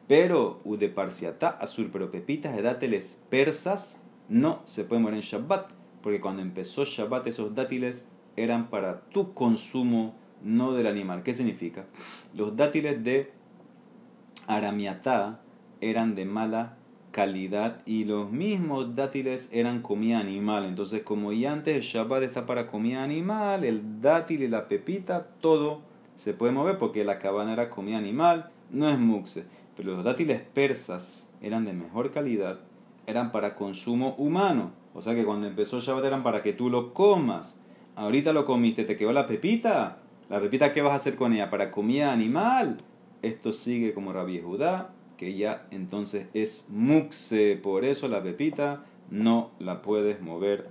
Pero, 0.07 0.61
ude 0.63 0.87
parciata 0.87 1.49
azul, 1.49 1.89
pero 1.91 2.11
pepitas 2.11 2.55
de 2.55 2.61
dátiles 2.61 3.21
persas, 3.29 4.01
no 4.29 4.61
se 4.63 4.85
puede 4.85 5.01
morir 5.01 5.17
en 5.17 5.21
Shabbat, 5.21 5.69
porque 6.01 6.21
cuando 6.21 6.41
empezó 6.41 6.85
Shabbat 6.85 7.27
esos 7.27 7.53
dátiles 7.53 8.07
eran 8.35 8.69
para 8.69 9.01
tu 9.01 9.33
consumo, 9.33 10.15
no 10.43 10.73
del 10.73 10.87
animal. 10.87 11.23
¿Qué 11.23 11.35
significa? 11.35 11.85
Los 12.33 12.55
dátiles 12.55 13.03
de 13.03 13.31
Aramiatá 14.47 15.41
eran 15.81 16.15
de 16.15 16.25
mala 16.25 16.77
calidad 17.11 17.81
y 17.85 18.05
los 18.05 18.31
mismos 18.31 18.95
dátiles 18.95 19.49
eran 19.51 19.81
comida 19.81 20.19
animal. 20.19 20.65
Entonces, 20.65 21.03
como 21.03 21.33
ya 21.33 21.51
antes 21.51 21.75
el 21.75 21.81
Shabbat 21.81 22.23
está 22.23 22.45
para 22.45 22.67
comida 22.67 23.03
animal, 23.03 23.63
el 23.63 24.01
dátil 24.01 24.43
y 24.43 24.47
la 24.47 24.67
pepita, 24.67 25.27
todo 25.41 25.81
se 26.15 26.33
puede 26.33 26.53
mover 26.53 26.77
porque 26.77 27.03
la 27.03 27.19
cabana 27.19 27.53
era 27.53 27.69
comida 27.69 27.97
animal, 27.97 28.49
no 28.69 28.89
es 28.89 28.97
muxe. 28.97 29.45
Pero 29.75 29.95
los 29.95 30.03
dátiles 30.03 30.41
persas 30.41 31.29
eran 31.41 31.65
de 31.65 31.73
mejor 31.73 32.11
calidad 32.11 32.59
eran 33.07 33.31
para 33.31 33.55
consumo 33.55 34.15
humano. 34.17 34.71
O 34.93 35.01
sea 35.01 35.15
que 35.15 35.25
cuando 35.25 35.47
empezó 35.47 35.79
Shabbat 35.79 36.05
eran 36.05 36.23
para 36.23 36.41
que 36.41 36.53
tú 36.53 36.69
lo 36.69 36.93
comas. 36.93 37.59
Ahorita 38.01 38.33
lo 38.33 38.45
comiste, 38.45 38.83
te 38.83 38.97
quedó 38.97 39.13
la 39.13 39.27
pepita. 39.27 39.99
¿La 40.27 40.41
pepita 40.41 40.73
qué 40.73 40.81
vas 40.81 40.93
a 40.93 40.95
hacer 40.95 41.15
con 41.15 41.33
ella? 41.33 41.51
¿Para 41.51 41.69
comida 41.69 42.11
animal? 42.11 42.77
Esto 43.21 43.53
sigue 43.53 43.93
como 43.93 44.11
Rabbi 44.11 44.41
Judá, 44.41 44.89
que 45.17 45.37
ya 45.37 45.67
entonces 45.69 46.25
es 46.33 46.65
muxe. 46.71 47.59
Por 47.61 47.85
eso 47.85 48.07
la 48.07 48.23
pepita 48.23 48.85
no 49.11 49.51
la 49.59 49.83
puedes 49.83 50.19
mover 50.19 50.69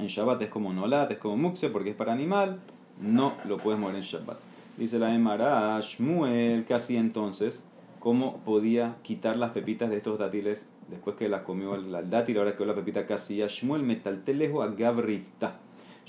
en 0.00 0.08
Shabbat. 0.08 0.42
Es 0.42 0.48
como 0.48 0.72
nolat, 0.72 1.12
es 1.12 1.18
como 1.18 1.36
muxe 1.36 1.68
porque 1.68 1.90
es 1.90 1.94
para 1.94 2.12
animal. 2.12 2.58
No 3.00 3.34
lo 3.44 3.56
puedes 3.58 3.78
mover 3.78 3.94
en 3.94 4.02
Shabbat. 4.02 4.38
Dice 4.76 4.98
la 4.98 5.14
Emara, 5.14 5.78
Shmuel, 5.80 6.64
casi 6.64 6.96
entonces, 6.96 7.64
¿cómo 8.00 8.38
podía 8.38 8.96
quitar 9.04 9.36
las 9.36 9.52
pepitas 9.52 9.88
de 9.88 9.98
estos 9.98 10.18
dátiles 10.18 10.68
después 10.88 11.14
que 11.14 11.28
las 11.28 11.42
comió 11.42 11.76
el 11.76 12.10
dátil? 12.10 12.38
Ahora 12.38 12.56
que 12.56 12.66
la 12.66 12.74
pepita 12.74 13.06
casi, 13.06 13.38
Shmuel 13.38 13.84
metaltelejo 13.84 14.64
a 14.64 14.66
gabrifta. 14.66 15.60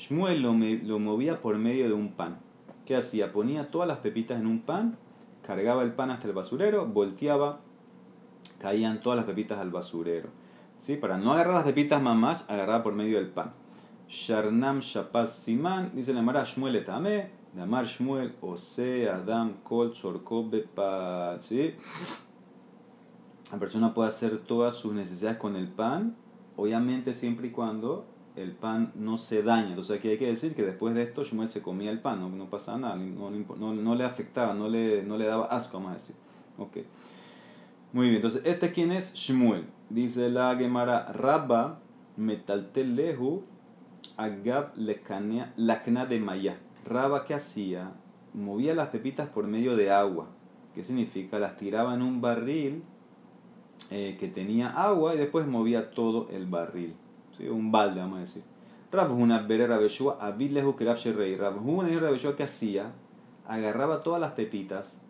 Shmuel 0.01 0.41
lo, 0.41 0.53
lo 0.53 0.97
movía 0.97 1.41
por 1.43 1.59
medio 1.59 1.85
de 1.87 1.93
un 1.93 2.13
pan. 2.13 2.39
¿Qué 2.87 2.95
hacía? 2.95 3.31
Ponía 3.31 3.69
todas 3.69 3.87
las 3.87 3.99
pepitas 3.99 4.39
en 4.39 4.47
un 4.47 4.61
pan, 4.61 4.97
cargaba 5.45 5.83
el 5.83 5.93
pan 5.93 6.09
hasta 6.09 6.27
el 6.27 6.33
basurero, 6.33 6.87
volteaba, 6.87 7.59
caían 8.57 8.99
todas 9.01 9.17
las 9.17 9.25
pepitas 9.27 9.59
al 9.59 9.69
basurero. 9.69 10.29
¿Sí? 10.79 10.97
Para 10.97 11.19
no 11.19 11.33
agarrar 11.33 11.53
las 11.53 11.65
pepitas 11.65 12.01
mamás, 12.01 12.49
agarraba 12.49 12.81
por 12.81 12.93
medio 12.93 13.17
del 13.17 13.27
pan. 13.27 13.53
Sharnam 14.09 14.79
Shapaz 14.79 15.35
Siman, 15.35 15.91
dice 15.93 16.13
la 16.13 16.23
Mara 16.23 16.45
Shmuel 16.45 16.77
etame, 16.77 17.29
de 17.53 17.61
Amar 17.61 17.85
Shmuel, 17.85 18.33
Ose, 18.41 19.07
Adam, 19.07 19.57
Kol, 19.63 19.93
Sorkob, 19.93 20.51
¿sí? 21.41 21.75
La 23.51 23.59
persona 23.59 23.93
puede 23.93 24.09
hacer 24.09 24.39
todas 24.39 24.73
sus 24.73 24.93
necesidades 24.93 25.37
con 25.37 25.55
el 25.55 25.67
pan, 25.67 26.15
obviamente 26.55 27.13
siempre 27.13 27.49
y 27.49 27.51
cuando 27.51 28.10
el 28.35 28.51
pan 28.51 28.91
no 28.95 29.17
se 29.17 29.43
daña. 29.43 29.69
Entonces 29.69 29.97
aquí 29.97 30.09
hay 30.09 30.17
que 30.17 30.27
decir 30.27 30.55
que 30.55 30.63
después 30.63 30.95
de 30.95 31.03
esto 31.03 31.23
Shmuel 31.23 31.49
se 31.49 31.61
comía 31.61 31.91
el 31.91 31.99
pan, 31.99 32.19
no, 32.19 32.29
no 32.29 32.49
pasaba 32.49 32.77
nada, 32.77 32.95
no, 32.95 33.29
no, 33.31 33.73
no, 33.73 33.95
le 33.95 34.03
afectaba, 34.03 34.53
no 34.53 34.69
le, 34.69 35.03
no 35.03 35.17
le 35.17 35.25
daba 35.25 35.45
asco, 35.45 35.77
vamos 35.77 35.91
a 35.91 35.95
decir. 35.95 36.15
Okay. 36.57 36.85
Muy 37.93 38.05
bien, 38.05 38.17
entonces, 38.17 38.41
¿este 38.45 38.71
quién 38.71 38.91
es? 38.91 39.13
Shmuel. 39.15 39.65
Dice 39.89 40.29
la 40.29 40.55
Gemara, 40.55 41.11
Rabba 41.11 41.79
metaltelehu 42.15 43.43
agab 44.17 44.73
lakna 45.57 46.05
de 46.05 46.19
maya. 46.19 46.57
Rabba, 46.85 47.25
¿qué 47.25 47.33
hacía? 47.33 47.91
Movía 48.33 48.73
las 48.73 48.89
pepitas 48.89 49.27
por 49.29 49.47
medio 49.47 49.75
de 49.75 49.91
agua. 49.91 50.27
¿Qué 50.73 50.83
significa? 50.83 51.37
Las 51.37 51.57
tiraba 51.57 51.93
en 51.93 52.01
un 52.01 52.21
barril 52.21 52.83
eh, 53.89 54.15
que 54.19 54.27
tenía 54.29 54.69
agua 54.69 55.15
y 55.15 55.17
después 55.17 55.45
movía 55.45 55.91
todo 55.91 56.29
el 56.31 56.45
barril. 56.45 56.95
¿Sí? 57.41 57.49
Un 57.49 57.71
balde, 57.71 58.01
vamos 58.01 58.17
a 58.17 58.21
decir. 58.21 58.43
Rabhuna 58.91 59.39
bere 59.39 59.67
Rabeshua 59.67 60.19
kerab 60.77 60.97
rey. 61.17 61.35
Rabhuna 61.35 61.89
y 61.89 61.97
Rabeshua, 61.97 62.35
¿qué 62.35 62.43
hacía? 62.43 62.91
Agarraba 63.47 64.03
todas 64.03 64.21
las 64.21 64.33
pepitas 64.33 65.01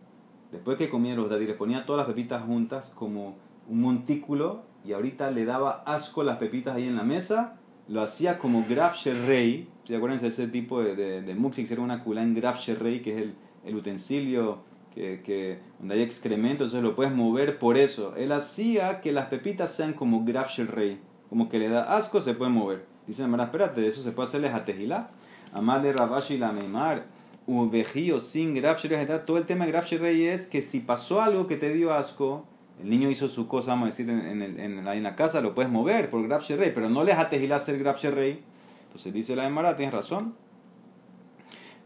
Después 0.52 0.78
que 0.78 0.90
comía 0.90 1.16
los 1.16 1.30
dátiles, 1.30 1.56
ponía 1.56 1.86
todas 1.86 2.06
las 2.06 2.14
pepitas 2.14 2.44
juntas 2.44 2.92
como 2.94 3.38
un 3.70 3.82
montículo 3.82 4.64
y 4.84 4.92
ahorita 4.92 5.32
le 5.32 5.46
daba 5.46 5.84
asco 5.86 6.24
las 6.24 6.38
pepitas 6.38 6.76
ahí 6.76 6.88
en 6.88 6.98
la 6.98 7.04
mesa. 7.04 7.58
Lo 7.88 8.02
hacía 8.02 8.38
como 8.38 8.66
Graf 8.70 9.06
Rey. 9.06 9.70
¿Se 9.86 9.96
acuerdan 9.96 10.20
de 10.20 10.28
ese 10.28 10.48
tipo 10.48 10.82
de, 10.82 10.96
de, 10.96 11.22
de 11.22 11.36
muxix? 11.36 11.72
Era 11.72 11.82
una 11.82 12.04
culá 12.04 12.22
en 12.22 12.36
Graf 12.36 12.68
Rey, 12.68 13.02
que 13.02 13.16
es 13.16 13.22
el, 13.22 13.36
el 13.64 13.76
utensilio 13.76 14.60
que, 14.94 15.22
que, 15.22 15.60
donde 15.80 15.96
hay 15.96 16.02
excremento, 16.02 16.66
entonces 16.66 16.84
lo 16.84 16.96
puedes 16.96 17.14
mover 17.14 17.58
por 17.58 17.78
eso. 17.78 18.16
Él 18.18 18.34
hacía 18.34 19.00
que 19.00 19.14
las 19.14 19.28
pepitas 19.28 19.72
sean 19.72 19.94
como 19.94 20.26
Graf 20.26 20.58
Rey. 20.60 21.00
Como 21.32 21.48
que 21.48 21.60
le 21.60 21.70
da 21.70 21.96
asco, 21.96 22.20
se 22.20 22.34
puede 22.34 22.52
mover. 22.52 22.86
Dice, 23.08 23.24
espérate, 23.24 23.80
de 23.80 23.88
eso 23.88 24.04
se 24.04 24.12
puede 24.12 24.28
hacerles 24.28 24.54
a 24.54 24.66
Tejilá. 24.66 25.10
Amarle 25.54 25.94
Rabashi 25.94 26.38
la 26.38 26.52
Meimar 26.52 27.06
vejío 27.48 28.20
sin 28.20 28.54
Graf 28.54 28.84
todo 29.26 29.38
el 29.38 29.46
tema 29.46 29.66
de 29.66 29.72
Graf 29.72 29.92
es 29.94 30.48
que 30.48 30.62
si 30.62 30.82
pasó 30.82 31.22
algo 31.22 31.48
que 31.48 31.56
te 31.56 31.74
dio 31.74 31.94
asco, 31.94 32.46
el 32.82 32.90
niño 32.90 33.10
hizo 33.10 33.30
su 33.30 33.48
cosa, 33.48 33.72
vamos 33.72 33.84
a 33.84 33.86
decir, 33.88 34.10
en, 34.10 34.42
en, 34.42 34.60
en, 34.60 35.04
la, 35.04 35.16
casa, 35.16 35.40
lo 35.40 35.56
puedes 35.56 35.72
mover 35.72 36.10
por 36.10 36.22
Graf 36.28 36.46
pero 36.50 36.90
no 36.90 37.06
le 37.06 37.12
dejaste 37.12 37.54
hacer 37.54 37.80
Graf. 37.80 38.04
Entonces 38.04 39.14
dice 39.14 39.36
la 39.36 39.48
Emara, 39.48 39.78
tienes 39.78 39.94
razón. 39.94 40.36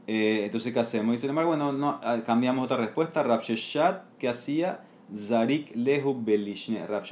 Eh, 0.08 0.42
entonces, 0.46 0.74
¿qué 0.74 0.80
hacemos? 0.80 1.14
Dice 1.14 1.28
la 1.28 1.34
Emara, 1.34 1.46
bueno, 1.46 1.72
no, 1.72 2.00
ah, 2.04 2.18
cambiamos 2.26 2.66
otra 2.66 2.78
respuesta. 2.78 3.22
Rav 3.22 3.44
¿qué 4.20 4.28
hacía? 4.28 4.82
Zarik 5.16 5.76
Lehu 5.76 6.20
Belishne. 6.24 6.88
Rav 6.88 7.04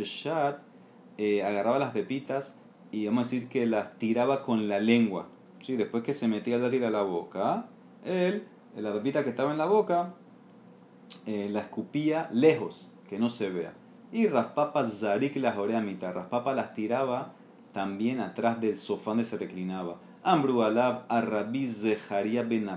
eh, 1.18 1.44
agarraba 1.44 1.80
las 1.80 1.92
pepitas 1.92 2.60
y 2.92 3.06
vamos 3.06 3.28
a 3.28 3.30
decir 3.32 3.50
que 3.50 3.66
las 3.66 3.98
tiraba 3.98 4.44
con 4.44 4.68
la 4.68 4.80
lengua. 4.80 5.28
¿sí? 5.62 5.76
Después 5.76 6.04
que 6.04 6.14
se 6.14 6.28
metía 6.28 6.56
el 6.56 6.62
dátil 6.62 6.84
a 6.84 6.92
la 6.92 7.02
boca 7.02 7.68
él, 8.06 8.48
la 8.76 8.94
pepita 8.94 9.24
que 9.24 9.30
estaba 9.30 9.52
en 9.52 9.58
la 9.58 9.66
boca, 9.66 10.14
eh, 11.26 11.48
la 11.52 11.62
escupía 11.62 12.30
lejos, 12.32 12.94
que 13.08 13.18
no 13.18 13.30
se 13.30 13.50
vea. 13.50 13.74
Y 14.12 14.28
Raspapa 14.28 14.88
Zarik 14.88 15.36
las 15.38 15.58
orea 15.58 15.82
mitad. 15.82 16.14
Raspapa 16.14 16.54
las 16.54 16.74
tiraba 16.74 17.34
también 17.72 18.20
atrás 18.20 18.60
del 18.62 18.78
sofá 18.78 19.12
donde 19.12 19.24
se 19.24 19.38
reclinaba. 19.38 19.98
Ambru 20.24 20.62
alab 20.62 21.06
arabiz 21.10 21.82
zeharia 21.82 22.44
ben 22.44 22.70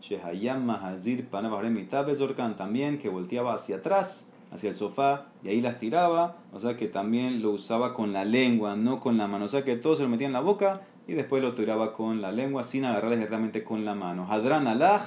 shehayam 0.00 0.64
mahazir 0.64 1.28
panav 1.28 1.62
mitad 1.70 2.06
bezorkan 2.06 2.56
también, 2.56 2.98
que 2.98 3.08
volteaba 3.08 3.54
hacia 3.54 3.76
atrás, 3.76 4.32
hacia 4.56 4.70
el 4.70 4.76
sofá, 4.76 5.26
y 5.42 5.48
ahí 5.48 5.60
las 5.60 5.78
tiraba. 5.78 6.36
O 6.52 6.60
sea 6.60 6.76
que 6.76 6.88
también 6.88 7.42
lo 7.42 7.50
usaba 7.52 7.94
con 7.94 8.12
la 8.12 8.24
lengua, 8.24 8.76
no 8.76 9.00
con 9.00 9.16
la 9.16 9.26
mano. 9.28 9.44
O 9.44 9.48
sea 9.48 9.64
que 9.64 9.76
todo 9.76 9.96
se 9.96 10.02
lo 10.02 10.08
metía 10.08 10.26
en 10.26 10.32
la 10.32 10.40
boca 10.40 10.82
y 11.08 11.14
después 11.14 11.42
lo 11.42 11.54
tiraba 11.54 11.92
con 11.92 12.20
la 12.20 12.32
lengua 12.32 12.64
sin 12.64 12.84
agarrarle 12.84 13.16
directamente 13.16 13.62
con 13.62 13.84
la 13.84 13.94
mano. 13.94 14.26
Hadran 14.30 14.66
alaj, 14.66 15.02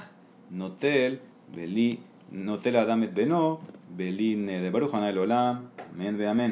notel, 0.50 1.20
beli, 1.54 2.00
notel 2.30 2.76
adamet 2.76 3.12
beno, 3.12 3.60
belin 3.96 4.46
de 4.46 4.70
baruch 4.70 4.94
olam, 4.94 5.68
amén, 5.92 6.22
amén. 6.26 6.48